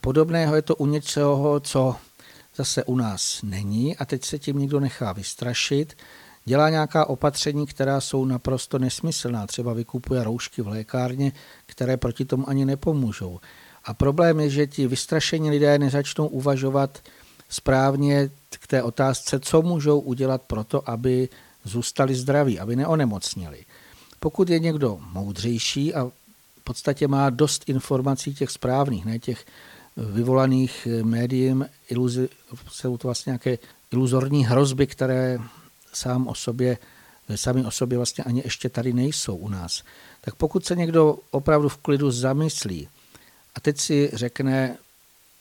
Podobného 0.01 0.55
je 0.55 0.61
to 0.61 0.75
u 0.75 0.85
něčeho, 0.85 1.59
co 1.59 1.95
zase 2.55 2.83
u 2.83 2.95
nás 2.95 3.41
není 3.43 3.97
a 3.97 4.05
teď 4.05 4.25
se 4.25 4.39
tím 4.39 4.59
někdo 4.59 4.79
nechá 4.79 5.13
vystrašit, 5.13 5.97
dělá 6.45 6.69
nějaká 6.69 7.05
opatření, 7.05 7.67
která 7.67 8.01
jsou 8.01 8.25
naprosto 8.25 8.79
nesmyslná. 8.79 9.47
Třeba 9.47 9.73
vykupuje 9.73 10.23
roušky 10.23 10.61
v 10.61 10.67
lékárně, 10.67 11.31
které 11.65 11.97
proti 11.97 12.25
tomu 12.25 12.49
ani 12.49 12.65
nepomůžou. 12.65 13.39
A 13.85 13.93
problém 13.93 14.39
je, 14.39 14.49
že 14.49 14.67
ti 14.67 14.87
vystrašení 14.87 15.49
lidé 15.49 15.79
nezačnou 15.79 16.27
uvažovat 16.27 16.99
správně 17.49 18.29
k 18.49 18.67
té 18.67 18.83
otázce, 18.83 19.39
co 19.39 19.61
můžou 19.61 19.99
udělat 19.99 20.41
pro 20.41 20.63
to, 20.63 20.89
aby 20.89 21.29
zůstali 21.63 22.15
zdraví, 22.15 22.59
aby 22.59 22.75
neonemocnili. 22.75 23.65
Pokud 24.19 24.49
je 24.49 24.59
někdo 24.59 24.99
moudřejší 25.13 25.93
a 25.93 26.11
podstatě 26.70 27.07
má 27.07 27.30
dost 27.30 27.70
informací 27.70 28.34
těch 28.34 28.49
správných, 28.49 29.05
ne 29.05 29.20
těch 29.20 29.45
vyvolaných 29.97 30.88
médiem, 31.03 31.65
iluzi, 31.89 32.30
jsou 32.70 32.97
to 32.97 33.07
vlastně 33.07 33.30
nějaké 33.32 33.57
iluzorní 33.91 34.45
hrozby, 34.45 34.88
které 34.88 35.39
sám 35.93 36.28
o 36.28 36.36
sobě, 36.36 36.78
sami 37.36 37.65
o 37.65 37.72
sobě 37.72 37.97
vlastně 37.97 38.24
ani 38.24 38.41
ještě 38.45 38.70
tady 38.70 38.93
nejsou 38.93 39.36
u 39.36 39.49
nás. 39.49 39.84
Tak 40.22 40.36
pokud 40.36 40.65
se 40.65 40.76
někdo 40.76 41.17
opravdu 41.32 41.70
v 41.70 41.78
klidu 41.78 42.11
zamyslí 42.11 42.88
a 43.55 43.59
teď 43.59 43.78
si 43.78 44.09
řekne, 44.13 44.78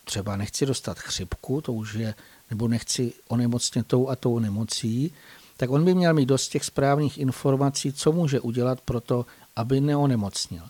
třeba 0.05 0.37
nechci 0.37 0.66
dostat 0.66 0.99
chřipku, 0.99 1.61
to 1.61 1.72
už 1.72 1.95
je, 1.95 2.14
nebo 2.51 2.68
nechci 2.68 3.12
onemocnět 3.29 3.87
tou 3.87 4.09
a 4.09 4.16
tou 4.16 4.39
nemocí, 4.39 5.12
tak 5.57 5.70
on 5.70 5.85
by 5.85 5.95
měl 5.95 6.14
mít 6.14 6.26
dost 6.26 6.49
těch 6.49 6.64
správných 6.64 7.18
informací, 7.18 7.93
co 7.93 8.12
může 8.12 8.41
udělat 8.41 8.81
pro 8.81 9.01
to, 9.01 9.26
aby 9.57 9.81
neonemocnil. 9.81 10.64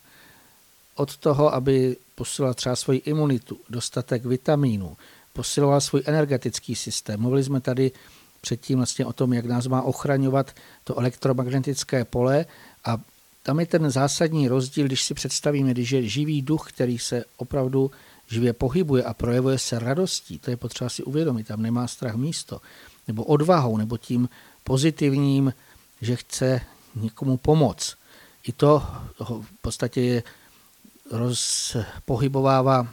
Od 0.99 1.17
toho, 1.17 1.55
aby 1.55 1.97
posiloval 2.15 2.55
třeba 2.55 2.77
svoji 2.77 2.99
imunitu, 2.99 3.59
dostatek 3.71 4.25
vitamínů, 4.25 4.97
posiloval 5.33 5.81
svůj 5.81 6.03
energetický 6.07 6.75
systém. 6.75 7.21
Mluvili 7.21 7.45
jsme 7.45 7.61
tady 7.61 7.93
předtím 8.41 8.79
vlastně 8.79 9.07
o 9.07 9.13
tom, 9.13 9.33
jak 9.33 9.47
nás 9.47 9.67
má 9.67 9.83
ochraňovat 9.83 10.55
to 10.85 10.99
elektromagnetické 10.99 12.05
pole 12.05 12.47
a 12.85 12.99
tam 13.43 13.61
je 13.61 13.67
ten 13.67 13.91
zásadní 13.91 14.49
rozdíl, 14.49 14.87
když 14.87 15.03
si 15.03 15.15
představíme, 15.15 15.71
když 15.71 15.91
je 15.91 16.09
živý 16.09 16.43
duch, 16.43 16.69
který 16.69 16.99
se 16.99 17.25
opravdu 17.37 17.91
živě 18.27 18.53
pohybuje 18.53 19.05
a 19.05 19.15
projevuje 19.15 19.59
se 19.59 19.79
radostí, 19.79 20.39
to 20.39 20.51
je 20.51 20.57
potřeba 20.57 20.91
si 20.91 21.03
uvědomit, 21.03 21.47
tam 21.47 21.63
nemá 21.63 21.87
strach 21.87 22.15
místo, 22.15 22.61
nebo 23.09 23.25
odvahou, 23.25 23.77
nebo 23.77 23.99
tím 23.99 24.29
pozitivním, 24.65 25.55
že 26.01 26.17
chce 26.17 26.61
někomu 26.95 27.37
pomoct. 27.37 27.97
I 28.43 28.53
to 28.53 28.83
v 29.19 29.45
podstatě 29.61 30.01
je 30.01 30.23
rozpohybovává 31.11 32.89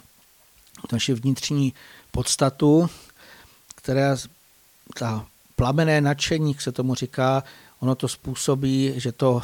naši 0.92 1.14
vnitřní 1.14 1.74
podstatu, 2.12 2.90
která 3.76 4.18
ta 5.00 5.26
plamené 5.56 6.02
nadšení, 6.02 6.56
se 6.60 6.72
tomu 6.72 6.96
říká, 6.96 7.44
ono 7.80 7.96
to 7.96 8.08
způsobí, 8.08 8.94
že 8.96 9.12
to 9.12 9.42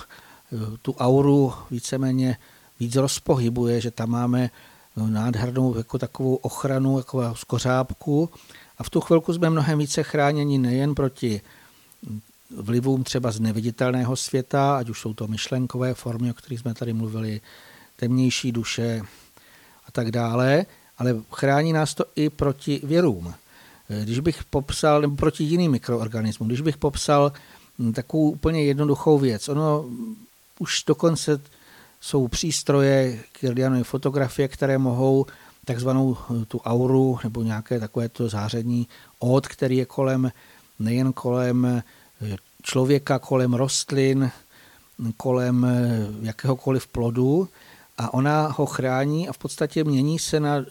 tu 0.81 0.93
auru 0.93 1.53
víceméně 1.71 2.37
víc 2.79 2.95
rozpohybuje, 2.95 3.81
že 3.81 3.91
tam 3.91 4.09
máme 4.09 4.49
nádhernou 4.95 5.77
jako 5.77 5.97
takovou 5.97 6.35
ochranu, 6.35 6.97
jako 6.97 7.35
skořápku. 7.35 8.29
A 8.77 8.83
v 8.83 8.89
tu 8.89 9.01
chvilku 9.01 9.33
jsme 9.33 9.49
mnohem 9.49 9.79
více 9.79 10.03
chráněni 10.03 10.57
nejen 10.57 10.95
proti 10.95 11.41
vlivům 12.57 13.03
třeba 13.03 13.31
z 13.31 13.39
neviditelného 13.39 14.15
světa, 14.15 14.77
ať 14.77 14.89
už 14.89 14.99
jsou 14.99 15.13
to 15.13 15.27
myšlenkové 15.27 15.93
formy, 15.93 16.31
o 16.31 16.33
kterých 16.33 16.59
jsme 16.59 16.73
tady 16.73 16.93
mluvili, 16.93 17.41
temnější 18.01 18.51
duše 18.51 19.01
a 19.85 19.91
tak 19.91 20.11
dále, 20.11 20.65
ale 20.97 21.15
chrání 21.31 21.73
nás 21.73 21.93
to 21.93 22.05
i 22.15 22.29
proti 22.29 22.81
věrům. 22.83 23.33
Když 24.03 24.19
bych 24.19 24.43
popsal, 24.43 25.01
nebo 25.01 25.15
proti 25.15 25.43
jiným 25.43 25.71
mikroorganismům, 25.71 26.47
když 26.47 26.61
bych 26.61 26.77
popsal 26.77 27.31
takovou 27.93 28.31
úplně 28.31 28.63
jednoduchou 28.63 29.19
věc, 29.19 29.49
ono 29.49 29.85
už 30.59 30.83
dokonce 30.87 31.41
jsou 32.01 32.27
přístroje, 32.27 33.19
Kirlianové 33.31 33.83
fotografie, 33.83 34.47
které 34.47 34.77
mohou 34.77 35.25
takzvanou 35.65 36.17
tu 36.47 36.57
auru 36.59 37.19
nebo 37.23 37.43
nějaké 37.43 37.79
takové 37.79 38.09
to 38.09 38.29
záření 38.29 38.87
od, 39.19 39.47
který 39.47 39.77
je 39.77 39.85
kolem, 39.85 40.31
nejen 40.79 41.13
kolem 41.13 41.83
člověka, 42.63 43.19
kolem 43.19 43.53
rostlin, 43.53 44.31
kolem 45.17 45.67
jakéhokoliv 46.21 46.87
plodu 46.87 47.49
a 48.01 48.13
ona 48.13 48.47
ho 48.47 48.65
chrání 48.65 49.29
a 49.29 49.33
v 49.33 49.37
podstatě 49.37 49.83
mění 49.83 50.19
se 50.19 50.39
na 50.39 50.65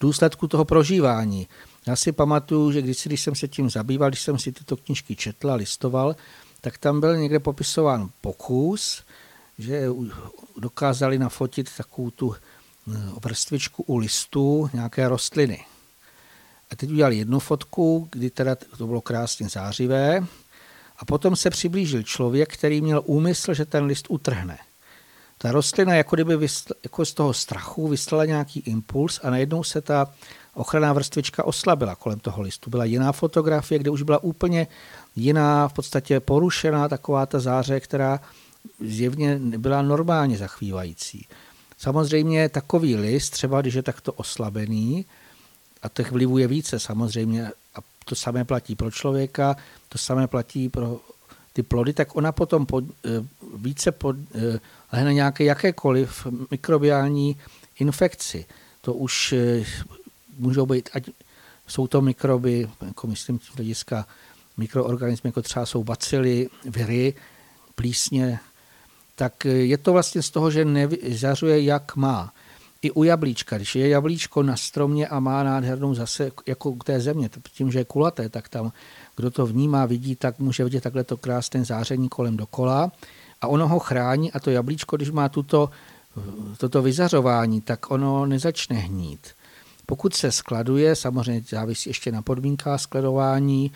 důsledku 0.00 0.48
toho 0.48 0.64
prožívání. 0.64 1.48
Já 1.86 1.96
si 1.96 2.12
pamatuju, 2.12 2.72
že 2.72 2.82
když, 2.82 3.06
když 3.06 3.20
jsem 3.22 3.34
se 3.34 3.48
tím 3.48 3.70
zabýval, 3.70 4.10
když 4.10 4.22
jsem 4.22 4.38
si 4.38 4.52
tyto 4.52 4.76
knižky 4.76 5.16
četl 5.16 5.50
a 5.50 5.54
listoval, 5.54 6.16
tak 6.60 6.78
tam 6.78 7.00
byl 7.00 7.16
někde 7.16 7.38
popisován 7.38 8.10
pokus, 8.20 9.02
že 9.58 9.88
dokázali 10.56 11.18
nafotit 11.18 11.70
takovou 11.76 12.10
tu 12.10 12.34
eh, 12.34 12.98
vrstvičku 13.24 13.82
u 13.82 13.96
listů 13.96 14.70
nějaké 14.72 15.08
rostliny. 15.08 15.64
A 16.70 16.76
teď 16.76 16.90
udělali 16.90 17.16
jednu 17.16 17.38
fotku, 17.38 18.08
kdy 18.12 18.30
teda 18.30 18.56
to 18.78 18.86
bylo 18.86 19.00
krásně 19.00 19.48
zářivé, 19.48 20.26
a 20.98 21.04
potom 21.04 21.36
se 21.36 21.50
přiblížil 21.50 22.02
člověk, 22.02 22.54
který 22.54 22.80
měl 22.80 23.02
úmysl, 23.04 23.54
že 23.54 23.64
ten 23.64 23.84
list 23.84 24.06
utrhne. 24.08 24.58
Ta 25.38 25.52
rostlina 25.52 25.94
jako 25.94 26.16
kdyby 26.16 26.36
vysl, 26.36 26.72
jako 26.82 27.04
z 27.04 27.14
toho 27.14 27.34
strachu 27.34 27.88
vyslala 27.88 28.24
nějaký 28.24 28.60
impuls 28.60 29.20
a 29.22 29.30
najednou 29.30 29.64
se 29.64 29.80
ta 29.80 30.12
ochranná 30.54 30.92
vrstvička 30.92 31.44
oslabila 31.44 31.94
kolem 31.94 32.20
toho 32.20 32.42
listu. 32.42 32.70
Byla 32.70 32.84
jiná 32.84 33.12
fotografie, 33.12 33.78
kde 33.78 33.90
už 33.90 34.02
byla 34.02 34.22
úplně 34.22 34.66
jiná, 35.16 35.68
v 35.68 35.72
podstatě 35.72 36.20
porušená 36.20 36.88
taková 36.88 37.26
ta 37.26 37.40
záře, 37.40 37.80
která 37.80 38.20
zjevně 38.80 39.38
nebyla 39.38 39.82
normálně 39.82 40.38
zachvívající. 40.38 41.26
Samozřejmě 41.78 42.48
takový 42.48 42.96
list, 42.96 43.30
třeba 43.30 43.60
když 43.60 43.74
je 43.74 43.82
takto 43.82 44.12
oslabený, 44.12 45.06
a 45.82 45.88
těch 45.88 46.12
vlivů 46.12 46.38
je 46.38 46.46
více 46.46 46.78
samozřejmě, 46.78 47.50
to 48.08 48.14
samé 48.14 48.44
platí 48.44 48.74
pro 48.74 48.90
člověka, 48.90 49.56
to 49.88 49.98
samé 49.98 50.26
platí 50.26 50.68
pro 50.68 51.00
ty 51.52 51.62
plody, 51.62 51.92
tak 51.92 52.16
ona 52.16 52.32
potom 52.32 52.66
pod, 52.66 52.84
eh, 53.04 53.08
více 53.56 53.92
pod, 53.92 54.16
eh, 54.34 54.60
lehne 54.92 55.14
nějaké 55.14 55.44
jakékoliv 55.44 56.26
mikrobiální 56.50 57.36
infekci. 57.78 58.46
To 58.80 58.94
už 58.94 59.32
eh, 59.32 59.64
můžou 60.38 60.66
být, 60.66 60.90
ať 60.92 61.10
jsou 61.66 61.86
to 61.86 62.00
mikroby, 62.00 62.68
jako 62.86 63.06
myslím 63.06 63.40
z 63.40 63.56
hlediska 63.56 64.06
mikroorganismy, 64.56 65.28
jako 65.28 65.42
třeba 65.42 65.66
jsou 65.66 65.84
bacily, 65.84 66.48
viry, 66.64 67.14
plísně, 67.74 68.38
tak 69.14 69.44
je 69.44 69.78
to 69.78 69.92
vlastně 69.92 70.22
z 70.22 70.30
toho, 70.30 70.50
že 70.50 70.64
nezařuje, 70.64 71.62
jak 71.62 71.96
má. 71.96 72.32
I 72.82 72.90
u 72.90 73.04
jablíčka, 73.04 73.56
když 73.56 73.76
je 73.76 73.88
jablíčko 73.88 74.42
na 74.42 74.56
stromě 74.56 75.08
a 75.08 75.20
má 75.20 75.42
nádhernou 75.42 75.94
zase, 75.94 76.30
jako 76.46 76.70
u 76.70 76.78
té 76.78 77.00
země, 77.00 77.30
tím, 77.52 77.70
že 77.70 77.78
je 77.78 77.84
kulaté, 77.84 78.28
tak 78.28 78.48
tam, 78.48 78.72
kdo 79.16 79.30
to 79.30 79.46
vnímá, 79.46 79.86
vidí, 79.86 80.16
tak 80.16 80.38
může 80.38 80.64
vidět 80.64 80.82
takhle 80.82 81.04
to 81.04 81.16
krásné 81.16 81.64
záření 81.64 82.08
kolem 82.08 82.36
dokola 82.36 82.92
a 83.40 83.46
ono 83.46 83.68
ho 83.68 83.78
chrání 83.78 84.32
a 84.32 84.40
to 84.40 84.50
jablíčko, 84.50 84.96
když 84.96 85.10
má 85.10 85.28
tuto, 85.28 85.70
toto 86.58 86.82
vyzařování, 86.82 87.60
tak 87.60 87.90
ono 87.90 88.26
nezačne 88.26 88.76
hnít. 88.76 89.28
Pokud 89.86 90.14
se 90.14 90.32
skladuje, 90.32 90.96
samozřejmě 90.96 91.42
závisí 91.48 91.90
ještě 91.90 92.12
na 92.12 92.22
podmínkách 92.22 92.80
skladování 92.80 93.72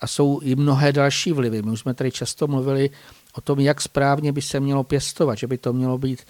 a 0.00 0.06
jsou 0.06 0.40
i 0.40 0.56
mnohé 0.56 0.92
další 0.92 1.32
vlivy. 1.32 1.62
My 1.62 1.70
už 1.70 1.80
jsme 1.80 1.94
tady 1.94 2.10
často 2.10 2.46
mluvili 2.46 2.90
o 3.34 3.40
tom, 3.40 3.60
jak 3.60 3.80
správně 3.80 4.32
by 4.32 4.42
se 4.42 4.60
mělo 4.60 4.84
pěstovat, 4.84 5.34
že 5.34 5.46
by 5.46 5.58
to 5.58 5.72
mělo 5.72 5.98
být 5.98 6.22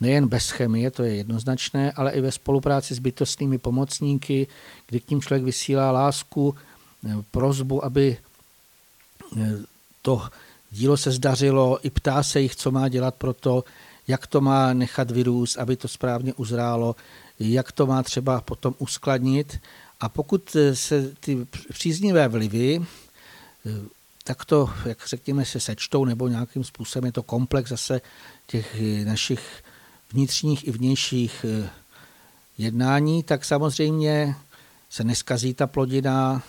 nejen 0.00 0.28
bez 0.28 0.50
chemie, 0.50 0.90
to 0.90 1.02
je 1.02 1.14
jednoznačné, 1.14 1.92
ale 1.92 2.12
i 2.12 2.20
ve 2.20 2.32
spolupráci 2.32 2.94
s 2.94 2.98
bytostnými 2.98 3.58
pomocníky, 3.58 4.46
kdy 4.86 5.00
k 5.00 5.10
ním 5.10 5.20
člověk 5.20 5.44
vysílá 5.44 5.92
lásku, 5.92 6.54
prozbu, 7.30 7.84
aby 7.84 8.16
to 10.02 10.28
dílo 10.70 10.96
se 10.96 11.10
zdařilo, 11.10 11.86
i 11.86 11.90
ptá 11.90 12.22
se 12.22 12.40
jich, 12.40 12.56
co 12.56 12.70
má 12.70 12.88
dělat 12.88 13.14
pro 13.14 13.32
to, 13.32 13.64
jak 14.08 14.26
to 14.26 14.40
má 14.40 14.72
nechat 14.72 15.10
vyrůst, 15.10 15.58
aby 15.58 15.76
to 15.76 15.88
správně 15.88 16.34
uzrálo, 16.34 16.96
jak 17.40 17.72
to 17.72 17.86
má 17.86 18.02
třeba 18.02 18.40
potom 18.40 18.74
uskladnit. 18.78 19.60
A 20.00 20.08
pokud 20.08 20.56
se 20.72 21.12
ty 21.20 21.46
příznivé 21.72 22.28
vlivy 22.28 22.86
tak 24.24 24.44
to, 24.44 24.70
jak 24.84 25.06
řekněme, 25.06 25.44
se 25.44 25.60
sečtou, 25.60 26.04
nebo 26.04 26.28
nějakým 26.28 26.64
způsobem 26.64 27.06
je 27.06 27.12
to 27.12 27.22
komplex 27.22 27.70
zase 27.70 28.00
těch 28.46 28.76
našich 29.04 29.62
vnitřních 30.12 30.68
i 30.68 30.70
vnějších 30.70 31.46
jednání, 32.58 33.22
tak 33.22 33.44
samozřejmě 33.44 34.34
se 34.90 35.04
neskazí 35.04 35.54
ta 35.54 35.66
plodina, 35.66 36.42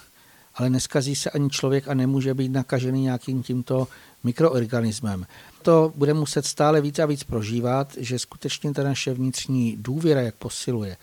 ale 0.56 0.70
neskazí 0.70 1.16
se 1.16 1.30
ani 1.30 1.50
člověk 1.50 1.88
a 1.88 1.94
nemůže 1.94 2.34
být 2.34 2.52
nakažený 2.52 3.02
nějakým 3.02 3.44
tímto 3.44 3.88
mikroorganismem. 4.24 5.28
To 5.62 5.94
bude 5.96 6.14
muset 6.14 6.46
stále 6.46 6.82
víc 6.82 7.00
a 7.00 7.06
víc 7.06 7.24
prožívat, 7.24 7.94
že 7.98 8.20
skutečně 8.20 8.74
ta 8.74 8.84
naše 8.84 9.14
vnitřní 9.14 9.78
důvěra, 9.80 10.22
jak 10.22 10.36
posiluje, 10.36 10.98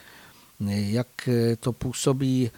jak 0.68 1.28
to 1.61 1.72
působí 1.72 2.50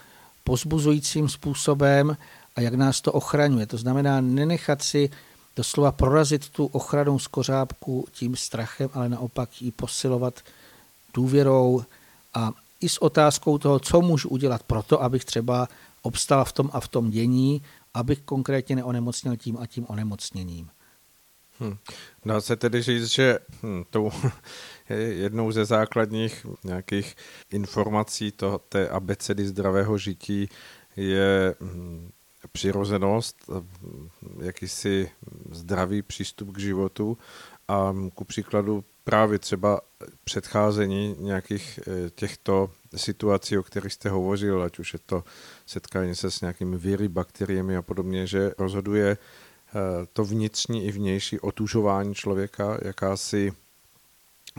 pozbuzujícím 0.45 1.29
způsobem 1.29 2.17
a 2.57 2.61
jak 2.61 2.75
nás 2.75 3.01
to 3.01 3.13
ochraňuje. 3.13 3.67
To 3.67 3.77
znamená 3.77 4.21
nenechat 4.21 4.83
si 4.83 5.11
doslova 5.57 5.93
prorazit 5.93 6.49
tu 6.49 6.67
ochranou 6.67 7.19
z 7.19 7.27
kořápku 7.27 8.07
tím 8.13 8.37
strachem, 8.37 8.91
ale 8.93 9.09
naopak 9.09 9.63
ji 9.63 9.71
posilovat 9.71 10.41
důvěrou 11.15 11.85
a 12.35 12.53
i 12.81 12.89
s 12.89 13.03
otázkou 13.03 13.59
toho, 13.59 13.79
co 13.79 14.01
můžu 14.01 14.29
udělat 14.29 14.63
pro 14.63 14.83
to, 14.83 15.03
abych 15.03 15.25
třeba 15.25 15.69
obstal 16.03 16.45
v 16.45 16.53
tom 16.53 16.71
a 16.73 16.81
v 16.81 16.89
tom 16.89 17.11
dění, 17.11 17.63
abych 17.95 18.21
konkrétně 18.21 18.77
neonemocněl 18.77 19.37
tím 19.37 19.59
a 19.61 19.67
tím 19.67 19.87
onemocněním. 19.89 20.71
Hmm. 21.61 21.77
Dá 22.25 22.41
se 22.41 22.57
tedy 22.57 22.83
říct, 22.83 23.07
že 23.07 23.39
hm, 23.63 23.85
tou 23.91 24.11
jednou 25.09 25.53
ze 25.53 25.65
základních 25.65 26.47
nějakých 26.65 27.17
informací 27.51 28.33
toho, 28.33 28.59
té 28.59 28.89
abecedy 28.89 29.47
zdravého 29.47 29.99
žití 29.99 30.49
je 30.97 31.55
hm, 31.61 32.11
přirozenost, 32.53 33.37
hm, 33.49 34.09
jakýsi 34.43 35.11
zdravý 35.51 36.03
přístup 36.03 36.53
k 36.53 36.59
životu 36.59 37.19
a 37.69 37.95
ku 38.15 38.25
příkladu 38.25 38.85
právě 39.05 39.39
třeba 39.39 39.81
předcházení 40.25 41.17
nějakých 41.19 41.81
eh, 41.87 42.11
těchto 42.11 42.71
situací, 42.97 43.59
o 43.59 43.63
kterých 43.63 43.93
jste 43.93 44.09
hovořil, 44.09 44.63
ať 44.63 44.79
už 44.79 44.93
je 44.93 44.99
to 45.07 45.25
setkání 45.67 46.15
se 46.15 46.31
s 46.31 46.41
nějakými 46.41 46.79
víry, 46.79 47.09
bakteriemi 47.09 47.77
a 47.77 47.83
podobně, 47.83 48.27
že 48.27 48.53
rozhoduje 48.59 49.17
eh, 49.17 49.73
to 50.13 50.25
vnitřní 50.25 50.87
i 50.87 50.93
vnější 50.93 51.41
otužování 51.41 52.15
člověka, 52.15 52.79
jakási 52.83 53.53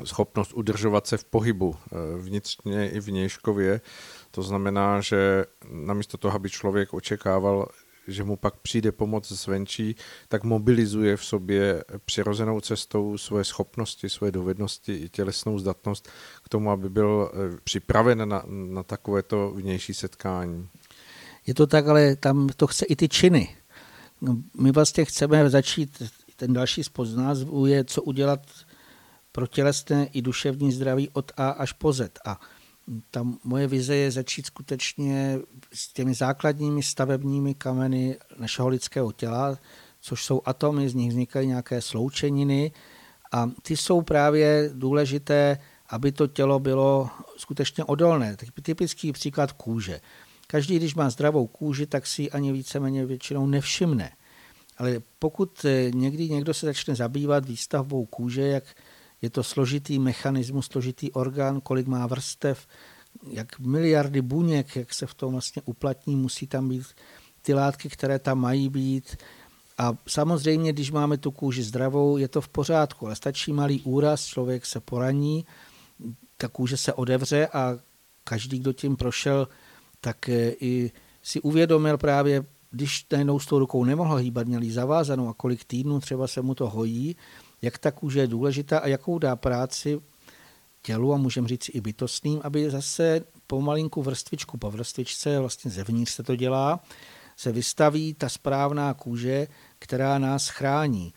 schopnost 0.03 0.53
udržovat 0.53 1.07
se 1.07 1.17
v 1.17 1.23
pohybu 1.23 1.75
eh, 1.75 1.95
vnitřně 2.17 2.89
i 2.89 2.99
vnějškově. 2.99 3.81
To 4.31 4.43
znamená, 4.43 5.01
že 5.01 5.45
namísto 5.71 6.17
toho, 6.17 6.35
aby 6.35 6.49
člověk 6.49 6.93
očekával 6.93 7.67
že 8.07 8.23
mu 8.23 8.35
pak 8.35 8.55
přijde 8.55 8.91
pomoc 8.91 9.31
zvenčí, 9.31 9.95
tak 10.27 10.43
mobilizuje 10.43 11.17
v 11.17 11.25
sobě 11.25 11.83
přirozenou 12.05 12.61
cestou 12.61 13.17
svoje 13.17 13.43
schopnosti, 13.43 14.09
svoje 14.09 14.31
dovednosti 14.31 14.95
i 14.95 15.09
tělesnou 15.09 15.59
zdatnost 15.59 16.09
k 16.43 16.49
tomu, 16.49 16.71
aby 16.71 16.89
byl 16.89 17.31
eh, 17.33 17.57
připraven 17.63 18.29
na, 18.29 18.43
na 18.47 18.83
takovéto 18.83 19.51
vnější 19.51 19.93
setkání. 19.93 20.67
Je 21.47 21.53
to 21.53 21.67
tak, 21.67 21.87
ale 21.87 22.15
tam 22.15 22.49
to 22.55 22.67
chce 22.67 22.85
i 22.85 22.95
ty 22.95 23.09
činy. 23.09 23.55
No, 24.21 24.37
my 24.59 24.71
vlastně 24.71 25.05
chceme 25.05 25.49
začít, 25.49 26.03
ten 26.35 26.53
další 26.53 26.83
z 26.83 27.15
názvu 27.15 27.65
je, 27.65 27.83
co 27.83 28.01
udělat 28.01 28.39
pro 29.37 29.47
tělesné 29.47 30.05
i 30.13 30.21
duševní 30.21 30.71
zdraví 30.71 31.09
od 31.13 31.31
A 31.37 31.49
až 31.49 31.73
po 31.73 31.93
Z. 31.93 32.19
A 32.25 32.39
ta 33.11 33.25
moje 33.43 33.67
vize 33.67 33.95
je 33.95 34.11
začít 34.11 34.45
skutečně 34.45 35.39
s 35.73 35.93
těmi 35.93 36.13
základními 36.13 36.83
stavebními 36.83 37.53
kameny 37.53 38.17
našeho 38.39 38.67
lidského 38.67 39.11
těla, 39.11 39.57
což 40.01 40.23
jsou 40.25 40.41
atomy, 40.45 40.89
z 40.89 40.93
nich 40.93 41.09
vznikají 41.09 41.47
nějaké 41.47 41.81
sloučeniny 41.81 42.71
a 43.31 43.49
ty 43.61 43.77
jsou 43.77 44.01
právě 44.01 44.69
důležité, 44.73 45.57
aby 45.89 46.11
to 46.11 46.27
tělo 46.27 46.59
bylo 46.59 47.09
skutečně 47.37 47.83
odolné. 47.83 48.37
Typický 48.61 49.11
příklad 49.11 49.51
kůže. 49.51 50.01
Každý, 50.47 50.75
když 50.75 50.95
má 50.95 51.09
zdravou 51.09 51.47
kůži, 51.47 51.85
tak 51.85 52.07
si 52.07 52.21
ji 52.21 52.31
ani 52.31 52.51
víceméně 52.51 53.05
většinou 53.05 53.47
nevšimne. 53.47 54.11
Ale 54.77 55.01
pokud 55.19 55.65
někdy 55.93 56.29
někdo 56.29 56.53
se 56.53 56.65
začne 56.65 56.95
zabývat 56.95 57.45
výstavbou 57.45 58.05
kůže, 58.05 58.41
jak 58.41 58.63
je 59.21 59.29
to 59.29 59.43
složitý 59.43 59.99
mechanismus, 59.99 60.65
složitý 60.65 61.11
orgán, 61.11 61.61
kolik 61.61 61.87
má 61.87 62.07
vrstev, 62.07 62.67
jak 63.29 63.59
miliardy 63.59 64.21
buněk, 64.21 64.75
jak 64.75 64.93
se 64.93 65.07
v 65.07 65.13
tom 65.13 65.31
vlastně 65.31 65.61
uplatní, 65.65 66.15
musí 66.15 66.47
tam 66.47 66.69
být 66.69 66.83
ty 67.41 67.53
látky, 67.53 67.89
které 67.89 68.19
tam 68.19 68.39
mají 68.39 68.69
být. 68.69 69.17
A 69.77 69.93
samozřejmě, 70.07 70.73
když 70.73 70.91
máme 70.91 71.17
tu 71.17 71.31
kůži 71.31 71.63
zdravou, 71.63 72.17
je 72.17 72.27
to 72.27 72.41
v 72.41 72.47
pořádku, 72.47 73.05
ale 73.05 73.15
stačí 73.15 73.53
malý 73.53 73.81
úraz, 73.81 74.25
člověk 74.25 74.65
se 74.65 74.79
poraní, 74.79 75.45
ta 76.37 76.47
kůže 76.47 76.77
se 76.77 76.93
odevře 76.93 77.47
a 77.47 77.77
každý, 78.23 78.59
kdo 78.59 78.73
tím 78.73 78.95
prošel, 78.95 79.47
tak 80.01 80.29
eh, 80.29 80.53
i 80.59 80.91
si 81.23 81.41
uvědomil 81.41 81.97
právě, 81.97 82.45
když 82.71 83.05
najednou 83.11 83.39
s 83.39 83.45
tou 83.45 83.59
rukou 83.59 83.83
nemohl 83.83 84.15
hýbat, 84.15 84.47
měl 84.47 84.61
zavázanou 84.69 85.29
a 85.29 85.33
kolik 85.33 85.65
týdnů 85.65 85.99
třeba 85.99 86.27
se 86.27 86.41
mu 86.41 86.55
to 86.55 86.69
hojí, 86.69 87.15
jak 87.61 87.77
ta 87.77 87.91
kůže 87.91 88.19
je 88.19 88.27
důležitá 88.27 88.79
a 88.79 88.87
jakou 88.87 89.19
dá 89.19 89.35
práci 89.35 89.99
tělu 90.81 91.13
a 91.13 91.17
můžeme 91.17 91.47
říct 91.47 91.69
i 91.73 91.81
bytostným, 91.81 92.41
aby 92.43 92.69
zase 92.69 93.21
pomalinku 93.47 94.03
vrstvičku 94.03 94.57
po 94.57 94.71
vrstvičce, 94.71 95.39
vlastně 95.39 95.71
zevnitř 95.71 96.11
se 96.11 96.23
to 96.23 96.35
dělá, 96.35 96.79
se 97.37 97.51
vystaví 97.51 98.13
ta 98.13 98.29
správná 98.29 98.93
kůže, 98.93 99.47
která 99.79 100.19
nás 100.19 100.47
chrání. 100.47 101.13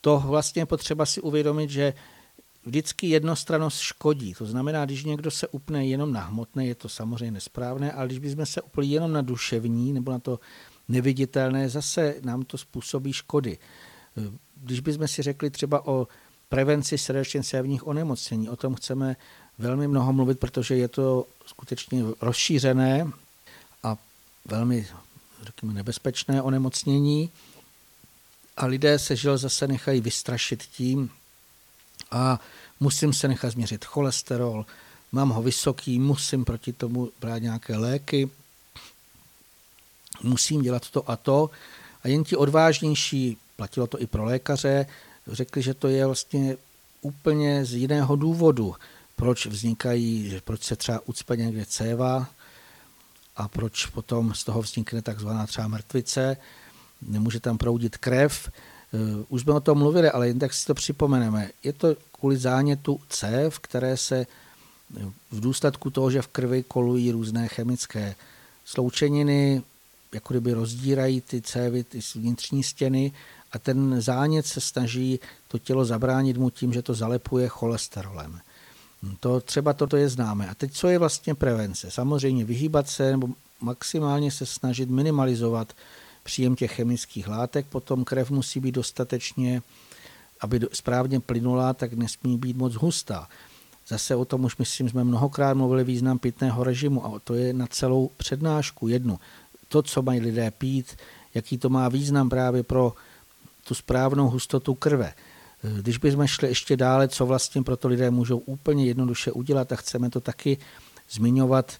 To 0.00 0.22
vlastně 0.26 0.66
potřeba 0.66 1.06
si 1.06 1.20
uvědomit, 1.20 1.70
že 1.70 1.94
vždycky 2.66 3.08
jednostranost 3.08 3.80
škodí. 3.80 4.34
To 4.34 4.46
znamená, 4.46 4.84
když 4.84 5.04
někdo 5.04 5.30
se 5.30 5.48
upne 5.48 5.86
jenom 5.86 6.12
na 6.12 6.20
hmotné, 6.20 6.66
je 6.66 6.74
to 6.74 6.88
samozřejmě 6.88 7.30
nesprávné, 7.30 7.92
ale 7.92 8.06
když 8.06 8.18
bychom 8.18 8.46
se 8.46 8.62
upli 8.62 8.86
jenom 8.86 9.12
na 9.12 9.22
duševní 9.22 9.92
nebo 9.92 10.12
na 10.12 10.18
to 10.18 10.40
neviditelné, 10.88 11.68
zase 11.68 12.14
nám 12.22 12.42
to 12.42 12.58
způsobí 12.58 13.12
škody 13.12 13.58
když 14.56 14.80
bychom 14.80 15.08
si 15.08 15.22
řekli 15.22 15.50
třeba 15.50 15.86
o 15.86 16.08
prevenci 16.48 16.98
srdečně 16.98 17.42
sévních 17.42 17.86
onemocnění, 17.86 18.48
o 18.48 18.56
tom 18.56 18.74
chceme 18.74 19.16
velmi 19.58 19.88
mnoho 19.88 20.12
mluvit, 20.12 20.40
protože 20.40 20.76
je 20.76 20.88
to 20.88 21.26
skutečně 21.46 22.02
rozšířené 22.20 23.10
a 23.82 23.96
velmi 24.44 24.86
řekněme, 25.42 25.74
nebezpečné 25.74 26.42
onemocnění. 26.42 27.30
A 28.56 28.66
lidé 28.66 28.98
se 28.98 29.16
žil 29.16 29.38
zase 29.38 29.68
nechají 29.68 30.00
vystrašit 30.00 30.62
tím 30.62 31.10
a 32.10 32.40
musím 32.80 33.12
se 33.12 33.28
nechat 33.28 33.50
změřit 33.50 33.84
cholesterol, 33.84 34.66
mám 35.12 35.28
ho 35.28 35.42
vysoký, 35.42 35.98
musím 35.98 36.44
proti 36.44 36.72
tomu 36.72 37.10
brát 37.20 37.38
nějaké 37.38 37.76
léky, 37.76 38.30
musím 40.22 40.62
dělat 40.62 40.90
to 40.90 41.10
a 41.10 41.16
to. 41.16 41.50
A 42.02 42.08
jen 42.08 42.24
ti 42.24 42.36
odvážnější 42.36 43.36
platilo 43.58 43.86
to 43.86 44.00
i 44.00 44.06
pro 44.06 44.24
lékaře, 44.24 44.86
řekli, 45.26 45.62
že 45.62 45.74
to 45.74 45.88
je 45.88 46.06
vlastně 46.06 46.56
úplně 47.02 47.64
z 47.64 47.74
jiného 47.74 48.16
důvodu, 48.16 48.74
proč 49.16 49.46
vznikají, 49.46 50.40
proč 50.44 50.62
se 50.62 50.76
třeba 50.76 51.00
ucpe 51.06 51.36
někde 51.36 51.66
céva 51.66 52.28
a 53.36 53.48
proč 53.48 53.86
potom 53.86 54.34
z 54.34 54.44
toho 54.44 54.62
vznikne 54.62 55.02
takzvaná 55.02 55.46
třeba 55.46 55.68
mrtvice, 55.68 56.36
nemůže 57.02 57.40
tam 57.40 57.58
proudit 57.58 57.96
krev. 57.96 58.48
Eh, 58.48 59.24
už 59.28 59.42
jsme 59.42 59.52
o 59.52 59.60
tom 59.60 59.78
mluvili, 59.78 60.10
ale 60.10 60.28
jen 60.28 60.38
tak 60.38 60.54
si 60.54 60.66
to 60.66 60.74
připomeneme. 60.74 61.50
Je 61.64 61.72
to 61.72 61.96
kvůli 62.12 62.36
zánětu 62.36 63.00
cév, 63.08 63.58
které 63.58 63.96
se 63.96 64.26
v 65.30 65.40
důsledku 65.40 65.90
toho, 65.90 66.10
že 66.10 66.22
v 66.22 66.26
krvi 66.26 66.62
kolují 66.62 67.10
různé 67.10 67.48
chemické 67.48 68.14
sloučeniny, 68.64 69.62
jako 70.12 70.34
kdyby 70.34 70.52
rozdírají 70.52 71.20
ty 71.20 71.42
cévy, 71.42 71.84
ty 71.84 72.00
vnitřní 72.14 72.62
stěny 72.62 73.12
a 73.52 73.58
ten 73.58 74.00
zánět 74.00 74.46
se 74.46 74.60
snaží 74.60 75.20
to 75.48 75.58
tělo 75.58 75.84
zabránit 75.84 76.36
mu 76.36 76.50
tím, 76.50 76.72
že 76.72 76.82
to 76.82 76.94
zalepuje 76.94 77.48
cholesterolem. 77.48 78.40
To 79.20 79.40
třeba 79.40 79.72
toto 79.72 79.96
je 79.96 80.08
známe. 80.08 80.48
A 80.48 80.54
teď 80.54 80.72
co 80.72 80.88
je 80.88 80.98
vlastně 80.98 81.34
prevence? 81.34 81.90
Samozřejmě 81.90 82.44
vyhýbat 82.44 82.88
se 82.88 83.10
nebo 83.10 83.28
maximálně 83.60 84.30
se 84.30 84.46
snažit 84.46 84.90
minimalizovat 84.90 85.72
příjem 86.22 86.56
těch 86.56 86.72
chemických 86.72 87.28
látek, 87.28 87.66
potom 87.66 88.04
krev 88.04 88.30
musí 88.30 88.60
být 88.60 88.74
dostatečně, 88.74 89.62
aby 90.40 90.60
správně 90.72 91.20
plynula, 91.20 91.74
tak 91.74 91.92
nesmí 91.92 92.38
být 92.38 92.56
moc 92.56 92.74
hustá. 92.74 93.28
Zase 93.88 94.16
o 94.16 94.24
tom 94.24 94.44
už 94.44 94.56
myslím, 94.56 94.88
jsme 94.88 95.04
mnohokrát 95.04 95.54
mluvili 95.54 95.84
význam 95.84 96.18
pitného 96.18 96.64
režimu 96.64 97.06
a 97.06 97.18
to 97.24 97.34
je 97.34 97.52
na 97.52 97.66
celou 97.66 98.10
přednášku 98.16 98.88
jednu. 98.88 99.18
To, 99.68 99.82
co 99.82 100.02
mají 100.02 100.20
lidé 100.20 100.50
pít, 100.50 100.96
jaký 101.34 101.58
to 101.58 101.68
má 101.68 101.88
význam 101.88 102.28
právě 102.28 102.62
pro 102.62 102.92
tu 103.68 103.74
správnou 103.74 104.28
hustotu 104.28 104.74
krve. 104.74 105.12
Když 105.82 105.98
bychom 105.98 106.26
šli 106.26 106.48
ještě 106.48 106.76
dále, 106.76 107.08
co 107.08 107.26
vlastně 107.26 107.62
proto 107.62 107.88
lidé 107.88 108.10
můžou 108.10 108.38
úplně 108.38 108.86
jednoduše 108.86 109.32
udělat 109.32 109.72
a 109.72 109.76
chceme 109.76 110.10
to 110.10 110.20
taky 110.20 110.58
zmiňovat 111.10 111.72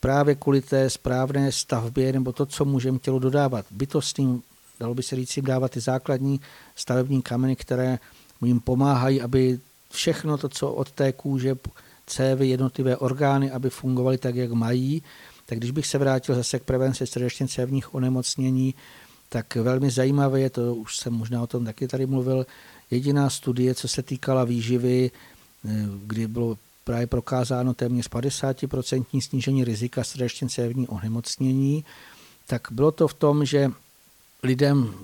právě 0.00 0.34
kvůli 0.34 0.60
té 0.62 0.90
správné 0.90 1.52
stavbě 1.52 2.12
nebo 2.12 2.32
to, 2.32 2.46
co 2.46 2.64
můžeme 2.64 2.98
tělu 2.98 3.18
dodávat. 3.18 3.66
Bytostným, 3.70 4.42
dalo 4.80 4.94
by 4.94 5.02
se 5.02 5.16
říct, 5.16 5.38
dávat 5.38 5.70
ty 5.70 5.80
základní 5.80 6.40
stavební 6.74 7.22
kameny, 7.22 7.56
které 7.56 7.98
jim 8.44 8.60
pomáhají, 8.60 9.22
aby 9.22 9.60
všechno 9.90 10.38
to, 10.38 10.48
co 10.48 10.72
od 10.72 10.90
té 10.90 11.12
kůže, 11.12 11.56
cévy, 12.06 12.48
jednotlivé 12.48 12.96
orgány, 12.96 13.50
aby 13.50 13.70
fungovaly 13.70 14.18
tak, 14.18 14.34
jak 14.34 14.52
mají. 14.52 15.02
Tak 15.46 15.58
když 15.58 15.70
bych 15.70 15.86
se 15.86 15.98
vrátil 15.98 16.34
zase 16.34 16.58
k 16.58 16.64
prevenci 16.64 17.06
srdečně 17.06 17.48
cévních 17.48 17.94
onemocnění, 17.94 18.74
tak 19.28 19.54
velmi 19.54 19.90
zajímavé 19.90 20.40
je, 20.40 20.50
to 20.50 20.74
už 20.74 20.96
jsem 20.96 21.12
možná 21.12 21.42
o 21.42 21.46
tom 21.46 21.64
taky 21.64 21.88
tady 21.88 22.06
mluvil, 22.06 22.46
jediná 22.90 23.30
studie, 23.30 23.74
co 23.74 23.88
se 23.88 24.02
týkala 24.02 24.44
výživy, 24.44 25.10
eh, 25.10 25.70
kdy 26.06 26.26
bylo 26.26 26.58
právě 26.84 27.06
prokázáno 27.06 27.74
téměř 27.74 28.08
50% 28.08 29.20
snížení 29.20 29.64
rizika 29.64 30.04
srdečně 30.04 30.48
cévní 30.48 30.88
onemocnění, 30.88 31.84
tak 32.46 32.68
bylo 32.70 32.90
to 32.92 33.08
v 33.08 33.14
tom, 33.14 33.44
že 33.44 33.70
lidem 34.42 34.94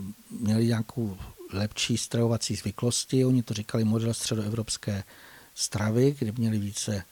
měli 0.40 0.66
nějakou 0.66 1.16
lepší 1.52 1.96
stravovací 1.96 2.54
zvyklosti, 2.54 3.24
oni 3.24 3.42
to 3.42 3.54
říkali 3.54 3.84
model 3.84 4.14
středoevropské 4.14 5.04
stravy, 5.54 6.16
kde 6.18 6.32
měli 6.32 6.58
více 6.58 7.04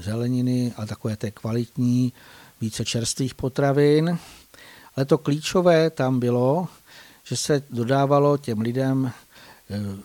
zeleniny 0.00 0.72
a 0.76 0.86
takové 0.86 1.16
té 1.16 1.30
kvalitní, 1.30 2.12
více 2.60 2.84
čerstvých 2.84 3.34
potravin. 3.34 4.18
Ale 4.98 5.04
to 5.04 5.18
klíčové 5.18 5.90
tam 5.90 6.20
bylo, 6.20 6.68
že 7.24 7.36
se 7.36 7.62
dodávalo 7.70 8.38
těm 8.38 8.60
lidem, 8.60 9.12
eh, 9.70 9.96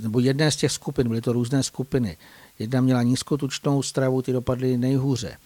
nebo 0.00 0.20
jedné 0.20 0.50
z 0.50 0.56
těch 0.56 0.72
skupin, 0.72 1.08
byly 1.08 1.20
to 1.20 1.32
různé 1.32 1.62
skupiny. 1.62 2.16
Jedna 2.58 2.80
měla 2.80 3.02
nízkotučnou 3.02 3.82
stravu, 3.82 4.22
ty 4.22 4.32
dopadly 4.32 4.76
nejhůře. 4.76 5.36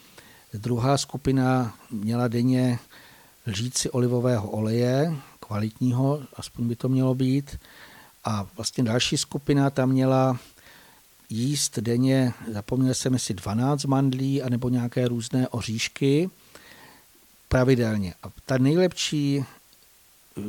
Druhá 0.55 0.99
skupina 0.99 1.75
měla 1.91 2.29
denně 2.29 2.79
lžíci 3.47 3.91
olivového 3.91 4.51
oleje, 4.51 5.15
kvalitního, 5.41 6.23
aspoň 6.37 6.69
by 6.69 6.77
to 6.77 6.89
mělo 6.89 7.15
být. 7.15 7.59
A 8.25 8.47
vlastně 8.57 8.85
další 8.85 9.17
skupina 9.17 9.71
tam 9.71 9.89
měla 9.89 10.39
jíst 11.31 11.79
denně, 11.79 12.33
zapomněl 12.53 12.95
jsem 12.95 13.19
si 13.19 13.35
12 13.35 13.85
mandlí 13.85 14.43
anebo 14.43 14.69
nějaké 14.69 15.09
různé 15.09 15.49
oříšky 15.49 16.31
pravidelně. 17.51 18.15
A 18.23 18.27
ta 18.47 18.59
nejlepší, 18.59 19.45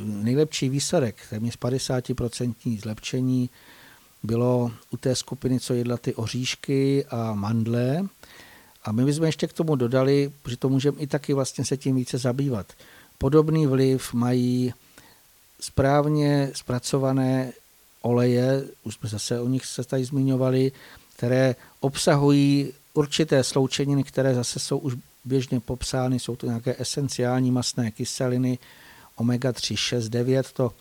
nejlepší 0.06 0.70
výsledek, 0.70 1.16
téměř 1.30 1.58
50% 1.58 2.82
zlepšení, 2.82 3.50
bylo 4.24 4.72
u 4.92 4.98
té 4.98 5.16
skupiny, 5.16 5.60
co 5.60 5.74
jedla 5.74 5.98
ty 5.98 6.16
oříšky 6.16 7.06
a 7.06 7.34
mandle. 7.34 8.06
A 8.84 8.92
my 8.92 9.06
bychom 9.06 9.26
ještě 9.26 9.48
k 9.48 9.54
tomu 9.54 9.76
dodali, 9.76 10.32
že 10.48 10.58
to 10.58 10.70
můžeme 10.70 10.98
i 10.98 11.08
taky 11.08 11.34
vlastně 11.34 11.66
se 11.66 11.78
tím 11.78 11.96
více 11.96 12.18
zabývat. 12.18 12.74
Podobný 13.18 13.68
vliv 13.68 14.14
mají 14.14 14.74
správně 15.60 16.52
zpracované 16.54 17.54
oleje, 18.02 18.64
už 18.84 18.96
jsme 18.96 19.10
zase 19.10 19.40
o 19.40 19.48
nich 19.48 19.66
se 19.66 19.84
tady 19.84 20.06
zmiňovali, 20.06 20.72
které 21.16 21.56
obsahují 21.80 22.74
určité 22.94 23.44
sloučeniny, 23.44 24.04
které 24.04 24.36
zase 24.36 24.60
jsou 24.60 24.78
už 24.78 24.96
běžně 25.26 25.60
popsány, 25.60 26.20
jsou 26.20 26.36
to 26.36 26.46
nějaké 26.46 26.76
esenciální 26.80 27.52
masné 27.52 27.92
kyseliny, 27.92 28.60
omega 29.16 29.52
3, 29.52 29.78
6, 29.78 30.10
9, 30.10 30.52
to 30.52 30.72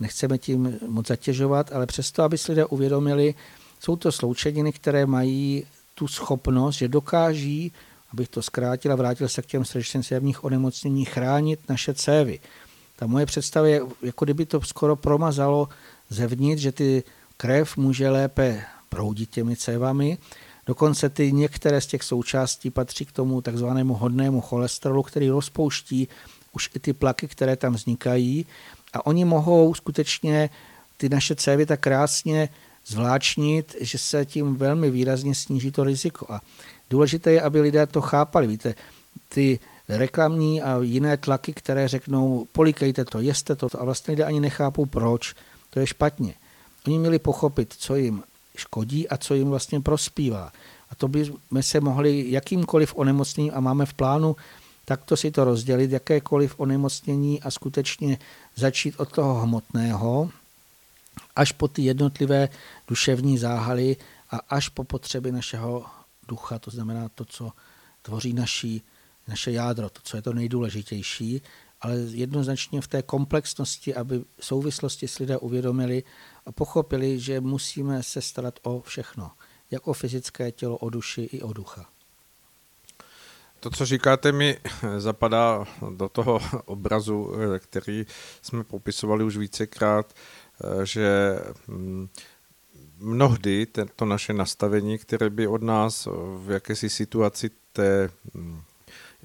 nechceme 0.00 0.38
tím 0.38 0.78
moc 0.88 1.08
zatěžovat, 1.08 1.72
ale 1.72 1.86
přesto, 1.86 2.22
aby 2.22 2.38
si 2.38 2.52
lidé 2.52 2.66
uvědomili, 2.66 3.34
jsou 3.80 3.96
to 3.96 4.12
sloučeniny, 4.12 4.72
které 4.72 5.06
mají 5.06 5.66
tu 5.94 6.08
schopnost, 6.08 6.74
že 6.74 6.88
dokáží, 6.88 7.72
abych 8.12 8.28
to 8.28 8.42
zkrátil 8.42 8.92
a 8.92 8.96
vrátil 8.96 9.28
se 9.28 9.42
k 9.42 9.46
těm 9.46 9.64
srdečně 9.64 10.02
cévních 10.02 10.44
onemocnění, 10.44 11.04
chránit 11.04 11.60
naše 11.68 11.94
cévy. 11.94 12.40
Ta 12.96 13.06
moje 13.06 13.26
představa 13.26 13.66
je, 13.66 13.80
jako 14.02 14.24
kdyby 14.24 14.46
to 14.46 14.60
skoro 14.60 14.96
promazalo 14.96 15.68
zevnitř, 16.10 16.62
že 16.62 16.72
ty 16.72 17.04
krev 17.36 17.76
může 17.76 18.10
lépe 18.10 18.64
proudit 18.88 19.30
těmi 19.30 19.56
cévami. 19.56 20.18
Dokonce 20.66 21.08
ty 21.08 21.32
některé 21.32 21.80
z 21.80 21.86
těch 21.86 22.02
součástí 22.02 22.70
patří 22.70 23.04
k 23.04 23.12
tomu 23.12 23.40
takzvanému 23.40 23.94
hodnému 23.94 24.40
cholesterolu, 24.40 25.02
který 25.02 25.28
rozpouští 25.28 26.08
už 26.52 26.70
i 26.74 26.78
ty 26.78 26.92
plaky, 26.92 27.28
které 27.28 27.56
tam 27.56 27.74
vznikají. 27.74 28.46
A 28.92 29.06
oni 29.06 29.24
mohou 29.24 29.74
skutečně 29.74 30.50
ty 30.96 31.08
naše 31.08 31.34
cévy 31.34 31.66
tak 31.66 31.80
krásně 31.80 32.48
zvláčnit, 32.86 33.76
že 33.80 33.98
se 33.98 34.26
tím 34.26 34.56
velmi 34.56 34.90
výrazně 34.90 35.34
sníží 35.34 35.70
to 35.70 35.84
riziko. 35.84 36.32
A 36.32 36.40
důležité 36.90 37.32
je, 37.32 37.40
aby 37.40 37.60
lidé 37.60 37.86
to 37.86 38.00
chápali. 38.00 38.46
Víte, 38.46 38.74
ty 39.28 39.58
reklamní 39.88 40.62
a 40.62 40.78
jiné 40.82 41.16
tlaky, 41.16 41.52
které 41.52 41.88
řeknou, 41.88 42.46
polikejte 42.52 43.04
to, 43.04 43.20
jeste 43.20 43.56
to, 43.56 43.68
a 43.78 43.84
vlastně 43.84 44.12
lidé 44.12 44.24
ani 44.24 44.40
nechápou 44.40 44.86
proč. 44.86 45.34
To 45.70 45.80
je 45.80 45.86
špatně. 45.86 46.34
Oni 46.86 46.98
měli 46.98 47.18
pochopit, 47.18 47.74
co 47.78 47.96
jim 47.96 48.22
škodí 48.56 49.08
a 49.08 49.16
co 49.16 49.34
jim 49.34 49.48
vlastně 49.48 49.80
prospívá. 49.80 50.52
A 50.90 50.94
to 50.94 51.08
bychom 51.08 51.36
se 51.60 51.80
mohli 51.80 52.30
jakýmkoliv 52.30 52.96
onemocněním, 52.96 53.52
a 53.54 53.60
máme 53.60 53.86
v 53.86 53.94
plánu 53.94 54.36
takto 54.84 55.16
si 55.16 55.30
to 55.30 55.44
rozdělit, 55.44 55.90
jakékoliv 55.90 56.54
onemocnění 56.60 57.42
a 57.42 57.50
skutečně 57.50 58.18
začít 58.56 58.94
od 58.98 59.12
toho 59.12 59.34
hmotného, 59.34 60.30
až 61.36 61.52
po 61.52 61.68
ty 61.68 61.82
jednotlivé 61.82 62.48
duševní 62.88 63.38
záhaly 63.38 63.96
a 64.30 64.36
až 64.36 64.68
po 64.68 64.84
potřeby 64.84 65.32
našeho 65.32 65.84
ducha, 66.28 66.58
to 66.58 66.70
znamená 66.70 67.08
to, 67.08 67.24
co 67.24 67.52
tvoří 68.02 68.32
naší, 68.32 68.82
naše 69.28 69.52
jádro, 69.52 69.90
to, 69.90 70.00
co 70.04 70.16
je 70.16 70.22
to 70.22 70.32
nejdůležitější, 70.32 71.42
ale 71.80 71.96
jednoznačně 71.96 72.80
v 72.80 72.88
té 72.88 73.02
komplexnosti, 73.02 73.94
aby 73.94 74.24
souvislosti 74.40 75.08
s 75.08 75.18
lidé 75.18 75.38
uvědomili 75.38 76.02
a 76.46 76.52
pochopili, 76.52 77.18
že 77.18 77.40
musíme 77.40 78.02
se 78.02 78.22
starat 78.22 78.58
o 78.62 78.80
všechno, 78.80 79.30
jak 79.70 79.86
o 79.86 79.92
fyzické 79.92 80.52
tělo, 80.52 80.76
o 80.76 80.90
duši 80.90 81.22
i 81.22 81.42
o 81.42 81.52
ducha. 81.52 81.86
To, 83.60 83.70
co 83.70 83.86
říkáte, 83.86 84.32
mi 84.32 84.58
zapadá 84.98 85.64
do 85.90 86.08
toho 86.08 86.40
obrazu, 86.64 87.32
který 87.58 88.06
jsme 88.42 88.64
popisovali 88.64 89.24
už 89.24 89.36
vícekrát, 89.36 90.14
že 90.84 91.38
mm, 91.66 92.08
mnohdy 92.98 93.66
to 93.96 94.04
naše 94.04 94.32
nastavení, 94.32 94.98
které 94.98 95.30
by 95.30 95.46
od 95.46 95.62
nás 95.62 96.08
v 96.38 96.50
jakési 96.50 96.90
situaci 96.90 97.50
té 97.72 98.10
mm, 98.34 98.62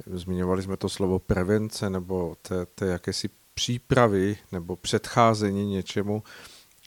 zmiňovali 0.05 0.63
jsme 0.63 0.78
to 0.78 0.89
slovo 0.89 1.20
prevence 1.20 1.89
nebo 1.89 2.36
té, 2.41 2.65
té 2.65 2.86
jakési 2.86 3.30
přípravy 3.53 4.38
nebo 4.51 4.76
předcházení 4.76 5.65
něčemu 5.65 6.24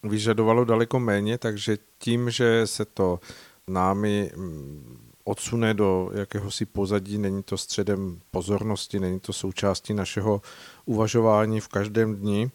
vyžadovalo 0.03 0.65
daleko 0.65 1.01
méně, 1.01 1.39
takže 1.39 1.79
tím, 1.99 2.31
že 2.31 2.67
se 2.67 2.85
to 2.85 3.21
námi 3.69 4.33
mm, 4.37 5.13
odsune 5.25 5.75
do 5.75 6.11
jakéhosi 6.15 6.67
pozadí, 6.67 7.19
není 7.19 7.43
to 7.43 7.59
středem 7.59 8.21
pozornosti, 8.31 9.01
není 9.01 9.21
to 9.21 9.33
součástí 9.33 9.95
našeho 9.95 10.43
uvažování 10.85 11.61
v 11.61 11.69
každém 11.69 12.17
dni, 12.17 12.51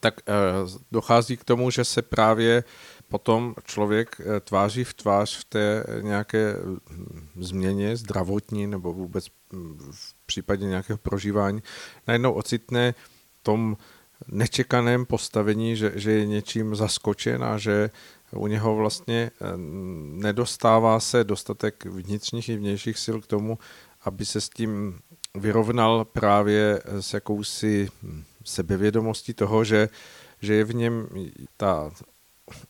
tak 0.00 0.14
eh, 0.20 0.32
dochází 0.92 1.36
k 1.36 1.44
tomu, 1.44 1.70
že 1.70 1.84
se 1.84 2.02
právě 2.02 2.64
potom 3.08 3.54
člověk 3.64 4.20
eh, 4.20 4.40
tváří 4.40 4.84
v 4.84 4.94
tvář 4.94 5.38
v 5.38 5.44
té 5.44 5.84
nějaké 6.00 6.56
hm, 6.62 6.78
změně 7.36 7.96
zdravotní 7.96 8.66
nebo 8.66 8.92
vůbec 8.92 9.26
hm, 9.52 9.78
v 9.90 10.14
případě 10.26 10.66
nějakého 10.66 10.98
prožívání 10.98 11.62
najednou 12.06 12.32
ocitne 12.32 12.94
tom 13.42 13.76
nečekaném 14.28 15.06
postavení, 15.06 15.76
že, 15.76 15.92
že 15.94 16.12
je 16.12 16.26
něčím 16.26 16.74
zaskočen 16.74 17.44
a 17.44 17.58
že 17.58 17.90
u 18.36 18.46
něho 18.46 18.76
vlastně 18.76 19.30
eh, 19.34 19.46
nedostává 20.22 21.00
se 21.00 21.24
dostatek 21.24 21.84
vnitřních 21.84 22.48
i 22.48 22.56
vnějších 22.56 22.98
sil 23.04 23.16
k 23.20 23.26
tomu, 23.26 23.58
aby 24.04 24.26
se 24.26 24.40
s 24.40 24.48
tím 24.48 24.98
vyrovnal 25.34 26.04
právě 26.04 26.82
s 27.00 27.14
jakousi 27.14 27.88
sebevědomostí 28.44 29.34
toho, 29.34 29.64
že, 29.64 29.88
že 30.40 30.54
je 30.54 30.64
v 30.64 30.74
něm 30.74 31.08
ta 31.56 31.90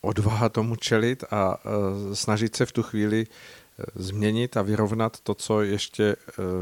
odvaha 0.00 0.48
tomu 0.48 0.76
čelit 0.76 1.24
a 1.30 1.58
snažit 2.12 2.56
se 2.56 2.66
v 2.66 2.72
tu 2.72 2.82
chvíli 2.82 3.26
e, 3.26 3.26
změnit 3.94 4.56
a 4.56 4.62
vyrovnat 4.62 5.20
to, 5.20 5.34
co 5.34 5.62
ještě 5.62 6.16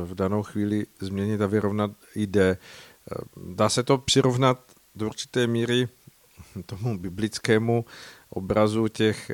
v 0.04 0.14
danou 0.14 0.42
chvíli 0.42 0.86
změnit 1.00 1.40
a 1.40 1.46
vyrovnat 1.46 1.90
jde. 2.14 2.58
Dá 3.36 3.68
se 3.68 3.82
to 3.82 3.98
přirovnat 3.98 4.58
do 4.94 5.06
určité 5.06 5.46
míry 5.46 5.88
tomu 6.66 6.98
biblickému 6.98 7.84
obrazu 8.30 8.88
těch 8.88 9.30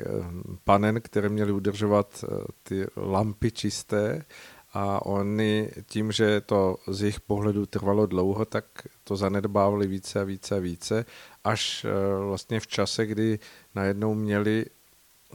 panen, 0.63 1.01
které 1.01 1.29
měly 1.29 1.51
udržovat 1.51 2.25
ty 2.63 2.85
lampy 2.97 3.51
čisté 3.51 4.25
a 4.73 5.05
oni 5.05 5.71
tím, 5.85 6.11
že 6.11 6.41
to 6.41 6.77
z 6.87 7.01
jejich 7.01 7.19
pohledu 7.19 7.65
trvalo 7.65 8.05
dlouho, 8.05 8.45
tak 8.45 8.65
to 9.03 9.15
zanedbávali 9.15 9.87
více 9.87 10.21
a 10.21 10.23
více 10.23 10.55
a 10.55 10.59
více, 10.59 11.05
až 11.43 11.85
vlastně 12.25 12.59
v 12.59 12.67
čase, 12.67 13.05
kdy 13.05 13.39
najednou 13.75 14.15
měli 14.15 14.65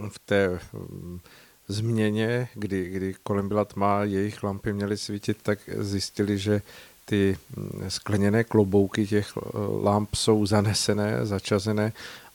v 0.09 0.19
té 0.19 0.61
mm, 0.73 1.21
změně, 1.69 2.49
kdy, 2.55 2.89
kdy 2.89 3.15
kolem 3.23 3.49
byla 3.49 3.65
tma, 3.65 4.05
jejich 4.05 4.43
lampy 4.43 4.73
měly 4.73 4.97
svítit, 4.97 5.43
tak 5.43 5.59
zjistili, 5.79 6.39
že 6.39 6.63
ty 7.05 7.39
mm, 7.57 7.85
skleněné 7.89 8.45
klobouky 8.45 9.07
těch 9.07 9.33
eh, 9.37 9.41
lamp 9.83 10.15
jsou 10.15 10.47
zanesené, 10.47 11.27
začazené 11.27 11.93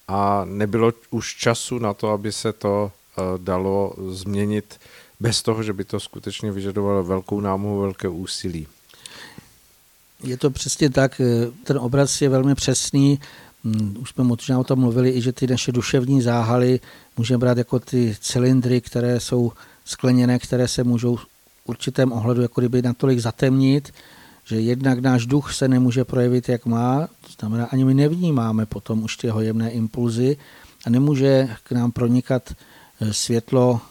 a 0.07 0.45
nebylo 0.45 0.93
už 1.09 1.35
času 1.35 1.79
na 1.79 1.93
to, 1.93 2.09
aby 2.09 2.31
se 2.31 2.53
to 2.53 2.91
eh, 2.91 3.21
dalo 3.37 3.93
změnit 4.09 4.79
bez 5.19 5.41
toho, 5.41 5.63
že 5.63 5.73
by 5.73 5.83
to 5.83 5.99
skutečně 5.99 6.51
vyžadovalo 6.51 7.03
velkou 7.03 7.41
námahu, 7.41 7.81
velké 7.81 8.07
úsilí. 8.07 8.67
Je 10.23 10.37
to 10.37 10.49
přesně 10.49 10.89
tak, 10.89 11.21
eh, 11.21 11.51
ten 11.63 11.77
obraz 11.77 12.21
je 12.21 12.29
velmi 12.29 12.55
přesný 12.55 13.19
hm, 13.63 13.97
už 13.99 14.09
jsme 14.09 14.23
možná 14.23 14.59
o 14.59 14.63
tom 14.63 14.79
mluvili, 14.79 15.09
i 15.09 15.21
že 15.21 15.33
ty 15.33 15.47
naše 15.47 15.71
duševní 15.71 16.21
záhaly 16.21 16.79
můžeme 17.17 17.37
brát 17.37 17.57
jako 17.57 17.79
ty 17.79 18.15
cylindry, 18.19 18.81
které 18.81 19.19
jsou 19.19 19.51
skleněné, 19.85 20.39
které 20.39 20.67
se 20.67 20.83
můžou 20.83 21.15
v 21.15 21.25
určitém 21.65 22.11
ohledu 22.11 22.41
jako 22.41 22.61
kdyby 22.61 22.81
natolik 22.81 23.19
zatemnit, 23.19 23.93
že 24.47 24.61
jednak 24.61 24.99
náš 24.99 25.25
duch 25.25 25.53
se 25.53 25.67
nemůže 25.67 26.05
projevit, 26.05 26.49
jak 26.49 26.65
má, 26.65 27.07
to 27.07 27.31
znamená, 27.39 27.65
ani 27.65 27.85
my 27.85 27.93
nevnímáme 27.93 28.65
potom 28.65 29.03
už 29.03 29.17
ty 29.17 29.31
jemné 29.39 29.71
impulzy 29.71 30.37
a 30.85 30.89
nemůže 30.89 31.55
k 31.63 31.71
nám 31.71 31.91
pronikat 31.91 32.53
eh, 33.01 33.13
světlo, 33.13 33.81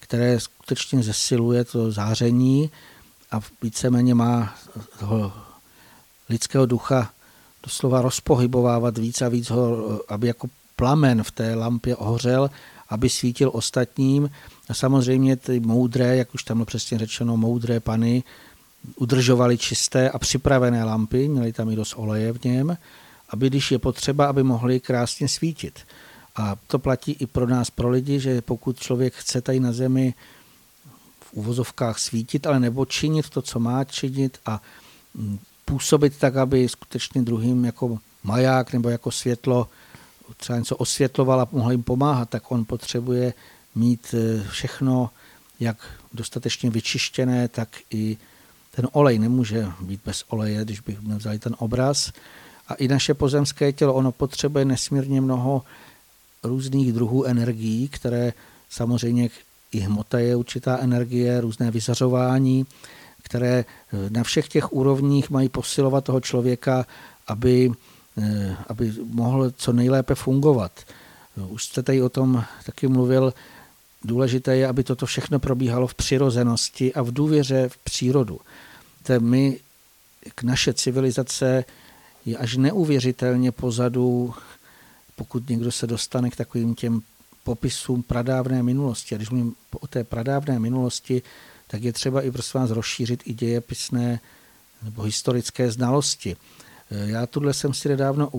které 0.00 0.40
skutečně 0.40 1.02
zesiluje 1.02 1.64
to 1.64 1.92
záření 1.92 2.70
a 3.30 3.40
víceméně 3.62 4.14
má 4.14 4.54
toho 4.98 5.32
lidského 6.28 6.66
ducha 6.66 7.10
doslova 7.62 8.02
rozpohybovávat 8.02 8.98
víc 8.98 9.22
a 9.22 9.28
víc 9.28 9.50
ho, 9.50 10.00
aby 10.08 10.26
jako 10.26 10.48
plamen 10.76 11.22
v 11.22 11.30
té 11.30 11.54
lampě 11.54 11.96
ohořel, 11.96 12.50
aby 12.88 13.08
svítil 13.08 13.50
ostatním. 13.54 14.30
A 14.68 14.74
samozřejmě 14.74 15.36
ty 15.36 15.60
moudré, 15.60 16.16
jak 16.16 16.34
už 16.34 16.42
tam 16.42 16.64
přesně 16.64 16.98
řečeno, 16.98 17.36
moudré 17.36 17.80
pany 17.80 18.22
udržovali 18.96 19.58
čisté 19.58 20.10
a 20.10 20.18
připravené 20.18 20.84
lampy, 20.84 21.28
měli 21.28 21.52
tam 21.52 21.70
i 21.70 21.76
dost 21.76 21.94
oleje 21.96 22.32
v 22.32 22.44
něm, 22.44 22.78
aby 23.28 23.46
když 23.46 23.70
je 23.70 23.78
potřeba, 23.78 24.26
aby 24.26 24.42
mohli 24.42 24.80
krásně 24.80 25.28
svítit. 25.28 25.80
A 26.36 26.56
to 26.66 26.78
platí 26.78 27.12
i 27.12 27.26
pro 27.26 27.46
nás, 27.46 27.70
pro 27.70 27.88
lidi, 27.88 28.20
že 28.20 28.42
pokud 28.42 28.80
člověk 28.80 29.14
chce 29.14 29.40
tady 29.40 29.60
na 29.60 29.72
zemi 29.72 30.14
v 31.20 31.32
uvozovkách 31.32 31.98
svítit, 31.98 32.46
ale 32.46 32.60
nebo 32.60 32.84
činit 32.84 33.30
to, 33.30 33.42
co 33.42 33.60
má 33.60 33.84
činit 33.84 34.38
a 34.46 34.62
mm, 35.14 35.38
působit 35.64 36.18
tak, 36.18 36.36
aby 36.36 36.68
skutečně 36.68 37.22
druhým 37.22 37.64
jako 37.64 37.98
maják 38.22 38.72
nebo 38.72 38.88
jako 38.88 39.10
světlo 39.10 39.68
třeba 40.36 40.58
něco 40.58 40.76
osvětloval 40.76 41.40
a 41.40 41.48
mohl 41.52 41.70
jim 41.70 41.82
pomáhat, 41.82 42.30
tak 42.30 42.52
on 42.52 42.64
potřebuje 42.64 43.34
mít 43.74 44.14
e, 44.14 44.48
všechno 44.50 45.10
jak 45.60 45.76
dostatečně 46.12 46.70
vyčištěné, 46.70 47.48
tak 47.48 47.68
i 47.90 48.16
ten 48.78 48.88
olej 48.92 49.18
nemůže 49.18 49.66
být 49.80 50.00
bez 50.04 50.24
oleje, 50.28 50.64
když 50.64 50.80
bychom 50.80 51.18
vzali 51.18 51.38
ten 51.38 51.54
obraz. 51.58 52.12
A 52.68 52.74
i 52.74 52.88
naše 52.88 53.14
pozemské 53.14 53.72
tělo, 53.72 53.94
ono 53.94 54.12
potřebuje 54.12 54.64
nesmírně 54.64 55.20
mnoho 55.20 55.62
různých 56.42 56.92
druhů 56.92 57.24
energií, 57.24 57.88
které 57.88 58.32
samozřejmě 58.70 59.28
i 59.72 59.78
hmota 59.78 60.18
je 60.18 60.36
určitá 60.36 60.78
energie, 60.78 61.40
různé 61.40 61.70
vyzařování, 61.70 62.66
které 63.22 63.64
eh, 63.64 64.10
na 64.10 64.22
všech 64.22 64.48
těch 64.48 64.72
úrovních 64.72 65.30
mají 65.30 65.48
posilovat 65.48 66.04
toho 66.04 66.20
člověka, 66.20 66.86
aby, 67.26 67.72
eh, 68.18 68.56
aby 68.68 68.92
mohl 69.10 69.50
co 69.50 69.72
nejlépe 69.72 70.14
fungovat. 70.14 70.72
Už 71.48 71.64
jste 71.64 71.82
tady 71.82 72.02
o 72.02 72.08
tom 72.08 72.44
taky 72.66 72.88
mluvil, 72.88 73.34
důležité 74.04 74.56
je, 74.56 74.68
aby 74.68 74.84
toto 74.84 75.06
všechno 75.06 75.38
probíhalo 75.38 75.86
v 75.86 75.94
přirozenosti 75.94 76.94
a 76.94 77.02
v 77.02 77.12
důvěře 77.12 77.68
v 77.68 77.78
přírodu. 77.78 78.40
To 79.08 79.20
my, 79.20 79.60
k 80.34 80.42
naše 80.42 80.74
civilizace 80.74 81.64
je 82.24 82.36
až 82.36 82.56
neuvěřitelně 82.56 83.52
pozadu, 83.52 84.34
pokud 85.16 85.48
někdo 85.48 85.72
se 85.72 85.86
dostane 85.86 86.30
k 86.30 86.36
takovým 86.36 86.74
těm 86.74 87.00
popisům 87.44 88.02
pradávné 88.02 88.62
minulosti. 88.62 89.14
A 89.14 89.18
když 89.18 89.30
mluvím 89.30 89.54
o 89.80 89.86
té 89.86 90.04
pradávné 90.04 90.58
minulosti, 90.58 91.22
tak 91.66 91.82
je 91.82 91.92
třeba 91.92 92.22
i 92.22 92.30
prosím 92.30 92.60
vás 92.60 92.70
rozšířit 92.70 93.22
i 93.24 93.34
dějepisné 93.34 94.20
nebo 94.82 95.02
historické 95.02 95.70
znalosti. 95.70 96.36
Já 96.90 97.26
tuhle 97.26 97.54
jsem 97.54 97.74
si 97.74 97.88
nedávno 97.88 98.30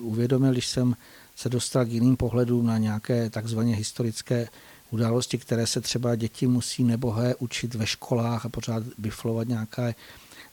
uvědomil, 0.00 0.52
když 0.52 0.66
jsem 0.66 0.96
se 1.36 1.48
dostal 1.48 1.84
k 1.84 1.92
jiným 1.92 2.16
pohledům 2.16 2.66
na 2.66 2.78
nějaké 2.78 3.30
takzvaně 3.30 3.76
historické 3.76 4.48
události, 4.90 5.38
které 5.38 5.66
se 5.66 5.80
třeba 5.80 6.14
děti 6.14 6.46
musí 6.46 6.84
nebohé 6.84 7.34
učit 7.34 7.74
ve 7.74 7.86
školách 7.86 8.46
a 8.46 8.48
pořád 8.48 8.82
biflovat 8.98 9.48
nějaké 9.48 9.94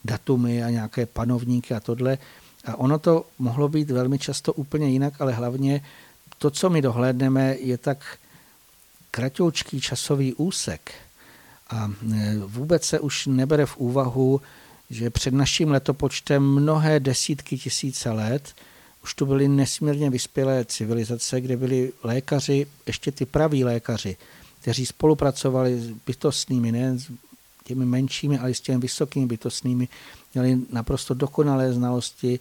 datumy 0.06 0.64
a 0.64 0.70
nějaké 0.70 1.06
panovníky 1.06 1.74
a 1.74 1.80
tohle. 1.80 2.18
A 2.66 2.76
ono 2.76 3.00
to 3.00 3.26
mohlo 3.40 3.70
být 3.70 3.92
velmi 3.92 4.20
často 4.20 4.54
úplně 4.54 4.88
jinak, 4.88 5.22
ale 5.22 5.34
hlavně 5.34 5.82
to, 6.38 6.52
co 6.52 6.70
my 6.70 6.82
dohlédneme, 6.82 7.56
je 7.60 7.78
tak 7.78 8.18
kratoučký 9.12 9.82
časový 9.82 10.34
úsek 10.34 10.92
a 11.70 11.92
e, 12.14 12.38
vůbec 12.38 12.84
se 12.84 13.00
už 13.00 13.26
nebere 13.28 13.66
v 13.66 13.78
úvahu, 13.78 14.42
že 14.90 15.10
před 15.10 15.34
naším 15.34 15.72
letopočtem 15.72 16.44
mnohé 16.44 17.00
desítky 17.00 17.58
tisíce 17.58 18.12
let 18.12 18.54
už 19.08 19.14
tu 19.14 19.26
byly 19.26 19.47
nesmírně 19.47 20.10
vyspělé 20.10 20.66
civilizace, 20.66 21.41
kde 21.41 21.58
byli 21.58 21.91
lékaři, 22.03 22.68
ještě 22.88 23.12
ty 23.12 23.26
praví 23.26 23.64
lékaři, 23.64 24.18
kteří 24.62 24.86
spolupracovali 24.86 25.80
s 25.80 25.88
bytostnými, 26.08 26.72
ne 26.72 26.99
s 26.99 27.12
těmi 27.64 27.86
menšími, 27.86 28.39
ale 28.39 28.53
s 28.53 28.62
těmi 28.62 28.82
vysokými 28.82 29.26
bytostnými, 29.26 29.88
měli 30.34 30.58
naprosto 30.72 31.14
dokonalé 31.14 31.74
znalosti 31.74 32.39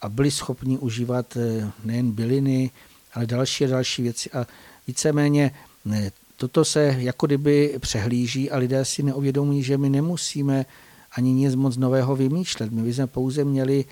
a 0.00 0.08
byli 0.08 0.30
schopni 0.30 0.78
užívat 0.78 1.36
eh, 1.36 1.70
nejen 1.84 2.10
byliny, 2.10 2.70
ale 3.14 3.26
další 3.26 3.64
a 3.64 3.68
další 3.68 4.02
věci. 4.02 4.30
A 4.30 4.46
víceméně 4.86 5.54
ne, 5.84 6.10
toto 6.36 6.64
se 6.64 6.96
jako 6.98 7.26
kdyby 7.26 7.78
přehlíží 7.78 8.50
a 8.50 8.58
lidé 8.58 8.84
si 8.84 9.02
neuvědomují, 9.02 9.62
že 9.62 9.78
my 9.78 9.90
nemusíme 9.90 10.66
ani 11.12 11.32
nic 11.32 11.54
moc 11.54 11.76
nového 11.76 12.16
vymýšlet. 12.16 12.72
My 12.72 12.94
jsme 12.94 13.06
pouze 13.06 13.44
měli 13.44 13.84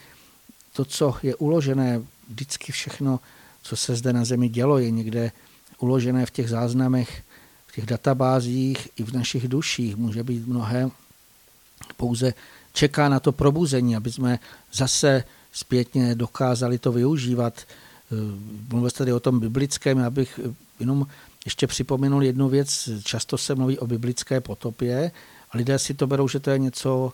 to, 0.73 0.85
co 0.85 1.15
je 1.23 1.37
uložené, 1.37 2.03
vždycky 2.29 2.73
všechno, 2.73 3.21
co 3.63 3.77
se 3.77 3.97
zde 3.97 4.13
na 4.13 4.25
Zemi 4.25 4.49
dělo, 4.49 4.79
je 4.79 4.91
někde 4.91 5.33
uložené 5.79 6.27
v 6.27 6.31
těch 6.31 6.49
záznamech, 6.49 7.23
v 7.67 7.75
těch 7.75 7.87
databázích 7.87 8.89
i 8.97 9.03
v 9.03 9.13
našich 9.13 9.49
duších. 9.49 9.97
Může 9.97 10.23
být 10.25 10.47
mnohé 10.47 10.91
pouze 11.97 12.35
čeká 12.73 13.09
na 13.09 13.21
to 13.21 13.33
probuzení, 13.33 13.97
aby 13.97 14.13
jsme 14.13 14.39
zase 14.73 15.25
zpětně 15.53 16.15
dokázali 16.15 16.79
to 16.79 16.93
využívat. 16.93 17.55
Eh, 17.59 18.15
mluvil 18.71 18.91
tady 18.91 19.13
o 19.13 19.21
tom 19.21 19.41
biblickém, 19.41 19.99
abych 19.99 20.41
jenom 20.81 21.07
ještě 21.45 21.67
připomenul 21.67 22.23
jednu 22.23 22.49
věc. 22.49 22.89
Často 23.05 23.39
se 23.39 23.55
mluví 23.55 23.79
o 23.79 23.87
biblické 23.87 24.41
potopě 24.41 25.13
a 25.51 25.57
lidé 25.57 25.79
si 25.79 25.95
to 25.95 26.07
berou, 26.07 26.29
že 26.29 26.41
to 26.41 26.51
je 26.51 26.59
něco 26.59 27.13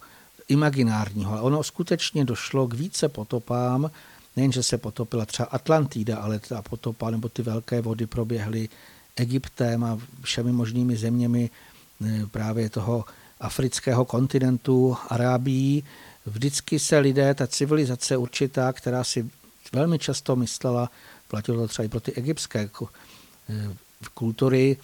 imaginárního, 0.49 1.32
ale 1.32 1.40
ono 1.40 1.62
skutečně 1.62 2.24
došlo 2.24 2.66
k 2.66 2.74
více 2.74 3.09
potopám, 3.09 3.90
nejen, 4.36 4.53
že 4.53 4.62
se 4.62 4.78
potopila 4.78 5.26
třeba 5.26 5.49
Atlantida, 5.49 6.18
ale 6.18 6.38
ta 6.38 6.62
potopa 6.62 7.11
nebo 7.11 7.28
ty 7.28 7.42
velké 7.42 7.80
vody 7.80 8.07
proběhly 8.07 8.68
Egyptem 9.16 9.84
a 9.84 9.99
všemi 10.22 10.53
možnými 10.53 10.96
zeměmi 10.96 11.51
eh, 12.07 12.26
právě 12.30 12.70
toho 12.70 13.05
afrického 13.40 14.05
kontinentu, 14.05 14.96
Arábií. 15.09 15.84
Vždycky 16.26 16.78
se 16.78 16.99
lidé, 16.99 17.34
ta 17.34 17.46
civilizace 17.46 18.16
určitá, 18.16 18.72
která 18.72 19.05
si 19.05 19.30
velmi 19.72 19.99
často 19.99 20.36
myslela, 20.36 20.90
platilo 21.28 21.61
to 21.61 21.68
třeba 21.68 21.86
i 21.86 21.88
pro 21.88 22.01
ty 22.01 22.12
egyptské 22.12 22.70
eh, 22.80 22.88
kultury, 24.14 24.76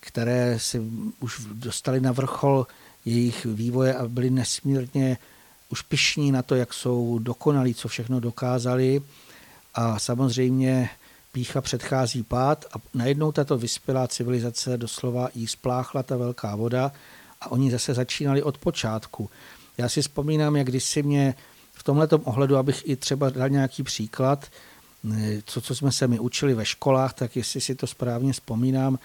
které 0.00 0.58
si 0.58 0.82
už 1.20 1.40
dostali 1.52 2.00
na 2.00 2.12
vrchol 2.12 2.66
jejich 3.04 3.44
vývoje 3.44 3.94
a 3.94 4.08
byli 4.08 4.30
nesmírně 4.30 5.18
už 5.68 5.82
pišní 5.82 6.32
na 6.32 6.42
to, 6.42 6.54
jak 6.54 6.74
jsou 6.74 7.18
dokonalí, 7.18 7.74
co 7.74 7.88
všechno 7.88 8.20
dokázali. 8.20 9.02
A 9.74 9.98
samozřejmě 9.98 10.90
pícha 11.32 11.60
předchází 11.60 12.22
pád 12.22 12.64
a 12.72 12.76
najednou 12.94 13.32
tato 13.32 13.58
vyspělá 13.58 14.08
civilizace 14.08 14.76
doslova 14.76 15.28
jí 15.34 15.46
spláchla 15.46 16.02
ta 16.02 16.16
velká 16.16 16.56
voda 16.56 16.92
a 17.40 17.50
oni 17.52 17.70
zase 17.70 17.94
začínali 17.94 18.42
od 18.42 18.58
počátku. 18.58 19.30
Já 19.78 19.88
si 19.88 20.02
vzpomínám, 20.02 20.56
jak 20.56 20.66
když 20.66 20.84
si 20.84 21.02
mě 21.02 21.34
v 21.72 21.82
tomto 21.82 22.18
ohledu, 22.18 22.56
abych 22.56 22.82
i 22.88 22.96
třeba 22.96 23.30
dal 23.30 23.48
nějaký 23.48 23.82
příklad, 23.82 24.50
co, 25.44 25.60
co 25.60 25.74
jsme 25.74 25.92
se 25.92 26.08
mi 26.08 26.18
učili 26.18 26.54
ve 26.54 26.64
školách, 26.64 27.14
tak 27.14 27.36
jestli 27.36 27.60
si 27.60 27.74
to 27.74 27.86
správně 27.86 28.32
vzpomínám, 28.32 28.98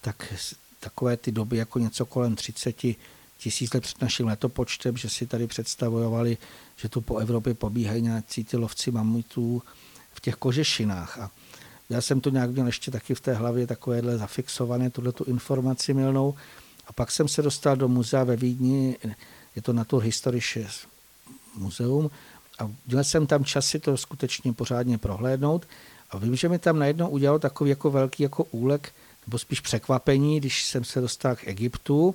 tak 0.00 0.34
takové 0.80 1.16
ty 1.16 1.32
doby 1.32 1.56
jako 1.56 1.78
něco 1.78 2.06
kolem 2.06 2.36
30 2.36 2.76
tisíc 3.38 3.72
let 3.72 3.80
před 3.80 4.02
naším 4.02 4.26
letopočtem, 4.26 4.96
že 4.96 5.08
si 5.08 5.26
tady 5.26 5.46
představovali, 5.46 6.38
že 6.76 6.88
tu 6.88 7.00
po 7.00 7.18
Evropě 7.18 7.54
pobíhají 7.54 8.02
nějací 8.02 8.44
ty 8.44 8.56
lovci 8.56 8.90
mamutů 8.90 9.62
v 10.12 10.20
těch 10.20 10.34
kožešinách. 10.34 11.18
A 11.18 11.30
já 11.90 12.00
jsem 12.00 12.20
to 12.20 12.30
nějak 12.30 12.50
měl 12.50 12.66
ještě 12.66 12.90
taky 12.90 13.14
v 13.14 13.20
té 13.20 13.34
hlavě 13.34 13.66
takovéhle 13.66 14.18
zafixované, 14.18 14.90
tuhle 14.90 15.12
tu 15.12 15.24
informaci 15.24 15.94
milnou. 15.94 16.34
A 16.86 16.92
pak 16.92 17.10
jsem 17.10 17.28
se 17.28 17.42
dostal 17.42 17.76
do 17.76 17.88
muzea 17.88 18.24
ve 18.24 18.36
Vídni, 18.36 18.96
je 19.56 19.62
to 19.62 19.72
Naturhistorische 19.72 20.66
muzeum, 21.56 22.10
a 22.58 22.70
měl 22.86 23.04
jsem 23.04 23.26
tam 23.26 23.44
čas 23.44 23.66
si 23.66 23.78
to 23.78 23.96
skutečně 23.96 24.52
pořádně 24.52 24.98
prohlédnout 24.98 25.66
a 26.10 26.18
vím, 26.18 26.36
že 26.36 26.48
mi 26.48 26.58
tam 26.58 26.78
najednou 26.78 27.08
udělalo 27.08 27.38
takový 27.38 27.70
jako 27.70 27.90
velký 27.90 28.22
jako 28.22 28.44
úlek, 28.44 28.92
nebo 29.26 29.38
spíš 29.38 29.60
překvapení, 29.60 30.40
když 30.40 30.66
jsem 30.66 30.84
se 30.84 31.00
dostal 31.00 31.36
k 31.36 31.48
Egyptu. 31.48 32.14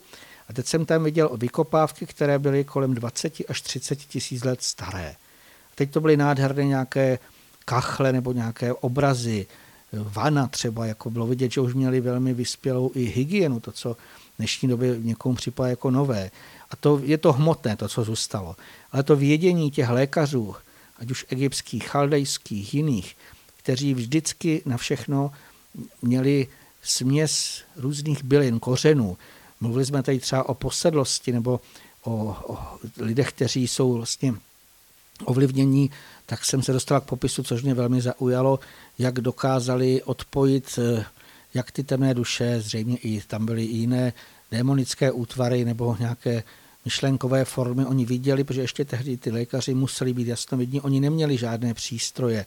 A 0.52 0.54
teď 0.54 0.66
jsem 0.66 0.86
tam 0.86 1.04
viděl 1.04 1.30
vykopávky, 1.38 2.06
které 2.06 2.39
byly 2.39 2.64
kolem 2.64 2.93
20 2.93 3.34
až 3.49 3.62
30 3.62 3.95
tisíc 3.95 4.43
let 4.43 4.62
staré. 4.62 5.16
A 5.72 5.76
teď 5.76 5.91
to 5.91 6.02
byly 6.02 6.18
nádherné 6.18 6.66
nějaké 6.66 7.20
kachle 7.66 8.12
nebo 8.14 8.32
nějaké 8.32 8.74
obrazy, 8.74 9.47
vana 9.93 10.47
třeba, 10.47 10.86
jako 10.86 11.10
bylo 11.10 11.28
vidět, 11.28 11.52
že 11.52 11.62
už 11.62 11.74
měli 11.74 12.02
velmi 12.02 12.34
vyspělou 12.34 12.91
i 12.95 13.06
hygienu, 13.06 13.60
to, 13.60 13.72
co 13.72 13.93
v 13.93 14.38
dnešní 14.38 14.70
době 14.70 14.99
někomu 14.99 15.36
připadá 15.36 15.70
jako 15.70 15.91
nové. 15.91 16.32
A 16.72 16.76
to 16.76 17.02
je 17.04 17.18
to 17.18 17.34
hmotné, 17.34 17.76
to, 17.76 17.88
co 17.88 18.04
zůstalo. 18.04 18.56
Ale 18.91 19.04
to 19.04 19.16
vědění 19.16 19.72
těch 19.72 19.89
lékařů, 19.89 20.56
ať 20.99 21.12
už 21.12 21.26
egyptských, 21.30 21.88
chaldejských, 21.88 22.74
jiných, 22.74 23.18
kteří 23.58 23.93
vždycky 23.93 24.62
na 24.66 24.78
všechno 24.78 25.32
měli 26.02 26.47
směs 26.84 27.62
různých 27.76 28.24
bylin, 28.24 28.60
kořenů. 28.60 29.18
Mluvili 29.62 29.86
jsme 29.86 30.03
tady 30.03 30.20
třeba 30.20 30.49
o 30.49 30.53
posedlosti 30.53 31.32
nebo 31.32 31.62
o, 32.03 32.38
o 32.47 32.57
lidech, 32.97 33.30
kteří 33.30 33.68
jsou 33.68 33.93
vlastně 33.93 34.34
ovlivnění, 35.26 35.91
tak 36.26 36.45
jsem 36.45 36.64
se 36.64 36.74
dostal 36.74 37.01
k 37.01 37.05
popisu, 37.05 37.43
což 37.43 37.64
mě 37.64 37.74
velmi 37.74 38.01
zaujalo, 38.01 38.59
jak 38.99 39.14
dokázali 39.14 40.03
odpojit 40.03 40.80
eh, 40.80 41.05
jak 41.53 41.72
ty 41.72 41.84
temné 41.84 42.14
duše, 42.14 42.62
zřejmě 42.62 42.97
i 42.97 43.22
tam 43.28 43.45
byly 43.45 43.66
i 43.66 43.78
jiné 43.78 44.14
démonické 44.51 45.12
útvary 45.12 45.66
nebo 45.66 45.95
nějaké 45.99 46.43
myšlenkové 46.86 47.45
formy. 47.45 47.86
Oni 47.86 48.05
viděli, 48.05 48.43
protože 48.43 48.62
ještě 48.62 48.86
tehdy 48.86 49.18
ty 49.18 49.32
lékaři 49.32 49.74
museli 49.74 50.14
být 50.14 50.28
jasnovidní, 50.28 50.82
oni 50.82 50.99
neměli 50.99 51.38
žádné 51.38 51.74
přístroje, 51.74 52.45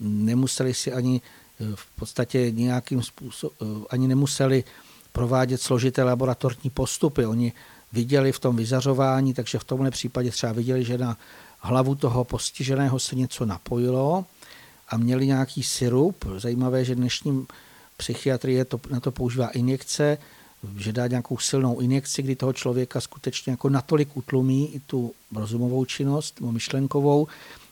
nemuseli 0.00 0.74
si 0.74 0.92
ani 0.92 1.20
eh, 1.20 1.64
v 1.74 1.86
podstatě 1.86 2.50
nějakým 2.50 3.02
způsobem, 3.02 3.56
eh, 3.62 3.86
ani 3.90 4.08
nemuseli 4.08 4.64
provádět 5.12 5.60
složité 5.60 6.02
laboratorní 6.02 6.70
postupy. 6.70 7.26
Oni 7.26 7.52
viděli 7.92 8.32
v 8.32 8.38
tom 8.38 8.56
vyzařování, 8.56 9.34
takže 9.34 9.58
v 9.58 9.64
tomhle 9.64 9.90
případě 9.90 10.30
třeba 10.30 10.52
viděli, 10.52 10.84
že 10.84 10.98
na 10.98 11.16
hlavu 11.58 11.94
toho 11.94 12.24
postiženého 12.24 12.98
se 12.98 13.16
něco 13.16 13.46
napojilo 13.46 14.24
a 14.88 14.96
měli 14.96 15.26
nějaký 15.26 15.62
syrup. 15.62 16.24
Zajímavé, 16.36 16.84
že 16.84 16.94
dnešní 16.94 17.46
psychiatrie 17.96 18.64
to, 18.64 18.80
na 18.90 19.00
to 19.00 19.12
používá 19.12 19.48
injekce, 19.48 20.18
že 20.76 20.92
dá 20.92 21.06
nějakou 21.06 21.38
silnou 21.38 21.80
injekci, 21.80 22.22
kdy 22.22 22.36
toho 22.36 22.52
člověka 22.52 23.00
skutečně 23.00 23.50
jako 23.50 23.68
natolik 23.68 24.16
utlumí 24.16 24.74
i 24.74 24.80
tu 24.80 25.12
rozumovou 25.36 25.84
činnost, 25.84 26.40
nebo 26.40 26.52
myšlenkovou, 26.52 27.26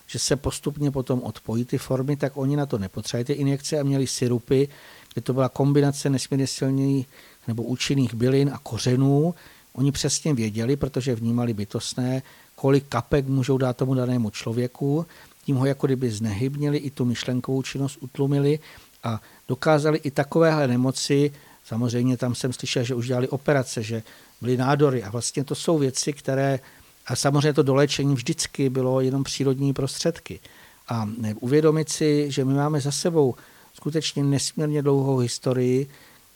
že 0.07 0.18
se 0.18 0.36
postupně 0.36 0.91
potom 0.91 1.22
odpojí 1.22 1.64
ty 1.64 1.78
formy, 1.78 2.16
tak 2.16 2.36
oni 2.36 2.57
na 2.57 2.66
to 2.66 2.78
nepotřebovali 2.78 3.24
ty 3.24 3.32
injekce 3.32 3.80
a 3.80 3.82
měli 3.82 4.07
syrupy, 4.07 4.68
kde 5.13 5.23
to 5.23 5.33
byla 5.33 5.49
kombinace 5.49 6.11
nesmírně 6.11 6.47
silných 6.47 7.09
nebo 7.49 7.63
účinných 7.63 8.15
bylin 8.15 8.51
a 8.55 8.59
kořenů. 8.59 9.35
Oni 9.73 9.93
přesně 9.93 10.35
věděli, 10.35 10.77
protože 10.77 11.15
vnímali 11.15 11.55
bytostné, 11.55 12.23
kolik 12.55 12.85
kapek 12.89 13.27
můžou 13.27 13.59
dát 13.59 13.77
tomu 13.77 13.95
danému 13.95 14.31
člověku, 14.31 15.07
tím 15.45 15.57
ho 15.57 15.67
jako 15.67 15.87
kdyby 15.87 16.11
znehybnili, 16.11 16.79
i 16.79 16.91
tu 16.91 17.05
myšlenkovou 17.05 17.63
činnost 17.63 17.99
utlumili 18.01 18.59
a 19.05 19.21
dokázali 19.49 19.99
i 19.99 20.11
takovéhle 20.11 20.69
nemoci, 20.69 21.33
samozřejmě 21.65 22.17
tam 22.17 22.35
jsem 22.35 22.53
slyšel, 22.53 22.85
že 22.85 22.95
už 22.95 23.07
dělali 23.07 23.29
operace, 23.29 23.83
že 23.83 24.03
byly 24.41 24.57
nádory 24.57 25.03
a 25.03 25.11
vlastně 25.11 25.45
to 25.45 25.55
jsou 25.55 25.79
věci, 25.79 26.13
které, 26.13 26.61
a 27.07 27.17
samozřejmě 27.17 27.53
to 27.53 27.63
dolečení 27.63 28.15
vždycky 28.15 28.71
bylo 28.71 29.01
jenom 29.01 29.25
přírodní 29.25 29.73
prostředky. 29.73 30.41
A 30.89 31.09
uvědomit 31.41 31.89
si, 31.89 32.31
že 32.31 32.45
my 32.45 32.55
máme 32.55 32.81
za 32.81 32.93
sebou 32.93 33.35
skutečně 33.79 34.24
nesmírně 34.24 34.83
dlouhou 34.83 35.18
historii, 35.18 35.87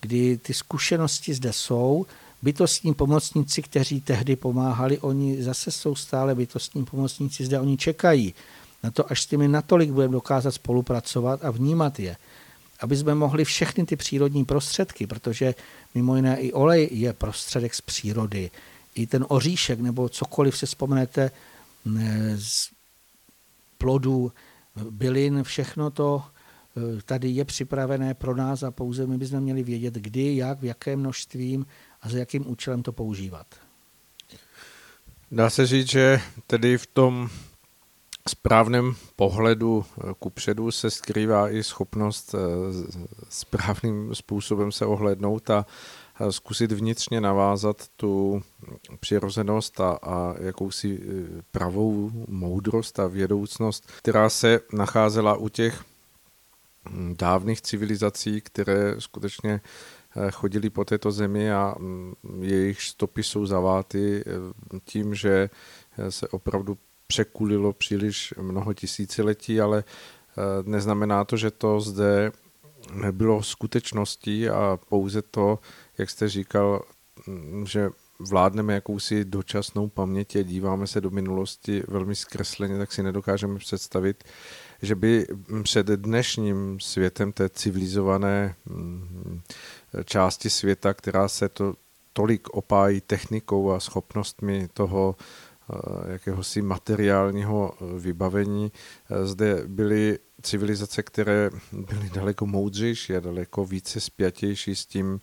kdy 0.01 0.39
ty 0.39 0.55
zkušenosti 0.55 1.35
zde 1.35 1.53
jsou, 1.53 2.07
bytostní 2.43 2.95
pomocníci, 2.95 3.63
kteří 3.63 4.01
tehdy 4.01 4.37
pomáhali, 4.37 4.99
oni 4.99 5.43
zase 5.43 5.71
jsou 5.71 5.95
stále 5.95 6.35
bytostní 6.35 6.85
pomocníci, 6.85 7.45
zde 7.45 7.61
oni 7.61 7.77
čekají 7.77 8.35
na 8.83 8.91
to, 8.91 9.13
až 9.13 9.23
s 9.23 9.27
těmi 9.27 9.49
natolik 9.49 9.91
budeme 9.91 10.13
dokázat 10.13 10.55
spolupracovat 10.55 11.45
a 11.45 11.51
vnímat 11.51 11.99
je. 11.99 12.17
Aby 12.81 12.97
jsme 12.97 13.15
mohli 13.15 13.45
všechny 13.45 13.87
ty 13.87 13.97
přírodní 13.97 14.45
prostředky, 14.45 15.07
protože 15.07 15.55
mimo 15.95 16.17
jiné 16.17 16.41
i 16.41 16.53
olej 16.53 16.89
je 16.93 17.13
prostředek 17.13 17.75
z 17.75 17.81
přírody, 17.81 18.51
i 18.95 19.07
ten 19.07 19.27
oříšek 19.29 19.81
nebo 19.81 20.09
cokoliv 20.09 20.59
si 20.59 20.67
vzpomenete 20.67 21.31
z 22.39 22.71
plodů, 23.79 24.33
bylin, 24.91 25.43
všechno 25.43 25.91
to 25.91 26.23
tady 27.05 27.29
je 27.29 27.45
připravené 27.45 28.15
pro 28.15 28.37
nás 28.37 28.63
a 28.63 28.71
pouze 28.71 29.07
my 29.07 29.19
bychom 29.19 29.41
měli 29.41 29.63
vědět, 29.63 29.95
kdy, 29.95 30.37
jak, 30.37 30.61
v 30.61 30.65
jakém 30.65 31.01
množstvím 31.01 31.67
a 32.03 32.09
za 32.09 32.19
jakým 32.19 32.51
účelem 32.51 32.83
to 32.83 32.93
používat. 32.93 33.47
Dá 35.33 35.51
se 35.51 35.67
říct, 35.67 35.91
že 35.91 36.21
tedy 36.47 36.79
v 36.79 36.87
tom 36.87 37.31
správném 38.29 38.95
pohledu 39.17 39.85
eh, 39.85 40.15
kupředu 40.19 40.71
se 40.71 40.91
skrývá 40.91 41.51
i 41.51 41.63
schopnost 41.63 42.35
eh, 42.35 42.39
správným 43.29 44.15
způsobem 44.15 44.73
se 44.73 44.87
ohlednout 44.87 45.51
a 45.51 45.67
zkusit 46.31 46.73
vnitřně 46.73 47.21
navázat 47.21 47.77
tu 47.97 48.43
přirozenost 49.01 49.81
a, 49.81 49.99
a 50.03 50.35
jakousi 50.41 51.01
eh, 51.03 51.43
pravou 51.51 52.11
moudrost 52.29 53.01
a 53.01 53.07
vědoucnost, 53.07 53.91
která 53.99 54.29
se 54.29 54.61
nacházela 54.73 55.37
u 55.37 55.49
těch 55.49 55.85
dávných 57.13 57.61
civilizací, 57.61 58.41
které 58.41 58.95
skutečně 58.99 59.61
chodili 60.33 60.71
po 60.71 60.85
této 60.85 61.13
zemi 61.13 61.53
a 61.53 61.75
hm, 61.79 62.15
jejich 62.41 62.83
stopy 62.83 63.23
jsou 63.23 63.47
zaváty 63.47 64.25
tím, 64.85 65.15
že 65.15 65.51
se 66.09 66.29
opravdu 66.29 66.79
překulilo 67.13 67.73
příliš 67.73 68.35
mnoho 68.41 68.75
tisíciletí, 68.75 69.61
ale 69.61 69.85
eh, 69.85 70.43
neznamená 70.63 71.25
to, 71.25 71.37
že 71.37 71.51
to 71.51 71.81
zde 71.81 72.33
nebylo 72.93 73.43
skutečností 73.43 74.49
a 74.49 74.79
pouze 74.89 75.23
to, 75.23 75.59
jak 75.99 76.11
jste 76.11 76.29
říkal, 76.29 76.83
mm, 77.27 77.67
že 77.67 77.91
vládneme 78.19 78.75
jakousi 78.75 79.25
dočasnou 79.25 79.89
paměti 79.89 80.39
a 80.39 80.43
díváme 80.43 80.87
se 80.87 81.01
do 81.01 81.11
minulosti 81.11 81.83
velmi 81.89 82.15
zkresleně, 82.15 82.79
tak 82.79 82.93
si 82.93 83.03
nedokážeme 83.03 83.59
představit, 83.59 84.25
že 84.83 84.95
by 84.95 85.27
před 85.63 85.87
dnešním 85.87 86.81
světem 86.81 87.33
té 87.33 87.49
civilizované 87.49 88.55
mm, 88.67 89.41
části 90.05 90.51
světa, 90.51 90.95
která 90.95 91.29
se 91.29 91.49
to 91.49 91.75
tolik 92.13 92.49
opájí 92.49 93.01
technikou 93.01 93.71
a 93.71 93.81
schopnostmi 93.81 94.69
toho 94.73 95.17
Eh, 95.73 96.13
jakéhosi 96.13 96.63
materiálního 96.63 97.73
eh, 97.75 97.99
vybavení. 97.99 98.73
Eh, 99.11 99.27
zde 99.27 99.63
byly 99.67 100.19
civilizace, 100.43 101.03
které 101.03 101.51
byly 101.73 102.11
daleko 102.11 102.47
moudřejší 102.47 103.17
a 103.17 103.21
daleko 103.21 103.65
více 103.65 104.01
spjatější 104.01 104.75
s 104.75 104.87
tím 104.87 105.21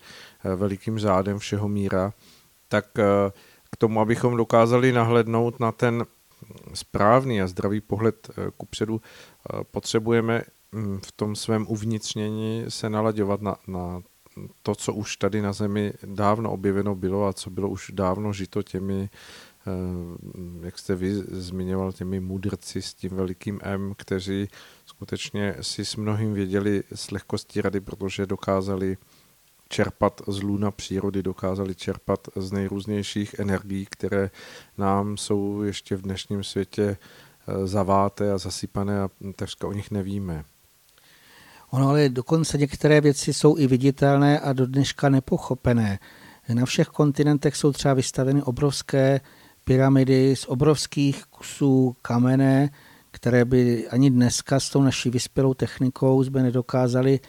velikým 0.56 0.98
řádem 0.98 1.38
všeho 1.38 1.68
míra, 1.68 2.12
tak 2.68 2.86
k 3.72 3.76
tomu, 3.78 4.00
abychom 4.00 4.36
dokázali 4.36 4.92
nahlednout 4.92 5.60
na 5.60 5.72
ten 5.72 6.06
správný 6.74 7.42
a 7.42 7.46
zdravý 7.46 7.80
pohled 7.80 8.30
kupředu, 8.56 9.00
potřebujeme 9.70 10.42
hm, 10.74 10.98
v 11.06 11.12
tom 11.12 11.36
svém 11.36 11.66
uvnitřnění 11.68 12.64
se 12.68 12.90
nalaďovat 12.90 13.42
na, 13.42 13.56
na 13.66 14.00
to, 14.62 14.74
co 14.74 14.94
už 14.94 15.16
tady 15.16 15.42
na 15.42 15.52
Zemi 15.52 15.92
dávno 16.04 16.52
objeveno 16.52 16.94
bylo 16.94 17.26
a 17.26 17.32
co 17.32 17.50
bylo 17.50 17.68
už 17.68 17.90
dávno 17.94 18.32
žito 18.32 18.62
těmi 18.62 19.10
Eh, 19.66 20.66
jak 20.66 20.78
jste 20.78 20.94
vy 20.94 21.14
zmiňoval, 21.30 21.92
těmi 21.92 22.20
mudrci 22.20 22.82
s 22.82 22.94
tím 22.94 23.10
velikým 23.10 23.60
M, 23.62 23.94
kteří 23.96 24.48
skutečně 24.86 25.54
si 25.60 25.84
s 25.84 25.96
mnohým 25.96 26.34
věděli 26.34 26.82
s 26.94 27.10
lehkostí 27.10 27.60
rady, 27.60 27.80
protože 27.80 28.26
dokázali 28.26 28.96
čerpat 29.70 30.22
z 30.28 30.42
luna 30.42 30.70
přírody, 30.70 31.22
dokázali 31.22 31.74
čerpat 31.74 32.28
z 32.36 32.52
nejrůznějších 32.52 33.34
energií, 33.38 33.86
které 33.90 34.30
nám 34.78 35.16
jsou 35.16 35.62
ještě 35.62 35.96
v 35.96 36.02
dnešním 36.02 36.44
světě 36.44 36.96
eh, 36.96 37.66
zaváté 37.66 38.32
a 38.32 38.38
zasypané 38.38 39.00
a 39.00 39.08
takřka 39.36 39.66
o 39.66 39.72
nich 39.72 39.90
nevíme. 39.90 40.44
Ono 41.70 41.88
ale 41.88 42.08
dokonce 42.08 42.58
některé 42.58 43.00
věci 43.00 43.34
jsou 43.34 43.58
i 43.58 43.66
viditelné 43.66 44.40
a 44.40 44.52
do 44.52 44.66
dneška 44.66 45.08
nepochopené. 45.08 45.98
Na 46.54 46.66
všech 46.66 46.88
kontinentech 46.88 47.56
jsou 47.56 47.72
třeba 47.72 47.94
vystaveny 47.94 48.42
obrovské 48.42 49.20
pyramidy 49.64 50.36
z 50.36 50.44
obrovských 50.44 51.24
kusů 51.24 51.96
kamene, 52.02 52.70
které 53.10 53.44
by 53.44 53.88
ani 53.88 54.10
dneska 54.10 54.60
s 54.60 54.70
tou 54.70 54.82
naší 54.82 55.10
vyspělou 55.10 55.54
technikou 55.54 56.24
jsme 56.24 56.42
nedokázali 56.42 57.20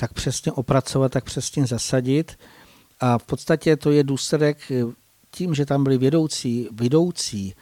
tak 0.00 0.12
přesně 0.12 0.52
opracovat, 0.52 1.12
tak 1.12 1.24
přesně 1.24 1.66
zasadit. 1.66 2.38
A 3.00 3.18
v 3.18 3.24
podstatě 3.24 3.76
to 3.76 3.90
je 3.90 4.04
důsledek 4.04 4.72
tím, 5.30 5.54
že 5.54 5.66
tam 5.66 5.84
byli 5.84 5.98
vědoucí, 5.98 6.68
vědoucí 6.72 7.54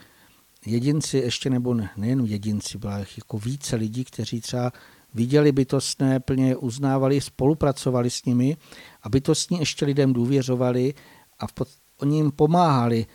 jedinci, 0.65 1.17
ještě 1.17 1.49
nebo 1.49 1.73
ne, 1.73 1.89
nejen 1.97 2.25
jedinci, 2.25 2.77
byla 2.77 2.97
jako 2.97 3.37
více 3.37 3.75
lidí, 3.75 4.05
kteří 4.05 4.41
třeba 4.41 4.71
viděli 5.13 5.51
bytostné, 5.51 6.19
plně 6.19 6.55
uznávali, 6.55 7.21
spolupracovali 7.21 8.09
s 8.09 8.25
nimi 8.25 8.57
a 9.03 9.09
bytostní 9.09 9.59
ještě 9.59 9.85
lidem 9.85 10.13
důvěřovali 10.13 10.93
a 11.39 11.47
v 11.47 11.53
pod, 11.53 11.67
oni 12.01 12.17
jim 12.17 12.31
pomáhali 12.31 13.05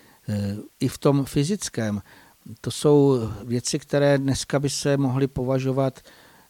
i 0.81 0.89
v 0.89 0.99
tom 0.99 1.25
fyzickém. 1.25 2.03
To 2.61 2.71
jsou 2.71 3.21
věci, 3.45 3.79
které 3.79 4.19
dneska 4.19 4.61
by 4.61 4.71
se 4.71 4.97
mohly 4.97 5.27
považovat 5.27 6.01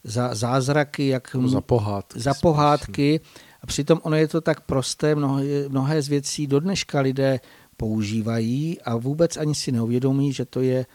za 0.04 0.34
zázraky, 0.34 1.08
jak 1.08 1.36
Za 1.46 1.60
pohádky. 1.60 2.20
za 2.20 2.34
pohádky. 2.34 3.20
A 3.62 3.66
přitom 3.66 4.00
ono 4.02 4.16
je 4.16 4.28
to 4.28 4.40
tak 4.40 4.60
prosté, 4.60 5.14
mnohé, 5.14 5.44
mnohé 5.68 6.02
z 6.02 6.08
věcí 6.08 6.46
do 6.46 6.60
dneška 6.60 7.00
lidé 7.00 7.40
používají 7.76 8.80
a 8.80 8.96
vůbec 8.96 9.36
ani 9.36 9.54
si 9.54 9.72
neuvědomí, 9.72 10.32
že 10.32 10.44
to 10.44 10.60
je 10.60 10.86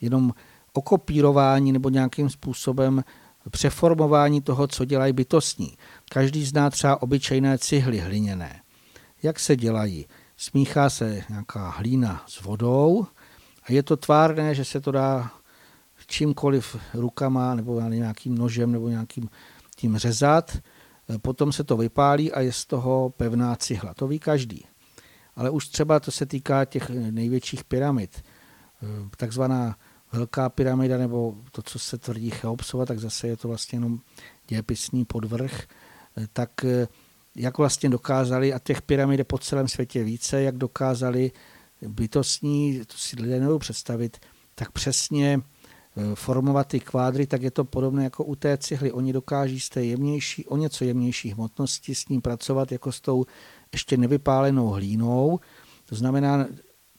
jenom 0.00 0.32
okopírování 0.72 1.72
nebo 1.72 1.88
nějakým 1.88 2.30
způsobem 2.30 3.04
přeformování 3.50 4.40
toho, 4.40 4.66
co 4.66 4.84
dělají 4.84 5.12
bytostní. 5.12 5.76
Každý 6.08 6.44
zná 6.44 6.70
třeba 6.70 7.02
obyčejné 7.02 7.58
cihly 7.58 7.98
hliněné. 7.98 8.60
Jak 9.22 9.40
se 9.40 9.56
dělají? 9.56 10.06
Smíchá 10.36 10.90
se 10.90 11.22
nějaká 11.28 11.70
hlína 11.70 12.22
s 12.26 12.42
vodou 12.42 13.06
a 13.62 13.72
je 13.72 13.82
to 13.82 13.96
tvárné, 13.96 14.54
že 14.54 14.64
se 14.64 14.80
to 14.80 14.92
dá 14.92 15.30
čímkoliv 16.06 16.76
rukama 16.94 17.54
nebo 17.54 17.80
nějakým 17.80 18.38
nožem 18.38 18.72
nebo 18.72 18.88
nějakým 18.88 19.28
tím 19.76 19.96
řezat. 19.96 20.58
Potom 21.22 21.52
se 21.52 21.64
to 21.64 21.76
vypálí 21.76 22.32
a 22.32 22.40
je 22.40 22.52
z 22.52 22.64
toho 22.64 23.10
pevná 23.16 23.56
cihla. 23.56 23.94
To 23.94 24.06
ví 24.08 24.18
každý. 24.18 24.64
Ale 25.36 25.50
už 25.50 25.68
třeba 25.68 26.00
to 26.00 26.10
se 26.10 26.26
týká 26.26 26.64
těch 26.64 26.90
největších 26.90 27.64
pyramid. 27.64 28.24
Takzvaná 29.16 29.76
velká 30.12 30.48
pyramida, 30.48 30.98
nebo 30.98 31.34
to, 31.52 31.62
co 31.62 31.78
se 31.78 31.98
tvrdí 31.98 32.30
Cheopsova, 32.30 32.86
tak 32.86 32.98
zase 32.98 33.28
je 33.28 33.36
to 33.36 33.48
vlastně 33.48 33.76
jenom 33.76 34.00
dějepisný 34.48 35.04
podvrh, 35.04 35.62
tak 36.32 36.50
jak 37.36 37.58
vlastně 37.58 37.88
dokázali, 37.88 38.52
a 38.52 38.58
těch 38.58 38.82
pyramid 38.82 39.18
je 39.18 39.24
po 39.24 39.38
celém 39.38 39.68
světě 39.68 40.04
více, 40.04 40.42
jak 40.42 40.56
dokázali 40.56 41.32
bytostní, 41.88 42.80
to 42.86 42.98
si 42.98 43.16
lidé 43.22 43.58
představit, 43.58 44.18
tak 44.54 44.72
přesně 44.72 45.40
eh, 45.42 45.53
formovat 46.14 46.68
ty 46.68 46.80
kvádry, 46.80 47.26
tak 47.26 47.42
je 47.42 47.50
to 47.50 47.64
podobné 47.64 48.04
jako 48.04 48.24
u 48.24 48.34
té 48.34 48.58
cihly. 48.58 48.92
Oni 48.92 49.12
dokáží 49.12 49.60
z 49.60 49.68
té 49.68 49.84
jemnější, 49.84 50.46
o 50.46 50.56
něco 50.56 50.84
jemnější 50.84 51.30
hmotnosti 51.30 51.94
s 51.94 52.08
ním 52.08 52.22
pracovat 52.22 52.72
jako 52.72 52.92
s 52.92 53.00
tou 53.00 53.24
ještě 53.72 53.96
nevypálenou 53.96 54.68
hlínou. 54.68 55.40
To 55.84 55.94
znamená, 55.94 56.46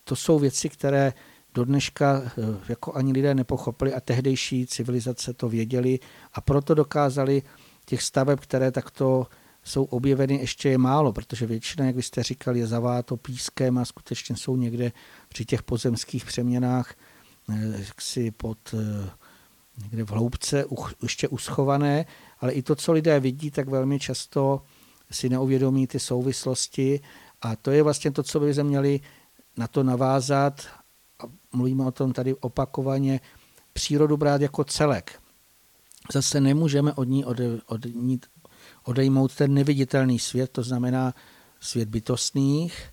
to 0.03 0.15
jsou 0.15 0.39
věci, 0.39 0.69
které 0.69 1.13
do 1.53 1.65
dneška 1.65 2.21
eh, 2.25 2.31
jako 2.69 2.93
ani 2.93 3.11
lidé 3.11 3.35
nepochopili 3.35 3.93
a 3.93 3.99
tehdejší 3.99 4.67
civilizace 4.67 5.33
to 5.33 5.49
věděli 5.49 5.99
a 6.33 6.41
proto 6.41 6.73
dokázali 6.73 7.43
těch 7.85 8.03
staveb, 8.03 8.39
které 8.39 8.71
takto 8.71 9.27
jsou 9.63 9.83
objeveny, 9.83 10.35
ještě 10.35 10.69
je 10.69 10.77
málo, 10.77 11.13
protože 11.13 11.45
většina, 11.45 11.85
jak 11.85 11.95
byste 11.95 12.23
říkali, 12.23 12.59
je 12.59 12.67
zaváto 12.67 13.17
pískem 13.17 13.77
a 13.77 13.85
skutečně 13.85 14.35
jsou 14.35 14.55
někde 14.55 14.91
při 15.29 15.45
těch 15.45 15.63
pozemských 15.63 16.25
přeměnách 16.25 16.91
eh, 16.91 17.05
si 17.99 18.31
pod 18.31 18.57
eh, 18.73 19.09
někde 19.81 20.03
v 20.03 20.09
hloubce 20.09 20.65
ještě 21.03 21.27
uschované, 21.27 22.05
ale 22.39 22.51
i 22.51 22.61
to, 22.61 22.75
co 22.75 22.91
lidé 22.91 23.19
vidí, 23.19 23.51
tak 23.51 23.69
velmi 23.69 23.99
často 23.99 24.61
si 25.11 25.29
neuvědomí 25.29 25.87
ty 25.87 25.99
souvislosti. 25.99 26.99
A 27.41 27.55
to 27.55 27.71
je 27.71 27.83
vlastně 27.83 28.11
to, 28.11 28.23
co 28.23 28.39
by 28.39 28.63
měli 28.63 28.99
na 29.57 29.67
to 29.67 29.83
navázat. 29.83 30.61
A 31.19 31.23
mluvíme 31.53 31.85
o 31.85 31.91
tom 31.91 32.13
tady 32.13 32.35
opakovaně, 32.35 33.19
přírodu 33.73 34.17
brát 34.17 34.41
jako 34.41 34.63
celek. 34.63 35.19
Zase 36.13 36.41
nemůžeme 36.41 36.93
od 36.93 37.03
ní, 37.03 37.25
od, 37.25 37.37
od 37.65 37.85
ní 37.85 38.19
odejmout 38.83 39.35
ten 39.35 39.53
neviditelný 39.53 40.19
svět, 40.19 40.51
to 40.51 40.63
znamená 40.63 41.13
svět 41.59 41.89
bytostných 41.89 42.89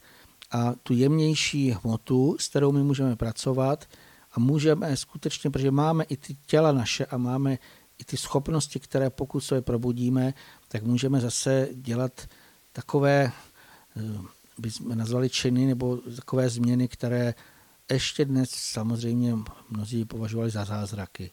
a 0.50 0.74
tu 0.82 0.94
jemnější 0.94 1.70
hmotu, 1.70 2.36
s 2.40 2.48
kterou 2.48 2.72
my 2.72 2.82
můžeme 2.82 3.16
pracovat 3.16 3.86
a 4.32 4.40
můžeme 4.40 4.96
skutečně, 4.96 5.50
protože 5.50 5.70
máme 5.70 6.04
i 6.04 6.16
ty 6.16 6.36
těla 6.46 6.72
naše 6.72 7.06
a 7.06 7.16
máme 7.16 7.58
i 7.98 8.04
ty 8.04 8.16
schopnosti, 8.16 8.80
které 8.80 9.10
pokud 9.10 9.40
se 9.40 9.62
probudíme, 9.62 10.34
tak 10.68 10.82
můžeme 10.82 11.20
zase 11.20 11.68
dělat 11.72 12.28
takové, 12.72 13.32
eh, 13.96 14.00
bychom 14.58 14.98
nazvali 14.98 15.30
činy 15.30 15.66
nebo 15.66 15.96
takové 15.96 16.48
změny, 16.50 16.88
které 16.88 17.34
ještě 17.92 18.24
dnes 18.24 18.50
samozřejmě 18.50 19.34
mnozí 19.70 20.04
považovali 20.04 20.50
za 20.50 20.64
zázraky. 20.64 21.30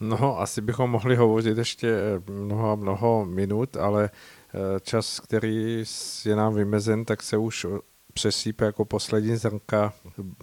No, 0.00 0.40
asi 0.40 0.60
bychom 0.60 0.90
mohli 0.90 1.16
hovořit 1.16 1.58
ještě 1.58 1.88
eh, 1.88 2.32
mnoho, 2.32 2.76
mnoho 2.76 3.24
minut, 3.24 3.76
ale 3.76 4.10
eh, 4.10 4.80
čas, 4.80 5.20
který 5.20 5.84
je 6.24 6.36
nám 6.36 6.54
vymezen, 6.54 7.04
tak 7.04 7.22
se 7.22 7.36
už 7.36 7.66
přesýpe 8.14 8.64
jako 8.64 8.84
poslední 8.84 9.36
zrnka 9.36 9.92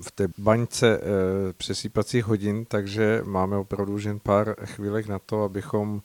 v 0.01 0.11
té 0.11 0.28
baňce 0.38 0.99
eh, 0.99 1.03
přesýpacích 1.53 2.26
hodin, 2.26 2.65
takže 2.65 3.22
máme 3.26 3.57
opravdu 3.57 3.97
jen 3.99 4.20
pár 4.20 4.55
chvílek 4.65 5.07
na 5.07 5.20
to, 5.20 5.43
abychom 5.43 6.01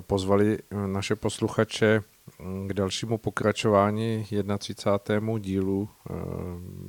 pozvali 0.00 0.58
naše 0.86 1.16
posluchače 1.16 2.02
mm, 2.38 2.68
k 2.68 2.72
dalšímu 2.72 3.18
pokračování 3.18 4.26
31. 4.58 5.38
dílu 5.38 5.88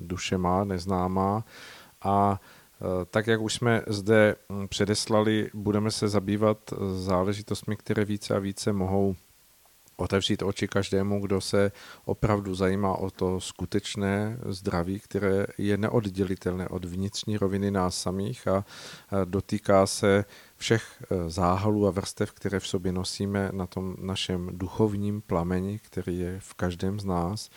Duše 0.01 0.37
má, 0.37 0.63
neznámá 0.63 1.45
a 2.01 2.39
Eh, 2.81 3.05
tak, 3.05 3.27
jak 3.27 3.41
už 3.41 3.53
jsme 3.53 3.81
zde 3.87 4.35
hm, 4.51 4.67
předeslali, 4.67 5.49
budeme 5.53 5.91
se 5.91 6.07
zabývat 6.07 6.57
eh, 6.71 6.75
záležitostmi, 6.93 7.75
které 7.75 8.05
více 8.05 8.35
a 8.35 8.39
více 8.39 8.73
mohou 8.73 9.15
otevřít 9.99 10.43
oči 10.43 10.67
každému, 10.67 11.21
kdo 11.21 11.41
se 11.41 11.71
opravdu 12.05 12.55
zajímá 12.55 12.95
o 12.95 13.09
to 13.09 13.39
skutečné 13.39 14.37
zdraví, 14.45 14.99
které 14.99 15.45
je 15.57 15.77
neoddělitelné 15.77 16.67
od 16.67 16.85
vnitřní 16.85 17.37
roviny 17.37 17.71
nás 17.71 18.01
samých 18.01 18.47
a 18.47 18.65
dotýká 19.25 19.87
se 19.87 20.25
všech 20.59 20.83
eh, 21.01 21.29
záhalů 21.29 21.87
a 21.87 21.91
vrstev, 21.91 22.31
které 22.31 22.59
v 22.59 22.67
sobě 22.67 22.91
nosíme 22.91 23.49
na 23.53 23.67
tom 23.67 23.95
našem 23.99 24.49
duchovním 24.53 25.21
plameni, 25.21 25.79
který 25.79 26.19
je 26.19 26.39
v 26.39 26.53
každém 26.53 26.99
z 26.99 27.05
nás. 27.05 27.49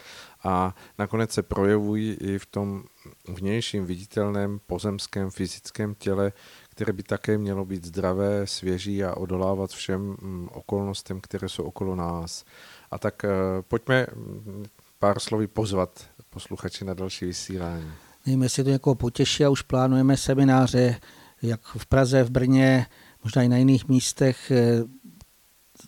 A 0.45 0.75
nakonec 0.99 1.33
se 1.33 1.43
projevují 1.43 2.17
i 2.21 2.39
v 2.39 2.47
tom 2.47 2.85
vnějším 3.29 3.87
viditelném 3.87 4.61
pozemském 4.67 5.31
fyzickém 5.31 5.95
těle, 5.95 6.33
které 6.73 6.93
by 6.93 7.03
také 7.03 7.39
mělo 7.39 7.65
být 7.65 7.85
zdravé, 7.85 8.47
svěží 8.47 9.05
a 9.05 9.17
odolávat 9.17 9.71
všem 9.71 10.01
mm, 10.01 10.49
okolnostem, 10.53 11.21
které 11.21 11.49
jsou 11.49 11.63
okolo 11.63 11.97
nás. 11.97 12.45
A 12.91 12.99
tak 12.99 13.25
eh, 13.25 13.29
pojďme 13.69 14.07
mm, 14.15 14.65
pár 14.99 15.21
slovy 15.21 15.47
pozvat 15.47 16.05
posluchači 16.31 16.85
na 16.85 16.95
další 16.95 17.25
vysílání. 17.25 17.91
Nevím, 18.27 18.43
jestli 18.43 18.65
to 18.65 18.71
někoho 18.71 18.95
potěší 18.95 19.45
a 19.45 19.51
už 19.51 19.63
plánujeme 19.63 20.17
semináře, 20.17 21.01
jak 21.43 21.61
v 21.65 21.87
Praze, 21.87 22.25
v 22.25 22.31
Brně, 22.31 22.87
možná 23.25 23.43
i 23.43 23.49
na 23.49 23.57
jiných 23.57 23.89
místech 23.89 24.51
eh, 24.51 24.85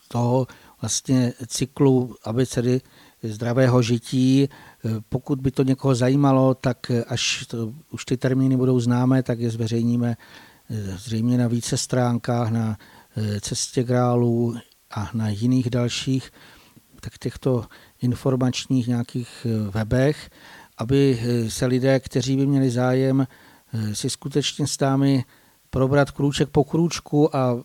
toho 0.09 0.47
vlastně 0.80 1.32
cyklu 1.47 2.14
abecedy 2.24 2.80
zdravého 3.22 3.82
žití. 3.82 4.49
Pokud 5.09 5.40
by 5.40 5.51
to 5.51 5.62
někoho 5.62 5.94
zajímalo, 5.94 6.55
tak 6.55 6.90
až 7.09 7.47
to, 7.47 7.73
už 7.90 8.05
ty 8.05 8.16
termíny 8.16 8.56
budou 8.56 8.81
známé, 8.81 9.23
tak 9.23 9.40
je 9.40 9.51
zveřejníme 9.51 10.16
eh, 10.19 10.53
zřejmě 10.97 11.39
na 11.39 11.49
více 11.49 11.77
stránkách, 11.77 12.51
na 12.51 12.78
eh, 13.16 13.41
cestě 13.41 13.82
grálů 13.82 14.57
a 14.91 15.11
na 15.15 15.28
jiných 15.28 15.70
dalších 15.70 16.31
tak 17.01 17.19
těchto 17.19 17.65
informačních 18.03 18.89
nějakých 18.89 19.47
eh, 19.47 19.70
webech, 19.70 20.31
aby 20.78 21.20
se 21.49 21.66
lidé, 21.66 22.01
kteří 22.01 22.36
by 22.36 22.47
měli 22.47 22.70
zájem, 22.70 23.27
si 23.93 24.11
skutečně 24.11 24.66
s 24.66 24.81
námi 24.81 25.24
probrat 25.70 26.11
krůček 26.11 26.49
po 26.49 26.65
krůčku 26.65 27.36
a 27.36 27.62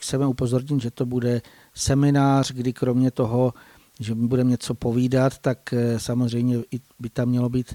chceme 0.00 0.26
upozornit, 0.26 0.82
že 0.82 0.90
to 0.90 1.06
bude 1.06 1.42
seminář, 1.74 2.52
kdy 2.52 2.72
kromě 2.72 3.10
toho 3.10 3.54
že 4.00 4.14
budeme 4.14 4.50
něco 4.50 4.74
povídat, 4.74 5.38
tak 5.38 5.72
eh, 5.72 5.98
samozřejmě 5.98 6.58
by 6.98 7.10
tam 7.10 7.28
mělo 7.28 7.48
být 7.48 7.74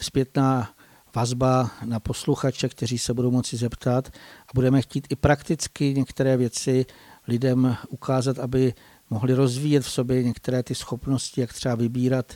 zpětná 0.00 0.70
vazba 1.14 1.70
na 1.84 2.00
posluchače, 2.00 2.68
kteří 2.68 2.98
se 2.98 3.14
budou 3.14 3.30
moci 3.30 3.56
zeptat 3.56 4.08
a 4.48 4.50
budeme 4.54 4.82
chtít 4.82 5.06
i 5.10 5.16
prakticky 5.16 5.94
některé 5.94 6.36
věci 6.36 6.86
lidem 7.28 7.76
ukázat, 7.88 8.38
aby 8.38 8.74
mohli 9.10 9.34
rozvíjet 9.34 9.82
v 9.82 9.90
sobě 9.90 10.22
některé 10.22 10.62
ty 10.62 10.74
schopnosti, 10.74 11.40
jak 11.40 11.52
třeba 11.52 11.74
vybírat 11.74 12.34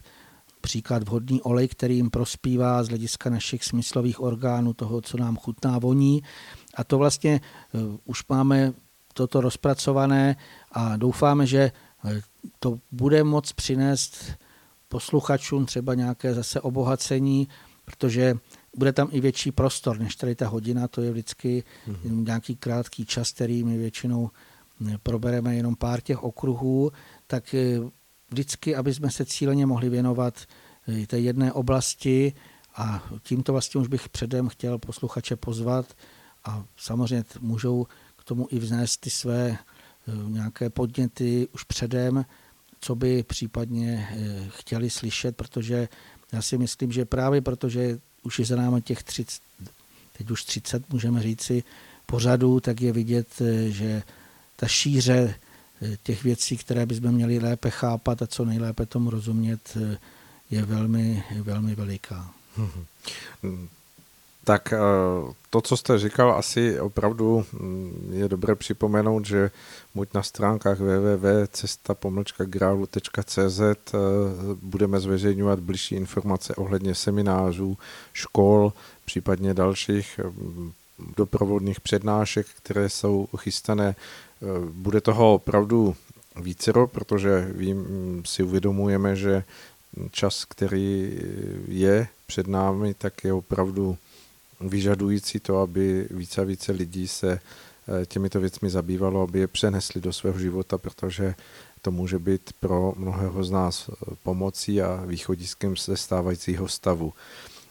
příklad 0.61 1.03
vhodný 1.03 1.43
olej, 1.43 1.69
který 1.69 1.97
jim 1.97 2.11
prospívá 2.11 2.83
z 2.83 2.89
hlediska 2.89 3.31
našich 3.31 3.65
smyslových 3.65 4.21
orgánů, 4.21 4.73
toho, 4.73 5.01
co 5.01 5.17
nám 5.17 5.37
chutná, 5.37 5.79
voní. 5.79 6.23
A 6.75 6.85
to 6.85 6.99
vlastně 6.99 7.41
uh, 7.73 7.81
už 8.05 8.25
máme 8.29 8.73
toto 9.15 9.41
rozpracované 9.41 10.37
a 10.73 10.97
doufáme, 10.97 11.47
že 11.47 11.73
to 12.59 12.79
bude 12.93 13.25
moc 13.25 13.53
přinést 13.53 14.33
posluchačům 14.89 15.67
třeba 15.67 15.95
nějaké 15.95 16.35
zase 16.35 16.61
obohacení, 16.61 17.49
protože 17.85 18.35
bude 18.77 18.93
tam 18.93 19.09
i 19.13 19.21
větší 19.21 19.53
prostor, 19.53 19.99
než 19.99 20.17
tady 20.17 20.35
ta 20.35 20.49
hodina, 20.49 20.89
to 20.89 21.03
je 21.03 21.13
vždycky 21.13 21.65
mm-hmm. 21.89 22.27
nějaký 22.27 22.57
krátký 22.57 23.07
čas, 23.07 23.33
který 23.33 23.65
my 23.65 23.79
většinou 23.79 24.31
eh, 24.91 24.99
probereme 25.03 25.57
jenom 25.57 25.77
pár 25.77 26.01
těch 26.01 26.23
okruhů, 26.23 26.93
tak 27.27 27.55
eh, 27.55 27.81
vždycky, 28.31 28.77
aby 28.77 28.95
jsme 28.95 29.11
se 29.11 29.25
cíleně 29.25 29.67
mohli 29.67 29.89
věnovat 29.89 30.35
eh, 30.89 31.07
té 31.07 31.21
jedné 31.21 31.53
oblasti 31.53 32.33
a 32.77 33.05
tímto 33.23 33.53
vlastně 33.53 33.81
už 33.81 33.89
bych 33.89 34.09
předem 34.09 34.49
chtěl 34.49 34.79
posluchače 34.79 35.37
pozvat 35.37 35.95
a 36.45 36.65
samozřejmě 36.77 37.25
můžou 37.41 37.87
k 38.17 38.25
tomu 38.25 38.49
i 38.51 38.59
vznést 38.59 38.97
ty 38.97 39.11
své 39.11 39.59
nějaké 40.29 40.71
podněty 40.71 41.49
už 41.55 41.65
předem, 41.65 42.25
co 42.81 42.95
by 42.95 43.23
případně 43.23 44.09
chtěli 44.49 44.91
slyšet, 44.91 45.37
protože 45.37 45.89
já 46.33 46.43
si 46.43 46.59
myslím, 46.59 46.93
že 46.93 47.05
právě 47.05 47.41
protože 47.41 47.99
už 48.25 48.39
je 48.39 48.45
za 48.45 48.57
námi 48.57 48.83
těch 48.83 49.03
30, 49.03 49.43
teď 50.19 50.31
už 50.31 50.45
30 50.45 50.93
můžeme 50.93 51.23
říci, 51.23 51.65
pořadů, 52.07 52.61
tak 52.61 52.81
je 52.81 52.93
vidět, 52.93 53.29
eh, 53.41 53.71
že 53.71 54.03
ta 54.57 54.69
šíře 54.69 55.35
těch 56.03 56.25
věcí, 56.25 56.57
které 56.57 56.87
bychom 56.87 57.13
měli 57.13 57.39
lépe 57.39 57.71
chápat 57.71 58.23
a 58.23 58.27
co 58.27 58.45
nejlépe 58.45 58.87
tomu 58.87 59.11
rozumět, 59.11 59.77
je 60.51 60.65
velmi, 60.65 61.25
velmi 61.43 61.75
veliká. 61.75 62.35
Tak 64.45 64.73
eh, 64.73 64.79
to, 65.51 65.61
co 65.61 65.77
jste 65.77 65.99
říkal, 65.99 66.33
asi 66.33 66.81
opravdu 66.81 67.45
mm, 67.53 68.11
je 68.13 68.29
dobré 68.29 68.55
připomenout, 68.55 69.27
že 69.27 69.51
buď 69.95 70.09
na 70.15 70.23
stránkách 70.23 70.81
www.cesta-gralu.cz 70.81 73.61
eh, 73.61 73.77
budeme 74.63 75.01
zveřejňovat 75.01 75.61
blížší 75.61 75.95
informace 75.95 76.55
ohledně 76.55 76.95
seminářů, 76.95 77.79
škol, 78.13 78.73
případně 79.05 79.55
dalších 79.55 80.21
mm, 80.25 80.73
doprovodných 81.17 81.81
přednášek, 81.81 82.47
které 82.57 82.89
jsou 82.89 83.29
chystané. 83.37 83.97
Eh, 83.97 83.99
bude 84.73 85.01
toho 85.01 85.35
opravdu 85.35 85.97
vícero, 86.41 86.87
protože 86.87 87.49
vím, 87.55 87.77
mm, 87.77 88.23
si 88.27 88.43
uvědomujeme, 88.43 89.17
že 89.17 89.45
čas, 90.11 90.45
který 90.45 91.21
je 91.69 92.09
před 92.27 92.47
námi, 92.47 92.95
tak 92.95 93.25
je 93.25 93.33
opravdu 93.33 93.97
vyžadující 94.61 95.41
to, 95.41 95.61
aby 95.61 96.09
více 96.11 96.41
a 96.41 96.45
více 96.45 96.73
lidí 96.73 97.09
se 97.09 97.33
eh, 98.03 98.07
těmito 98.07 98.41
věcmi 98.41 98.71
zabývalo, 98.71 99.23
aby 99.23 99.39
je 99.39 99.47
přenesli 99.47 100.01
do 100.01 100.13
svého 100.13 100.39
života, 100.39 100.79
protože 100.79 101.35
to 101.83 101.91
může 101.91 102.19
být 102.19 102.51
pro 102.61 102.93
mnohého 102.97 103.45
z 103.45 103.51
nás 103.51 103.89
eh, 103.89 104.15
pomocí 104.23 104.83
a 104.83 105.03
východiskem 105.07 105.77
ze 105.77 105.97
stávajícího 105.97 106.69
stavu. 106.69 107.13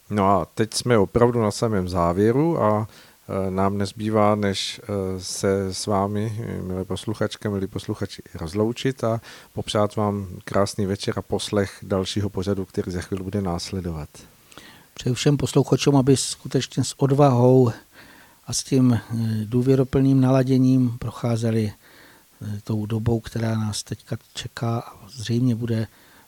No 0.10 0.30
a 0.30 0.46
teď 0.46 0.74
jsme 0.74 0.98
opravdu 0.98 1.42
na 1.42 1.52
samém 1.52 1.90
závěru 1.90 2.64
a 2.64 2.88
eh, 2.88 3.52
nám 3.52 3.78
nezbývá, 3.78 4.36
než 4.36 4.82
se 5.18 5.74
s 5.74 5.86
vámi, 5.86 6.46
milé 6.62 6.86
posluchačky, 6.86 7.50
milí 7.50 7.68
posluchači, 7.68 8.22
rozloučit 8.36 9.04
a 9.04 9.22
popřát 9.54 9.96
vám 9.96 10.28
krásný 10.44 10.86
večer 10.86 11.14
a 11.18 11.22
poslech 11.22 11.78
dalšího 11.82 12.30
pořadu, 12.30 12.66
který 12.66 12.92
za 12.92 13.02
chvíli 13.02 13.24
bude 13.24 13.42
následovat. 13.42 14.33
Přeju 14.94 15.16
všem 15.16 15.38
posluchačům, 15.38 15.96
aby 15.96 16.18
skutečně 16.18 16.84
s 16.84 16.94
odvahou 16.98 17.72
a 18.48 18.54
s 18.54 18.64
tím 18.64 18.94
eh, 18.94 19.02
důvěroplným 19.46 20.22
naladěním 20.22 20.98
procházeli 21.00 21.74
eh, 21.74 22.62
tou 22.64 22.86
dobou, 22.86 23.20
která 23.20 23.58
nás 23.58 23.84
teďka 23.84 24.18
čeká 24.34 24.80
a 24.80 25.08
zřejmě 25.10 25.56
bude 25.56 25.88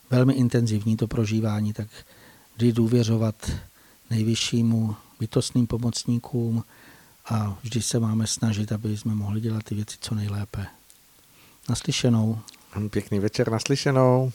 velmi 0.10 0.34
intenzivní 0.34 0.98
to 0.98 1.08
prožívání, 1.08 1.74
tak 1.74 1.88
vždy 2.56 2.72
důvěřovat 2.74 3.52
nejvyššímu 4.10 4.96
bytostným 5.20 5.68
pomocníkům 5.68 6.64
a 7.26 7.58
vždy 7.64 7.82
se 7.82 8.00
máme 8.00 8.28
snažit, 8.28 8.72
aby 8.72 8.98
jsme 8.98 9.16
mohli 9.16 9.42
dělat 9.42 9.64
ty 9.64 9.76
věci 9.76 9.98
co 10.02 10.16
nejlépe. 10.16 10.66
Naslyšenou. 11.70 12.40
Pěkný 12.90 13.20
večer, 13.20 13.52
naslyšenou. 13.52 14.32